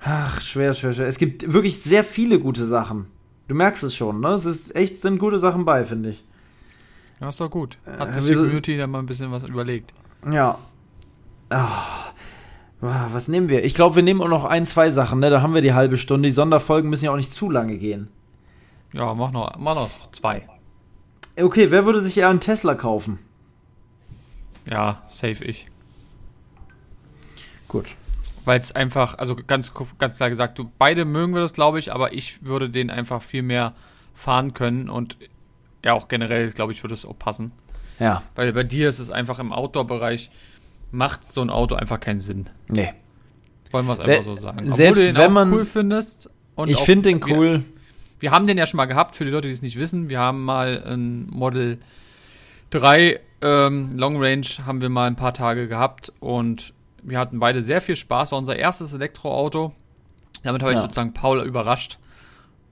Ach, 0.00 0.40
schwer, 0.42 0.74
schwer, 0.74 0.92
schwer. 0.92 1.06
Es 1.06 1.16
gibt 1.18 1.50
wirklich 1.52 1.80
sehr 1.80 2.04
viele 2.04 2.38
gute 2.38 2.66
Sachen. 2.66 3.06
Du 3.48 3.54
merkst 3.54 3.82
es 3.82 3.94
schon, 3.96 4.20
ne? 4.20 4.28
Es 4.28 4.44
ist 4.44 4.76
echt, 4.76 5.00
sind 5.00 5.18
gute 5.18 5.38
Sachen 5.38 5.64
bei, 5.64 5.84
finde 5.86 6.10
ich. 6.10 6.24
Ja, 7.20 7.30
ist 7.30 7.40
doch 7.40 7.50
gut. 7.50 7.78
Hat 7.86 8.10
Äh, 8.10 8.20
sich 8.20 8.26
die 8.26 8.34
Community 8.34 8.76
da 8.76 8.86
mal 8.86 8.98
ein 8.98 9.06
bisschen 9.06 9.30
was 9.32 9.42
überlegt. 9.44 9.94
Ja. 10.30 10.58
Ah. 11.48 12.10
Ah, 12.82 13.08
Was 13.12 13.28
nehmen 13.28 13.48
wir? 13.48 13.64
Ich 13.64 13.74
glaube, 13.74 13.96
wir 13.96 14.02
nehmen 14.02 14.20
auch 14.20 14.28
noch 14.28 14.44
ein, 14.44 14.66
zwei 14.66 14.90
Sachen, 14.90 15.20
ne? 15.20 15.30
Da 15.30 15.40
haben 15.40 15.54
wir 15.54 15.62
die 15.62 15.72
halbe 15.72 15.96
Stunde. 15.96 16.28
Die 16.28 16.34
Sonderfolgen 16.34 16.90
müssen 16.90 17.06
ja 17.06 17.12
auch 17.12 17.16
nicht 17.16 17.32
zu 17.32 17.48
lange 17.50 17.78
gehen. 17.78 18.08
Ja, 18.92 19.14
mach 19.14 19.32
noch, 19.32 19.56
mach 19.58 19.74
noch 19.74 19.90
zwei. 20.12 20.46
Okay, 21.40 21.70
wer 21.70 21.86
würde 21.86 22.00
sich 22.00 22.18
eher 22.18 22.28
einen 22.28 22.40
Tesla 22.40 22.74
kaufen? 22.74 23.18
Ja, 24.70 25.02
safe 25.08 25.42
ich. 25.44 25.66
Gut. 27.74 27.94
weil 28.44 28.60
es 28.60 28.72
einfach, 28.72 29.18
also 29.18 29.34
ganz, 29.36 29.72
ganz 29.98 30.16
klar 30.16 30.30
gesagt, 30.30 30.58
du, 30.58 30.70
beide 30.78 31.04
mögen 31.04 31.34
wir 31.34 31.40
das, 31.40 31.52
glaube 31.52 31.78
ich, 31.78 31.92
aber 31.92 32.12
ich 32.12 32.42
würde 32.44 32.70
den 32.70 32.90
einfach 32.90 33.22
viel 33.22 33.42
mehr 33.42 33.74
fahren 34.14 34.54
können 34.54 34.88
und 34.88 35.16
ja, 35.84 35.92
auch 35.94 36.08
generell, 36.08 36.50
glaube 36.52 36.72
ich, 36.72 36.82
würde 36.84 36.94
es 36.94 37.04
auch 37.04 37.18
passen. 37.18 37.52
Ja. 37.98 38.22
Weil 38.34 38.52
bei 38.52 38.62
dir 38.64 38.88
ist 38.88 38.98
es 38.98 39.10
einfach 39.10 39.38
im 39.38 39.52
Outdoor-Bereich, 39.52 40.30
macht 40.90 41.30
so 41.32 41.40
ein 41.42 41.50
Auto 41.50 41.74
einfach 41.74 42.00
keinen 42.00 42.18
Sinn. 42.20 42.48
Nee. 42.68 42.92
Wollen 43.70 43.86
wir 43.86 43.94
es 43.94 44.00
einfach 44.00 44.22
so 44.22 44.34
sagen. 44.36 44.70
selbst 44.70 45.00
du 45.02 45.06
den 45.06 45.16
wenn 45.16 45.32
man- 45.32 45.52
cool 45.52 45.64
findest. 45.64 46.30
Und 46.54 46.68
ich 46.70 46.78
finde 46.80 47.08
den 47.10 47.26
wir- 47.26 47.36
cool. 47.36 47.64
Wir 48.20 48.30
haben 48.30 48.46
den 48.46 48.56
ja 48.56 48.66
schon 48.66 48.76
mal 48.78 48.84
gehabt, 48.86 49.16
für 49.16 49.24
die 49.24 49.30
Leute, 49.30 49.48
die 49.48 49.54
es 49.54 49.62
nicht 49.62 49.78
wissen. 49.78 50.08
Wir 50.08 50.20
haben 50.20 50.44
mal 50.44 50.82
ein 50.86 51.26
Model 51.30 51.78
3 52.70 53.20
ähm, 53.42 53.90
Long 53.96 54.16
Range 54.22 54.46
haben 54.66 54.80
wir 54.80 54.88
mal 54.88 55.06
ein 55.06 55.16
paar 55.16 55.34
Tage 55.34 55.68
gehabt 55.68 56.12
und 56.20 56.72
wir 57.04 57.18
hatten 57.18 57.38
beide 57.38 57.62
sehr 57.62 57.80
viel 57.80 57.96
Spaß. 57.96 58.32
War 58.32 58.38
unser 58.38 58.56
erstes 58.56 58.92
Elektroauto. 58.94 59.72
Damit 60.42 60.62
habe 60.62 60.72
ich 60.72 60.76
Ja. 60.76 60.82
sozusagen 60.82 61.14
Paul 61.14 61.40
überrascht. 61.42 61.98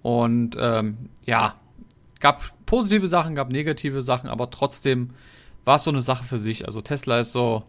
Und 0.03 0.57
ähm, 0.59 1.09
ja, 1.25 1.55
gab 2.21 2.43
positive 2.67 3.07
Sachen, 3.09 3.35
gab 3.35 3.51
negative 3.51 4.03
Sachen, 4.03 4.29
aber 4.29 4.51
trotzdem 4.51 5.11
war 5.65 5.77
es 5.77 5.85
so 5.85 5.91
eine 5.91 6.03
Sache 6.03 6.25
für 6.25 6.39
sich. 6.39 6.67
Also 6.67 6.81
Tesla 6.81 7.21
ist 7.21 7.33
so, 7.33 7.63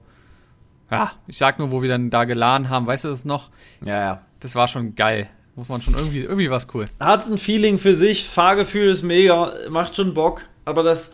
ja, 0.90 1.12
ich 1.28 1.38
sag 1.38 1.60
nur, 1.60 1.72
wo 1.72 1.82
wir 1.82 1.90
dann 1.90 2.10
da 2.10 2.24
geladen 2.26 2.70
haben, 2.70 2.88
weißt 2.88 3.06
du 3.06 3.10
das 3.10 3.24
noch? 3.26 3.50
Ja, 3.86 4.00
ja. 4.00 4.22
Das 4.40 4.56
war 4.56 4.68
schon 4.68 4.96
geil. 4.96 5.30
Muss 5.56 5.70
man 5.70 5.82
schon 5.82 5.94
irgendwie, 5.94 6.22
irgendwie 6.22 6.50
was 6.50 6.68
cool. 6.74 6.86
Hat 7.00 7.28
ein 7.28 7.38
Feeling 7.38 7.78
für 7.78 7.94
sich, 7.94 8.28
Fahrgefühl 8.28 8.90
ist 8.90 9.04
mega, 9.04 9.54
macht 9.70 9.96
schon 9.96 10.14
Bock, 10.16 10.42
aber 10.66 10.82
das, 10.82 11.14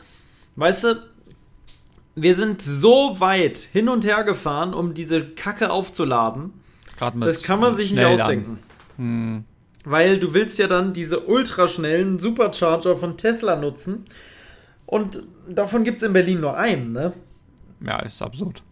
weißt 0.55 0.83
du, 0.85 0.95
wir 2.21 2.35
sind 2.35 2.61
so 2.61 3.19
weit 3.19 3.57
hin 3.57 3.89
und 3.89 4.05
her 4.05 4.23
gefahren, 4.23 4.73
um 4.73 4.93
diese 4.93 5.25
Kacke 5.25 5.71
aufzuladen. 5.71 6.53
Das 7.19 7.43
kann 7.43 7.59
man 7.59 7.75
sich 7.75 7.91
nicht 7.91 8.03
ausdenken. 8.03 8.59
Hm. 8.97 9.45
Weil 9.85 10.19
du 10.19 10.33
willst 10.33 10.59
ja 10.59 10.67
dann 10.67 10.91
diese 10.93 11.21
ultraschnellen 11.21 12.19
Supercharger 12.19 12.97
von 12.97 13.15
Tesla 13.17 13.55
nutzen. 13.55 14.05
Und 14.85 15.23
davon 15.47 15.83
gibt 15.83 15.97
es 15.97 16.03
in 16.03 16.13
Berlin 16.13 16.41
nur 16.41 16.57
einen, 16.57 16.91
ne? 16.91 17.13
Ja, 17.81 17.99
ist 17.99 18.21
absurd. 18.21 18.63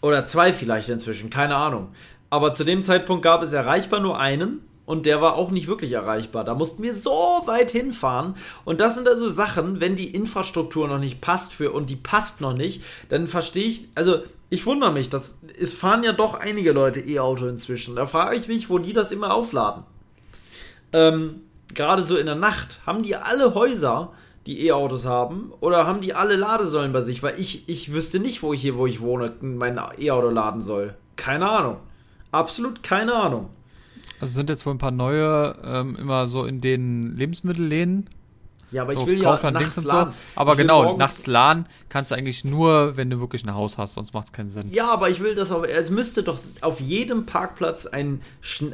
Oder 0.00 0.26
zwei 0.26 0.52
vielleicht 0.52 0.88
inzwischen, 0.90 1.30
keine 1.30 1.56
Ahnung. 1.56 1.88
Aber 2.30 2.52
zu 2.52 2.64
dem 2.64 2.82
Zeitpunkt 2.82 3.22
gab 3.22 3.42
es 3.42 3.52
erreichbar 3.52 4.00
nur 4.00 4.18
einen 4.18 4.60
und 4.86 5.06
der 5.06 5.20
war 5.20 5.34
auch 5.34 5.50
nicht 5.50 5.66
wirklich 5.66 5.92
erreichbar. 5.92 6.44
Da 6.44 6.54
mussten 6.54 6.82
wir 6.82 6.94
so 6.94 7.42
weit 7.46 7.70
hinfahren. 7.70 8.36
Und 8.64 8.80
das 8.80 8.94
sind 8.94 9.08
also 9.08 9.30
Sachen, 9.30 9.80
wenn 9.80 9.96
die 9.96 10.14
Infrastruktur 10.14 10.88
noch 10.88 10.98
nicht 10.98 11.20
passt 11.20 11.52
für 11.52 11.72
und 11.72 11.88
die 11.88 11.96
passt 11.96 12.40
noch 12.40 12.54
nicht, 12.54 12.82
dann 13.08 13.28
verstehe 13.28 13.64
ich, 13.64 13.88
also 13.94 14.22
ich 14.50 14.66
wundere 14.66 14.92
mich, 14.92 15.08
das, 15.08 15.38
es 15.58 15.72
fahren 15.72 16.04
ja 16.04 16.12
doch 16.12 16.34
einige 16.34 16.72
Leute 16.72 17.00
E-Auto 17.00 17.46
inzwischen. 17.46 17.96
Da 17.96 18.06
frage 18.06 18.36
ich 18.36 18.46
mich, 18.46 18.68
wo 18.68 18.78
die 18.78 18.92
das 18.92 19.10
immer 19.10 19.32
aufladen. 19.32 19.84
Ähm, 20.92 21.40
Gerade 21.72 22.02
so 22.02 22.16
in 22.16 22.26
der 22.26 22.36
Nacht, 22.36 22.80
haben 22.86 23.02
die 23.02 23.16
alle 23.16 23.54
Häuser, 23.54 24.12
die 24.46 24.66
E-Autos 24.66 25.06
haben, 25.06 25.52
oder 25.60 25.86
haben 25.86 26.02
die 26.02 26.14
alle 26.14 26.36
Ladesäulen 26.36 26.92
bei 26.92 27.00
sich? 27.00 27.22
Weil 27.22 27.40
ich, 27.40 27.68
ich 27.68 27.92
wüsste 27.92 28.20
nicht, 28.20 28.42
wo 28.42 28.52
ich 28.52 28.60
hier, 28.60 28.76
wo 28.76 28.86
ich 28.86 29.00
wohne, 29.00 29.32
mein 29.40 29.80
E-Auto 29.98 30.28
laden 30.28 30.62
soll. 30.62 30.94
Keine 31.16 31.48
Ahnung. 31.48 31.78
Absolut 32.30 32.82
keine 32.82 33.14
Ahnung. 33.14 33.48
Also 34.24 34.34
sind 34.34 34.50
jetzt 34.50 34.64
wohl 34.66 34.74
ein 34.74 34.78
paar 34.78 34.90
neue 34.90 35.56
ähm, 35.64 35.96
immer 35.96 36.26
so 36.26 36.44
in 36.44 36.60
den 36.60 37.16
Lebensmittelläden. 37.16 38.08
Ja, 38.70 38.82
aber 38.82 38.92
ich 38.94 38.98
so 38.98 39.06
will 39.06 39.22
ja 39.22 39.30
Kaufland, 39.30 39.54
nachts 39.54 39.74
Dings 39.74 39.86
und 39.86 39.92
so. 39.92 40.08
Aber 40.34 40.52
Ich 40.52 40.58
genau, 40.58 40.96
nachts 40.96 41.26
laden 41.28 41.66
kannst 41.88 42.10
du 42.10 42.16
eigentlich 42.16 42.44
nur, 42.44 42.96
wenn 42.96 43.08
du 43.08 43.20
wirklich 43.20 43.44
ein 43.44 43.54
Haus 43.54 43.78
hast, 43.78 43.94
sonst 43.94 44.12
macht 44.14 44.26
es 44.26 44.32
keinen 44.32 44.48
Sinn. 44.50 44.68
Ja, 44.72 44.88
aber 44.92 45.10
ich 45.10 45.20
will 45.20 45.36
das 45.36 45.52
auf. 45.52 45.64
Es 45.64 45.90
müsste 45.90 46.24
doch 46.24 46.38
auf 46.60 46.80
jedem 46.80 47.24
Parkplatz 47.24 47.86
einen, 47.86 48.20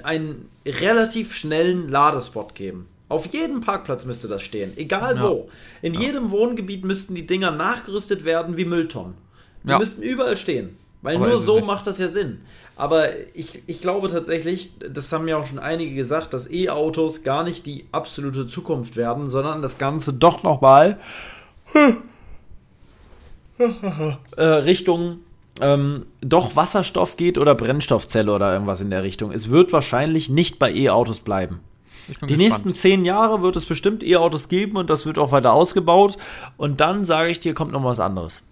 einen 0.05 0.49
relativ 0.65 1.35
schnellen 1.35 1.89
Ladespot 1.91 2.55
geben. 2.55 2.87
Auf 3.11 3.27
jedem 3.27 3.61
Parkplatz 3.61 4.07
müsste 4.07 4.29
das 4.29 4.43
stehen. 4.43 4.73
Egal 4.77 5.17
Ja. 5.17 5.29
wo. 5.29 5.51
In 5.83 5.93
jedem 5.95 6.31
Wohngebiet 6.31 6.85
müssten 6.85 7.15
die 7.15 7.27
Dinger 7.27 7.51
nachgerüstet 7.55 8.25
werden 8.25 8.57
wie 8.57 8.65
Mülltonnen. 8.65 9.15
Die 9.65 9.71
Ja. 9.71 9.79
müssten 9.79 10.01
überall 10.01 10.37
stehen. 10.39 10.77
Weil 11.03 11.17
Aber 11.17 11.29
nur 11.29 11.37
so 11.39 11.57
nicht. 11.57 11.67
macht 11.67 11.87
das 11.87 11.99
ja 11.99 12.09
Sinn. 12.09 12.41
Aber 12.81 13.09
ich, 13.35 13.63
ich 13.67 13.83
glaube 13.83 14.09
tatsächlich, 14.09 14.73
das 14.79 15.13
haben 15.13 15.29
ja 15.29 15.37
auch 15.37 15.45
schon 15.47 15.59
einige 15.59 15.95
gesagt, 15.95 16.33
dass 16.33 16.51
E-Autos 16.51 17.23
gar 17.23 17.45
nicht 17.45 17.67
die 17.67 17.85
absolute 17.93 18.49
Zukunft 18.49 18.97
werden, 18.97 19.29
sondern 19.29 19.61
das 19.61 19.77
Ganze 19.77 20.15
doch 20.15 20.43
nochmal 20.43 20.99
äh, 24.39 24.43
Richtung 24.43 25.19
ähm, 25.61 26.07
doch 26.23 26.57
Wasserstoff 26.57 27.19
geht 27.19 27.37
oder 27.37 27.55
Brennstoffzelle 27.55 28.33
oder 28.33 28.51
irgendwas 28.51 28.81
in 28.81 28.89
der 28.89 29.03
Richtung. 29.03 29.31
Es 29.31 29.51
wird 29.51 29.75
wahrscheinlich 29.75 30.31
nicht 30.31 30.59
bei 30.59 30.73
E-Autos 30.73 31.21
bleiben. 31.21 31.61
Die 32.09 32.13
gespannt. 32.15 32.39
nächsten 32.39 32.73
zehn 32.73 33.05
Jahre 33.05 33.43
wird 33.43 33.57
es 33.57 33.67
bestimmt 33.67 34.03
E-Autos 34.03 34.49
geben 34.49 34.79
und 34.79 34.89
das 34.89 35.05
wird 35.05 35.19
auch 35.19 35.33
weiter 35.33 35.53
ausgebaut. 35.53 36.17
Und 36.57 36.81
dann 36.81 37.05
sage 37.05 37.29
ich 37.29 37.41
dir, 37.41 37.53
kommt 37.53 37.73
noch 37.73 37.85
was 37.85 38.01
anderes. 38.01 38.43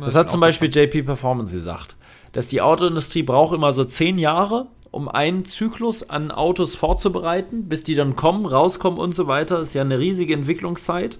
Das 0.00 0.14
hat 0.14 0.30
zum 0.30 0.40
Beispiel 0.40 0.74
JP 0.74 1.02
Performance 1.02 1.52
gesagt, 1.52 1.94
dass 2.32 2.48
die 2.48 2.60
Autoindustrie 2.60 3.22
braucht 3.22 3.54
immer 3.54 3.72
so 3.72 3.84
zehn 3.84 4.18
Jahre, 4.18 4.66
um 4.90 5.08
einen 5.08 5.44
Zyklus 5.44 6.08
an 6.08 6.30
Autos 6.30 6.74
vorzubereiten, 6.74 7.68
bis 7.68 7.82
die 7.82 7.94
dann 7.94 8.16
kommen, 8.16 8.46
rauskommen 8.46 8.98
und 8.98 9.14
so 9.14 9.26
weiter. 9.26 9.60
Ist 9.60 9.74
ja 9.74 9.82
eine 9.82 9.98
riesige 9.98 10.34
Entwicklungszeit. 10.34 11.18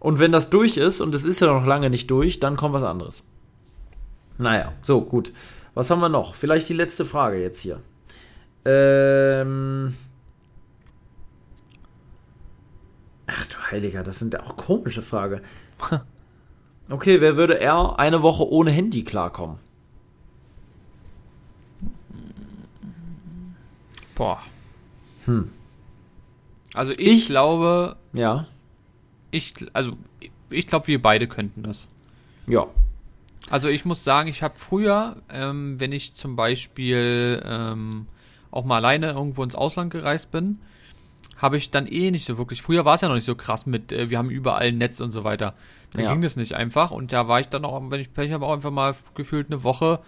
Und 0.00 0.20
wenn 0.20 0.32
das 0.32 0.48
durch 0.50 0.76
ist, 0.76 1.00
und 1.00 1.14
es 1.14 1.24
ist 1.24 1.40
ja 1.40 1.52
noch 1.52 1.66
lange 1.66 1.90
nicht 1.90 2.10
durch, 2.10 2.40
dann 2.40 2.56
kommt 2.56 2.74
was 2.74 2.82
anderes. 2.84 3.24
Naja, 4.38 4.72
so, 4.80 5.00
gut. 5.00 5.32
Was 5.74 5.90
haben 5.90 6.00
wir 6.00 6.08
noch? 6.08 6.34
Vielleicht 6.34 6.68
die 6.68 6.74
letzte 6.74 7.04
Frage 7.04 7.40
jetzt 7.40 7.60
hier. 7.60 7.80
Ähm. 8.64 9.96
Ach 13.26 13.46
du 13.46 13.56
Heiliger, 13.70 14.02
das 14.02 14.18
sind 14.18 14.34
ja 14.34 14.40
auch 14.40 14.56
komische 14.56 15.02
Fragen. 15.02 15.40
Okay, 16.88 17.20
wer 17.20 17.36
würde 17.36 17.60
er 17.60 17.98
eine 17.98 18.22
Woche 18.22 18.48
ohne 18.48 18.70
Handy 18.70 19.04
klarkommen? 19.04 19.58
Boah. 24.18 24.42
Hm. 25.24 25.50
Also 26.74 26.92
ich, 26.92 27.00
Ich- 27.00 27.26
glaube, 27.26 27.96
Ja. 28.12 28.46
ich, 29.30 29.54
also 29.72 29.92
ich 30.50 30.66
glaube, 30.66 30.86
wir 30.88 31.00
beide 31.00 31.26
könnten 31.28 31.62
das. 31.62 31.88
Ja. 32.46 32.66
Also 33.48 33.68
ich 33.68 33.84
muss 33.86 34.04
sagen, 34.04 34.28
ich 34.28 34.42
habe 34.42 34.54
früher, 34.58 35.16
ähm, 35.30 35.80
wenn 35.80 35.92
ich 35.92 36.14
zum 36.14 36.36
Beispiel 36.36 37.42
ähm, 37.46 38.06
auch 38.50 38.64
mal 38.64 38.76
alleine 38.76 39.10
irgendwo 39.12 39.42
ins 39.42 39.54
Ausland 39.54 39.90
gereist 39.92 40.30
bin, 40.30 40.58
habe 41.36 41.56
ich 41.56 41.70
dann 41.70 41.86
eh 41.86 42.10
nicht 42.10 42.26
so 42.26 42.36
wirklich. 42.36 42.60
Früher 42.60 42.84
war 42.84 42.96
es 42.96 43.00
ja 43.00 43.08
noch 43.08 43.14
nicht 43.14 43.24
so 43.24 43.36
krass 43.36 43.64
mit, 43.64 43.92
äh, 43.92 44.10
wir 44.10 44.18
haben 44.18 44.28
überall 44.30 44.66
ein 44.68 44.78
Netz 44.78 45.00
und 45.00 45.12
so 45.12 45.24
weiter. 45.24 45.54
Da 45.92 46.02
Ja. 46.02 46.12
ging 46.12 46.20
das 46.22 46.36
nicht 46.36 46.54
einfach 46.54 46.90
und 46.90 47.12
da 47.12 47.28
war 47.28 47.40
ich 47.40 47.48
dann 47.48 47.64
auch, 47.64 47.80
wenn 47.90 48.00
ich 48.00 48.12
Pech 48.12 48.32
habe, 48.32 48.44
auch 48.44 48.52
einfach 48.52 48.70
mal 48.72 48.94
gefühlt 49.14 49.46
eine 49.46 49.62
Woche 49.62 50.00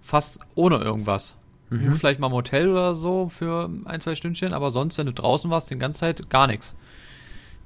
fast 0.00 0.40
ohne 0.54 0.78
irgendwas. 0.78 1.36
Nur 1.70 1.92
Vielleicht 1.92 2.18
mal 2.18 2.28
im 2.28 2.32
Hotel 2.32 2.68
oder 2.70 2.94
so 2.94 3.28
für 3.28 3.68
ein, 3.84 4.00
zwei 4.00 4.14
Stündchen, 4.14 4.52
aber 4.54 4.70
sonst, 4.70 4.96
wenn 4.98 5.06
du 5.06 5.12
draußen 5.12 5.50
warst, 5.50 5.70
die 5.70 5.78
ganze 5.78 6.00
Zeit 6.00 6.30
gar 6.30 6.46
nichts. 6.46 6.76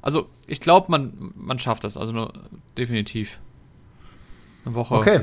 Also, 0.01 0.27
ich 0.49 0.61
glaube, 0.61 0.91
man, 0.91 1.33
man 1.37 1.59
schafft 1.61 1.85
das, 1.85 1.97
also 1.97 2.13
nur, 2.13 2.33
definitiv. 2.77 3.39
Eine 4.65 4.75
Woche, 4.75 4.95
Okay. 4.97 5.21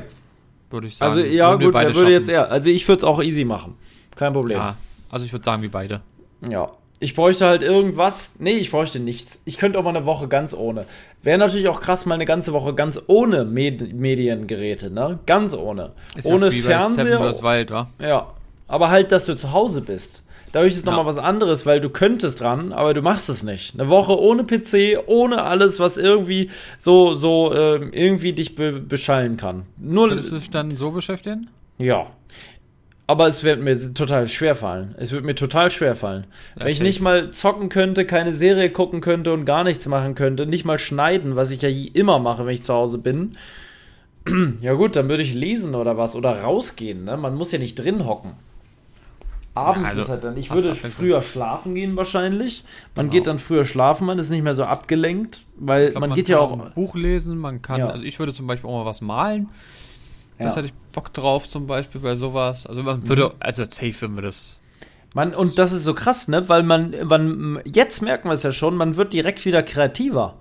würde 0.70 0.86
ich 0.86 0.96
sagen. 0.96 1.12
Also, 1.12 1.24
ja, 1.24 1.54
gut, 1.54 1.74
wer 1.74 1.94
würde 1.94 2.10
jetzt 2.12 2.26
schaffen. 2.26 2.30
eher. 2.34 2.50
Also, 2.50 2.70
ich 2.70 2.86
würde 2.88 2.98
es 2.98 3.04
auch 3.04 3.22
easy 3.22 3.44
machen. 3.44 3.74
Kein 4.16 4.32
Problem. 4.32 4.56
Ja, 4.58 4.76
also 5.10 5.24
ich 5.26 5.32
würde 5.32 5.44
sagen, 5.44 5.62
wie 5.62 5.68
beide. 5.68 6.00
Ja. 6.48 6.70
Ich 7.02 7.14
bräuchte 7.14 7.46
halt 7.46 7.62
irgendwas. 7.62 8.36
Nee, 8.40 8.52
ich 8.58 8.70
bräuchte 8.70 9.00
nichts. 9.00 9.40
Ich 9.46 9.56
könnte 9.56 9.78
auch 9.78 9.82
mal 9.82 9.96
eine 9.96 10.04
Woche 10.04 10.28
ganz 10.28 10.52
ohne. 10.52 10.84
Wäre 11.22 11.38
natürlich 11.38 11.68
auch 11.68 11.80
krass, 11.80 12.04
mal 12.04 12.14
eine 12.16 12.26
ganze 12.26 12.52
Woche 12.52 12.74
ganz 12.74 13.00
ohne 13.06 13.46
Med 13.46 13.94
Mediengeräte, 13.94 14.90
ne? 14.90 15.18
Ganz 15.24 15.54
ohne. 15.54 15.92
Ist 16.14 16.26
ohne 16.26 16.46
ja 16.46 16.50
Seven 16.50 16.62
Fernseher. 16.96 17.32
vs. 17.32 17.42
Wild, 17.42 17.70
wa? 17.70 17.88
Ja. 17.98 18.26
Aber 18.70 18.90
halt, 18.90 19.10
dass 19.12 19.26
du 19.26 19.34
zu 19.36 19.52
Hause 19.52 19.80
bist. 19.82 20.22
Dadurch 20.52 20.74
ist 20.74 20.84
Ja. 20.84 20.90
nochmal 20.92 21.06
was 21.06 21.18
anderes, 21.18 21.66
weil 21.66 21.80
du 21.80 21.90
könntest 21.90 22.40
dran, 22.40 22.72
aber 22.72 22.92
du 22.94 23.02
machst 23.02 23.28
es 23.28 23.42
nicht. 23.42 23.74
Eine 23.74 23.88
Woche 23.88 24.18
ohne 24.18 24.44
PC, 24.44 24.98
ohne 25.06 25.42
alles, 25.44 25.78
was 25.78 25.96
irgendwie 25.98 26.50
so, 26.78 27.14
so 27.14 27.54
ähm, 27.54 27.90
irgendwie 27.92 28.32
dich 28.32 28.54
be 28.56 28.72
beschallen 28.72 29.36
kann. 29.36 29.62
Nur, 29.76 30.10
Würdest 30.10 30.30
du 30.32 30.36
dich 30.36 30.50
dann 30.50 30.76
so 30.76 30.90
beschäftigen? 30.92 31.48
ja. 31.78 32.06
Aber 33.06 33.26
es 33.26 33.42
wird 33.42 33.60
mir 33.60 33.74
total 33.92 34.28
schwer 34.28 34.54
fallen. 34.54 34.94
Es 34.96 35.10
wird 35.10 35.24
mir 35.24 35.34
total 35.34 35.72
schwer 35.72 35.96
fallen. 35.96 36.28
Ja, 36.54 36.62
Wenn 36.66 36.70
ich 36.70 36.80
nicht 36.80 37.00
mal 37.00 37.32
zocken 37.32 37.68
könnte, 37.68 38.04
keine 38.04 38.32
Serie 38.32 38.70
gucken 38.70 39.00
könnte 39.00 39.32
und 39.32 39.44
gar 39.46 39.64
nichts 39.64 39.88
machen 39.88 40.14
könnte, 40.14 40.46
nicht 40.46 40.64
mal 40.64 40.78
schneiden, 40.78 41.34
was 41.34 41.50
ich 41.50 41.60
ja 41.62 41.68
immer 41.68 42.20
mache, 42.20 42.46
wenn 42.46 42.54
ich 42.54 42.62
zu 42.62 42.72
Hause 42.72 42.98
bin. 42.98 43.32
Ja 44.60 44.74
gut, 44.74 44.94
dann 44.94 45.08
würde 45.08 45.24
ich 45.24 45.34
lesen 45.34 45.74
oder 45.74 45.96
was 45.96 46.14
oder 46.14 46.40
rausgehen. 46.42 47.02
Ne? 47.04 47.16
Man 47.16 47.34
muss 47.34 47.50
ja 47.52 47.58
nicht 47.58 47.74
drin 47.76 48.06
hocken. 48.06 48.32
Abends 49.54 49.82
Ja, 49.82 49.88
also 49.90 50.00
ist 50.02 50.08
halt 50.08 50.24
dann. 50.24 50.36
Ich 50.36 50.50
würde 50.50 50.74
früher 50.74 51.22
schlafen 51.22 51.74
gehen 51.74 51.96
wahrscheinlich. 51.96 52.64
Man 52.94 53.06
Genau. 53.06 53.12
geht 53.12 53.26
dann 53.26 53.38
früher 53.38 53.64
schlafen, 53.64 54.06
man 54.06 54.18
ist 54.18 54.30
nicht 54.30 54.42
mehr 54.44 54.54
so 54.54 54.64
abgelenkt, 54.64 55.44
weil 55.56 55.90
glaub, 55.90 56.00
man, 56.02 56.14
geht 56.14 56.28
ja 56.28 56.38
kann 56.38 56.46
auch. 56.60 56.66
ein 56.66 56.72
Buch 56.74 56.94
lesen, 56.94 57.36
man 57.38 57.60
kann, 57.60 57.80
Ja. 57.80 57.88
also 57.88 58.04
ich 58.04 58.18
würde 58.18 58.32
zum 58.32 58.46
Beispiel 58.46 58.70
auch 58.70 58.78
mal 58.78 58.86
was 58.86 59.00
malen. 59.00 59.48
Das 60.38 60.52
Ja. 60.52 60.56
hätte 60.56 60.66
ich 60.68 60.74
Bock 60.92 61.12
drauf, 61.12 61.48
zum 61.48 61.66
Beispiel 61.66 62.00
bei 62.00 62.14
sowas. 62.14 62.66
Also 62.66 62.82
man 62.82 63.06
würde, 63.08 63.32
also 63.40 63.64
safe 63.64 64.00
würden 64.00 64.14
wir 64.16 64.22
das. 64.22 64.60
Man, 65.12 65.34
und 65.34 65.58
das 65.58 65.72
ist 65.72 65.82
so 65.82 65.92
krass, 65.94 66.28
ne? 66.28 66.48
Weil 66.48 66.62
man, 66.62 66.94
man, 67.04 67.60
jetzt 67.64 68.00
merken 68.00 68.28
wir 68.28 68.34
es 68.34 68.44
ja 68.44 68.52
schon, 68.52 68.76
man 68.76 68.96
wird 68.96 69.12
direkt 69.12 69.44
wieder 69.44 69.62
kreativer. 69.64 70.36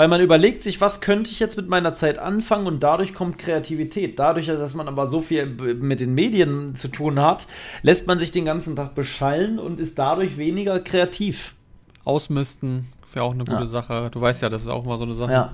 Weil 0.00 0.08
man 0.08 0.22
überlegt 0.22 0.62
sich, 0.62 0.80
was 0.80 1.02
könnte 1.02 1.30
ich 1.30 1.40
jetzt 1.40 1.58
mit 1.58 1.68
meiner 1.68 1.92
Zeit 1.92 2.18
anfangen 2.18 2.66
und 2.66 2.82
dadurch 2.82 3.12
kommt 3.12 3.36
Kreativität. 3.36 4.18
Dadurch, 4.18 4.46
dass 4.46 4.74
man 4.74 4.88
aber 4.88 5.06
so 5.06 5.20
viel 5.20 5.44
mit 5.44 6.00
den 6.00 6.14
Medien 6.14 6.74
zu 6.74 6.88
tun 6.88 7.20
hat, 7.20 7.46
lässt 7.82 8.06
man 8.06 8.18
sich 8.18 8.30
den 8.30 8.46
ganzen 8.46 8.76
Tag 8.76 8.94
beschallen 8.94 9.58
und 9.58 9.78
ist 9.78 9.98
dadurch 9.98 10.38
weniger 10.38 10.80
kreativ. 10.80 11.54
Ausmisten 12.02 12.86
wäre 13.12 13.26
auch 13.26 13.34
eine 13.34 13.44
gute 13.44 13.64
Ja. 13.64 13.66
Sache. 13.66 14.08
Du 14.10 14.22
weißt 14.22 14.40
ja, 14.40 14.48
das 14.48 14.62
ist 14.62 14.68
auch 14.68 14.86
mal 14.86 14.96
so 14.96 15.04
eine 15.04 15.12
Sache. 15.12 15.32
Ja. 15.32 15.52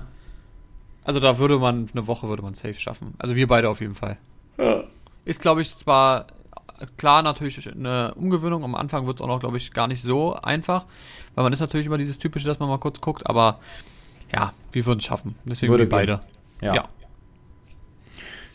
Also 1.03 1.19
da 1.19 1.37
würde 1.39 1.59
man, 1.59 1.89
eine 1.91 2.07
Woche 2.07 2.29
würde 2.29 2.41
man 2.41 2.53
safe 2.53 2.75
schaffen. 2.75 3.15
Also 3.19 3.35
wir 3.35 3.47
beide 3.47 3.69
auf 3.69 3.81
jeden 3.81 3.95
Fall. 3.95 4.17
Ja. 4.57 4.85
Ist, 5.25 5.41
glaube 5.41 5.61
ich, 5.61 5.75
zwar 5.75 6.27
klar 6.95 7.21
natürlich 7.21 7.69
eine 7.69 8.13
Umgewöhnung. 8.15 8.63
Am 8.63 8.75
Anfang 8.75 9.07
wird 9.07 9.17
es 9.17 9.21
auch 9.21 9.27
noch, 9.27 9.41
glaube 9.41 9.57
ich, 9.57 9.73
gar 9.73 9.89
nicht 9.89 10.01
so 10.01 10.35
einfach. 10.35 10.85
Weil 11.35 11.43
man 11.43 11.51
ist 11.51 11.59
natürlich 11.59 11.87
immer 11.87 11.97
dieses 11.97 12.17
Typische, 12.17 12.47
dass 12.47 12.59
man 12.59 12.69
mal 12.69 12.77
kurz 12.77 13.01
guckt. 13.01 13.27
Aber 13.27 13.59
ja, 14.33 14.53
wir 14.71 14.85
würden 14.85 14.99
es 14.99 15.05
schaffen. 15.05 15.35
Deswegen 15.45 15.71
Würde 15.71 15.85
wir 15.85 15.89
beide. 15.89 16.21
Ja. 16.61 16.75
Ja. 16.75 16.85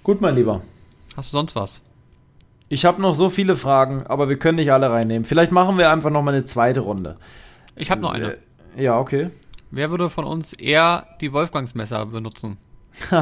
Gut, 0.02 0.20
mein 0.20 0.34
Lieber. 0.34 0.62
Hast 1.16 1.32
du 1.32 1.36
sonst 1.36 1.54
was? 1.56 1.80
Ich 2.68 2.84
habe 2.84 3.00
noch 3.02 3.14
so 3.14 3.28
viele 3.28 3.54
Fragen, 3.56 4.06
aber 4.06 4.28
wir 4.28 4.38
können 4.38 4.56
nicht 4.56 4.72
alle 4.72 4.90
reinnehmen. 4.90 5.24
Vielleicht 5.24 5.52
machen 5.52 5.76
wir 5.78 5.90
einfach 5.90 6.10
noch 6.10 6.22
mal 6.22 6.34
eine 6.34 6.44
zweite 6.46 6.80
Runde. 6.80 7.18
Ich 7.76 7.90
habe 7.90 8.00
noch 8.00 8.12
eine. 8.12 8.38
Äh, 8.76 8.84
Ja, 8.84 8.98
okay. 8.98 9.30
Wer 9.70 9.90
würde 9.90 10.08
von 10.08 10.24
uns 10.24 10.52
eher 10.52 11.06
die 11.20 11.32
Wolfgangsmesser 11.32 12.06
benutzen? 12.06 12.58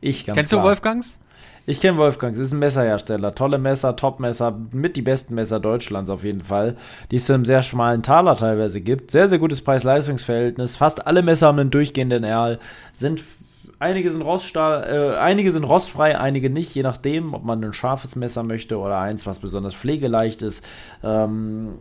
ich 0.00 0.26
ganz 0.26 0.34
Kennst 0.36 0.50
klar. 0.50 0.62
du 0.62 0.68
Wolfgangs? 0.68 1.18
Ich 1.68 1.80
kenne 1.80 1.98
Wolfgang, 1.98 2.36
das 2.36 2.46
ist 2.46 2.52
ein 2.52 2.60
Messerhersteller. 2.60 3.34
Tolle 3.34 3.58
Messer, 3.58 3.96
Top-Messer, 3.96 4.56
mit 4.70 4.96
die 4.96 5.02
besten 5.02 5.34
Messer 5.34 5.58
Deutschlands 5.58 6.10
auf 6.10 6.22
jeden 6.22 6.42
Fall, 6.42 6.76
die 7.10 7.16
es 7.16 7.26
zu 7.26 7.34
einem 7.34 7.44
sehr 7.44 7.62
schmalen 7.62 8.04
Taler 8.04 8.36
teilweise 8.36 8.80
gibt. 8.80 9.10
Sehr, 9.10 9.28
sehr 9.28 9.40
gutes 9.40 9.62
Preis-Leistungs-Verhältnis. 9.62 10.76
Fast 10.76 11.08
alle 11.08 11.22
Messer 11.22 11.48
haben 11.48 11.58
einen 11.58 11.72
durchgehenden 11.72 12.22
Erl. 12.22 12.60
Sind, 12.92 13.20
einige 13.80 14.12
sind 14.12 14.22
äh, 14.22 15.16
einige 15.16 15.50
sind 15.50 15.64
rostfrei, 15.64 16.16
einige 16.16 16.50
nicht, 16.50 16.72
je 16.72 16.84
nachdem, 16.84 17.34
ob 17.34 17.42
man 17.42 17.64
ein 17.64 17.72
scharfes 17.72 18.14
Messer 18.14 18.44
möchte 18.44 18.78
oder 18.78 18.98
eins, 18.98 19.26
was 19.26 19.40
besonders 19.40 19.74
pflegeleicht 19.74 20.42
ist. 20.42 20.64
Ähm, 21.02 21.74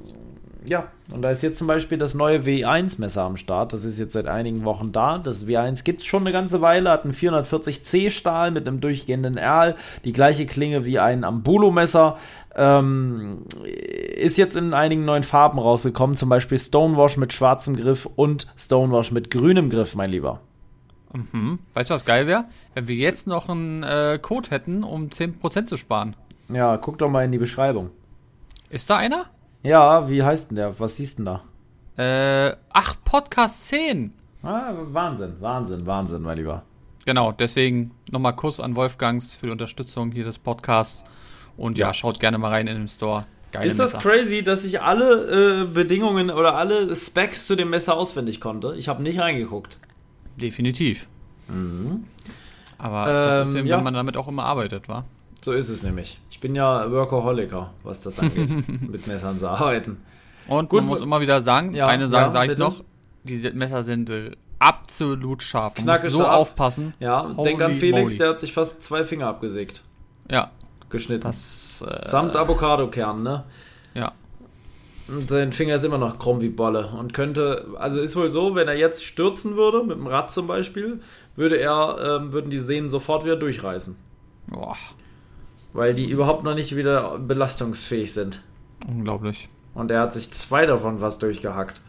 ja, 0.66 0.88
und 1.12 1.22
da 1.22 1.32
ist 1.32 1.44
jetzt 1.44 1.58
zum 1.58 1.68
Beispiel 1.68 1.98
das 1.98 2.14
neue 2.14 2.40
W1-Messer 2.40 3.24
am 3.24 3.38
Start. 3.38 3.74
Das 3.74 3.86
ist 3.86 4.00
jetzt 4.00 4.14
seit 4.14 4.28
einigen 4.28 4.64
Wochen 4.64 4.92
da. 4.92 5.18
Das 5.18 5.48
W1 5.48 5.84
gibt 5.84 6.02
es 6.02 6.08
schon 6.08 6.22
eine 6.22 6.32
ganze 6.32 6.62
Weile, 6.62 6.90
hat 6.90 7.04
einen 7.04 7.14
440C-Stahl 7.14 8.52
mit 8.52 8.68
einem 8.68 8.82
durchgehenden 8.82 9.38
Erl, 9.38 9.76
die 10.04 10.14
gleiche 10.14 10.46
Klinge 10.46 10.86
wie 10.86 11.00
ein 11.00 11.24
Ambulo-Messer. 11.24 12.18
Ähm, 12.56 13.44
ist 13.64 14.38
jetzt 14.38 14.56
in 14.56 14.74
einigen 14.74 15.06
neuen 15.06 15.24
Farben 15.24 15.60
rausgekommen, 15.60 16.16
zum 16.16 16.30
Beispiel 16.30 16.58
Stonewash 16.58 17.18
mit 17.18 17.34
schwarzem 17.34 17.76
Griff 17.76 18.08
und 18.16 18.48
Stonewash 18.58 19.12
mit 19.12 19.30
grünem 19.30 19.70
Griff, 19.70 19.96
mein 19.96 20.10
Lieber. 20.10 20.40
Mhm. 21.14 21.60
Weißt 21.74 21.90
du, 21.90 21.94
was 21.94 22.06
geil 22.06 22.28
wäre? 22.28 22.46
Wenn 22.74 22.88
wir 22.88 22.96
jetzt 22.96 23.28
noch 23.28 23.50
einen 23.50 23.84
äh, 23.84 24.20
Code 24.22 24.50
hätten, 24.52 24.84
um 24.84 25.08
10% 25.08 25.66
zu 25.66 25.78
sparen. 25.78 26.16
Ja, 26.50 26.78
guck 26.78 26.98
doch 26.98 27.10
mal 27.10 27.26
in 27.26 27.32
die 27.32 27.38
Beschreibung. 27.38 27.90
Ist 28.70 28.90
da 28.90 28.98
einer? 28.98 29.26
Ja, 29.66 30.08
wie 30.10 30.22
heißt 30.24 30.52
denn 30.52 30.58
der? 30.58 30.80
Was 30.80 30.98
siehst 30.98 31.18
du 31.20 31.24
denn 31.24 31.40
da? 31.98 32.50
Äh, 32.50 32.56
ach, 32.72 32.96
Podcast 33.04 33.68
10. 33.68 34.14
Ah, 34.44 34.74
Wahnsinn, 34.92 35.34
Wahnsinn, 35.40 35.86
Wahnsinn, 35.86 36.22
mein 36.22 36.38
Lieber. 36.38 36.64
Genau, 37.06 37.32
deswegen 37.32 37.92
nochmal 38.12 38.36
Kuss 38.36 38.60
an 38.60 38.76
Wolfgangs 38.76 39.36
für 39.36 39.48
die 39.48 39.52
Unterstützung 39.52 40.12
hier 40.12 40.24
des 40.24 40.38
Podcasts. 40.40 41.04
Und 41.58 41.78
ja, 41.78 41.88
Ja. 41.88 41.94
schaut 41.94 42.20
gerne 42.20 42.38
mal 42.38 42.50
rein 42.52 42.68
in 42.68 42.76
den 42.78 42.88
Store. 42.88 43.26
Geile 43.52 43.66
Ist 43.68 43.80
das 43.80 43.94
Messer. 43.94 44.08
crazy, 44.10 44.44
dass 44.44 44.66
ich 44.66 44.82
alle 44.82 45.62
äh, 45.64 45.66
Bedingungen 45.66 46.30
oder 46.30 46.56
alle 46.56 46.94
Specs 46.96 47.48
zu 47.48 47.56
dem 47.56 47.70
Messer 47.70 47.96
auswendig 47.96 48.42
konnte? 48.42 48.76
Ich 48.78 48.88
habe 48.88 49.02
nicht 49.02 49.20
reingeguckt. 49.20 49.78
Definitiv. 50.36 51.08
Aber 52.78 53.06
das 53.06 53.48
ist 53.50 53.54
Ähm, 53.56 53.60
eben, 53.62 53.68
ja. 53.70 53.78
wenn 53.78 53.84
man 53.86 53.94
damit 53.94 54.18
auch 54.18 54.28
immer 54.28 54.44
arbeitet, 54.44 54.90
wa? 54.90 55.06
So 55.46 55.54
ist 55.54 55.70
es 55.70 55.84
nämlich. 55.84 56.20
Ich 56.32 56.40
bin 56.40 56.56
ja 56.56 56.92
Workaholiker, 56.92 57.70
was 57.84 58.02
das 58.02 58.18
angeht, 58.18 58.50
mit 58.82 59.06
Messern 59.06 59.38
zu 59.38 59.48
arbeiten. 59.48 59.98
Und 60.48 60.70
Gut, 60.70 60.80
man 60.80 60.88
muss 60.88 61.02
immer 61.02 61.22
wieder 61.22 61.40
sagen, 61.44 61.76
ja, 61.76 61.86
eine 61.86 62.08
Sache 62.08 62.24
ja, 62.24 62.30
sage 62.32 62.54
ich 62.54 62.58
noch, 62.58 62.84
die 63.26 63.52
Messer 63.52 63.84
sind 63.84 64.10
äh, 64.10 64.32
absolut 64.58 65.44
scharf. 65.44 65.76
Man 65.76 65.84
Knacke 65.84 66.06
muss 66.06 66.14
so 66.14 66.24
scharf. 66.24 66.34
aufpassen. 66.34 66.96
Ja, 67.00 67.30
Holy 67.38 67.50
denk 67.50 67.62
an 67.62 67.76
Felix, 67.76 68.14
moly. 68.14 68.18
der 68.18 68.30
hat 68.30 68.40
sich 68.40 68.54
fast 68.54 68.82
zwei 68.82 69.04
Finger 69.04 69.28
abgesägt. 69.28 69.84
Ja, 70.32 70.50
Geschnitten. 70.90 71.22
das, 71.22 71.86
äh, 71.88 72.10
Samt 72.10 72.36
Avocadokern, 72.36 73.22
ne? 73.22 73.44
ja. 73.94 74.14
Und 75.08 75.30
sein 75.30 75.54
Finger 75.54 75.76
ist 75.76 75.84
immer 75.84 76.00
noch 76.00 76.18
krumm 76.18 76.42
wie 76.42 76.50
Bolle. 76.50 76.88
Und 76.88 77.14
könnte, 77.14 77.68
also 77.78 78.02
ist 78.02 78.16
wohl 78.16 78.32
so, 78.32 78.56
wenn 78.56 78.68
er 78.68 78.78
jetzt 78.78 79.06
stürzen 79.06 79.56
würde, 79.56 79.84
mit 79.84 79.96
dem 79.96 80.08
Rad 80.08 80.32
zum 80.32 80.48
Beispiel, 80.48 81.02
würde 81.36 81.58
er, 81.58 82.00
ähm, 82.02 82.34
würden 82.34 82.50
die 82.50 82.58
Sehnen 82.58 82.90
sofort 82.90 83.26
wieder 83.26 83.36
durchreißen. 83.36 83.96
Boah, 84.48 84.76
Weil 85.76 85.94
die 85.94 86.10
überhaupt 86.10 86.44
noch 86.44 86.56
nicht 86.56 86.76
wieder 86.76 87.20
belastungsfähig 87.20 88.14
sind. 88.14 88.42
unglaublich. 88.88 89.50
Und 89.74 89.92
er 89.92 90.00
hat 90.02 90.14
sich 90.14 90.32
zwei 90.32 90.66
davon 90.66 91.02
was 91.02 91.18
durchgehackt. 91.18 91.82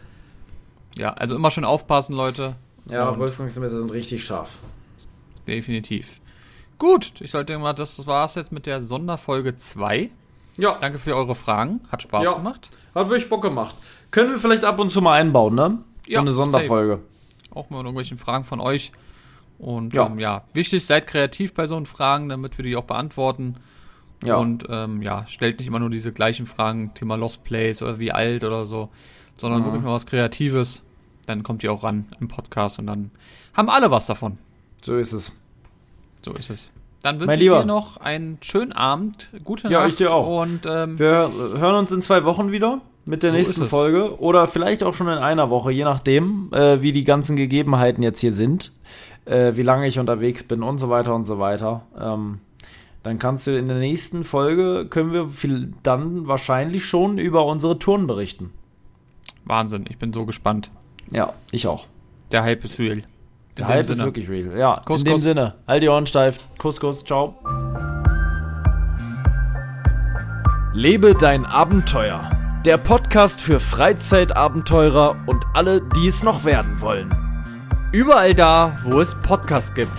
Ja, 0.97 1.12
also 1.14 1.37
immer 1.37 1.51
schön 1.53 1.64
aufpassen, 1.64 2.14
Leute. 2.14 2.57
Ja, 2.91 3.09
Und- 3.11 3.18
Wolfgangs 3.20 3.59
Messer 3.61 3.78
sind 3.78 3.93
richtig 3.93 4.24
scharf. 4.24 4.59
Definitiv. 5.47 6.20
Gut, 6.78 7.12
ich 7.20 7.30
sollte 7.30 7.57
mal, 7.59 7.72
das 7.74 8.07
war's 8.07 8.34
jetzt 8.34 8.51
mit 8.53 8.66
der 8.66 8.82
Sonderfolge 8.82 9.57
2. 9.57 10.11
Ja, 10.57 10.78
Danke 10.80 10.99
für 10.99 11.14
eure 11.14 11.34
Fragen. 11.34 11.80
Hat 11.93 12.03
Spaß 12.03 12.24
Ja. 12.24 12.32
gemacht. 12.34 12.70
hat 12.95 13.09
wirklich 13.09 13.28
Bock 13.28 13.43
gemacht. 13.43 13.76
Können 14.11 14.30
wir 14.32 14.39
vielleicht 14.39 14.64
ab 14.64 14.78
und 14.80 14.91
zu 14.91 15.01
mal 15.03 15.20
einbauen, 15.20 15.55
ne? 15.55 15.78
So 16.07 16.12
Ja, 16.12 16.20
eine 16.20 16.32
Sonderfolge. 16.32 17.01
Auch 17.51 17.68
mal 17.70 17.76
mit 17.78 17.87
irgendwelchen 17.87 18.18
Fragen 18.18 18.45
von 18.45 18.59
euch. 18.61 18.91
Und 19.59 19.93
Ja. 19.95 20.07
Ähm, 20.07 20.18
ja, 20.18 20.43
wichtig, 20.55 20.84
seid 20.87 21.07
kreativ 21.07 21.55
bei 21.55 21.66
so 21.66 21.82
Fragen, 21.84 22.28
damit 22.28 22.59
wir 22.59 22.64
die 22.64 22.74
auch 22.76 22.84
beantworten. 22.84 23.57
Ja. 24.24 24.36
Und 24.36 24.66
ähm, 24.70 25.02
ja, 25.02 25.26
stellt 25.26 25.58
nicht 25.58 25.68
immer 25.68 25.78
nur 25.78 25.90
diese 25.90 26.12
gleichen 26.12 26.46
Fragen, 26.46 26.92
Thema 26.94 27.16
Lost 27.16 27.44
Place 27.44 27.82
oder 27.82 27.98
wie 27.98 28.12
alt 28.12 28.44
oder 28.44 28.64
so, 28.66 28.88
sondern 29.36 29.60
Mhm. 29.60 29.64
wirklich 29.66 29.82
mal 29.82 29.92
was 29.92 30.06
Kreatives. 30.06 30.82
Dann 31.26 31.42
kommt 31.42 31.62
ihr 31.64 31.72
auch 31.72 31.82
ran 31.84 32.06
im 32.20 32.28
Podcast 32.28 32.78
und 32.78 32.86
dann 32.86 33.10
haben 33.54 33.68
alle 33.68 33.90
was 33.90 34.06
davon. 34.06 34.38
So 34.82 34.96
ist 34.96 35.12
es. 35.12 35.32
So 36.24 36.32
ist 36.32 36.50
es. 36.50 36.72
Dann 37.02 37.20
wünsche 37.20 37.34
ich 37.34 37.40
Lieber. 37.40 37.60
dir 37.60 37.66
noch 37.66 37.98
einen 37.98 38.38
schönen 38.40 38.72
Abend, 38.72 39.28
gute 39.44 39.68
Ja, 39.68 39.80
Nacht 39.80 39.90
ich 39.90 39.96
dir 39.96 40.12
auch. 40.12 40.42
und 40.42 40.60
ähm, 40.66 40.98
Wir 40.98 41.30
hören 41.56 41.76
uns 41.76 41.92
in 41.92 42.02
zwei 42.02 42.24
Wochen 42.24 42.50
wieder 42.52 42.80
mit 43.04 43.22
der 43.22 43.30
So 43.32 43.36
nächsten. 43.36 43.66
Folge. 43.66 44.18
Oder 44.20 44.46
vielleicht 44.48 44.82
auch 44.82 44.94
schon 44.94 45.08
in 45.08 45.18
einer 45.18 45.50
Woche, 45.50 45.70
je 45.72 45.84
nachdem, 45.84 46.48
äh, 46.52 46.80
wie 46.82 46.90
die 46.92 47.04
ganzen 47.04 47.36
Gegebenheiten 47.36 48.02
jetzt 48.02 48.20
hier 48.20 48.32
sind. 48.32 48.72
Äh, 49.24 49.56
wie 49.56 49.62
lange 49.62 49.86
ich 49.88 49.98
unterwegs 49.98 50.42
bin 50.44 50.62
und 50.62 50.78
so 50.78 50.88
weiter 50.88 51.14
und 51.14 51.24
so 51.24 51.38
weiter. 51.38 51.82
Ähm, 52.00 52.38
dann 53.07 53.20
kannst 53.20 53.46
du 53.46 53.57
in 53.57 53.68
der 53.68 53.78
nächsten 53.78 54.24
Folge, 54.24 54.86
können 54.90 55.12
wir 55.12 55.28
viel, 55.28 55.70
dann 55.84 56.26
wahrscheinlich 56.26 56.86
schon 56.86 57.18
über 57.18 57.46
unsere 57.46 57.78
Touren 57.78 58.07
berichten. 58.09 58.52
Wahnsinn, 59.44 59.84
ich 59.88 59.96
bin 59.98 60.12
so 60.12 60.26
gespannt. 60.26 60.72
Ja, 61.12 61.32
ich 61.52 61.68
auch. 61.68 61.86
Der 62.32 62.42
Hype 62.42 62.64
ist 62.64 62.80
real. 62.80 62.98
In 62.98 63.04
Der 63.59 63.66
dem 63.66 63.68
Hype 63.68 63.80
ist 63.82 63.96
Sinne. 63.96 64.04
wirklich 64.09 64.28
real. 64.28 64.59
Ja, 64.59 64.74
Kuss, 64.84 65.02
in 65.02 65.04
dem 65.04 65.12
Kuss. 65.14 65.22
Sinne. 65.22 65.54
Halt 65.68 65.84
die 65.84 65.88
Ohren 65.88 66.07
steif. 66.07 66.40
Kuss, 66.59 66.80
Kuss. 66.80 67.04
Ciao. 67.04 67.36
Lebe 70.74 71.14
dein 71.14 71.46
Abenteuer. 71.46 72.28
Der 72.64 72.76
Podcast 72.76 73.40
für 73.40 73.61
Freizeitabenteurer 73.61 75.16
und 75.26 75.44
alle, 75.54 75.80
die 75.80 76.09
es 76.09 76.24
noch 76.24 76.44
werden 76.44 76.80
wollen. 76.80 77.14
Überall 77.92 78.34
da, 78.34 78.76
wo 78.82 79.00
es 79.00 79.14
Podcasts 79.14 79.72
gibt. 79.74 79.96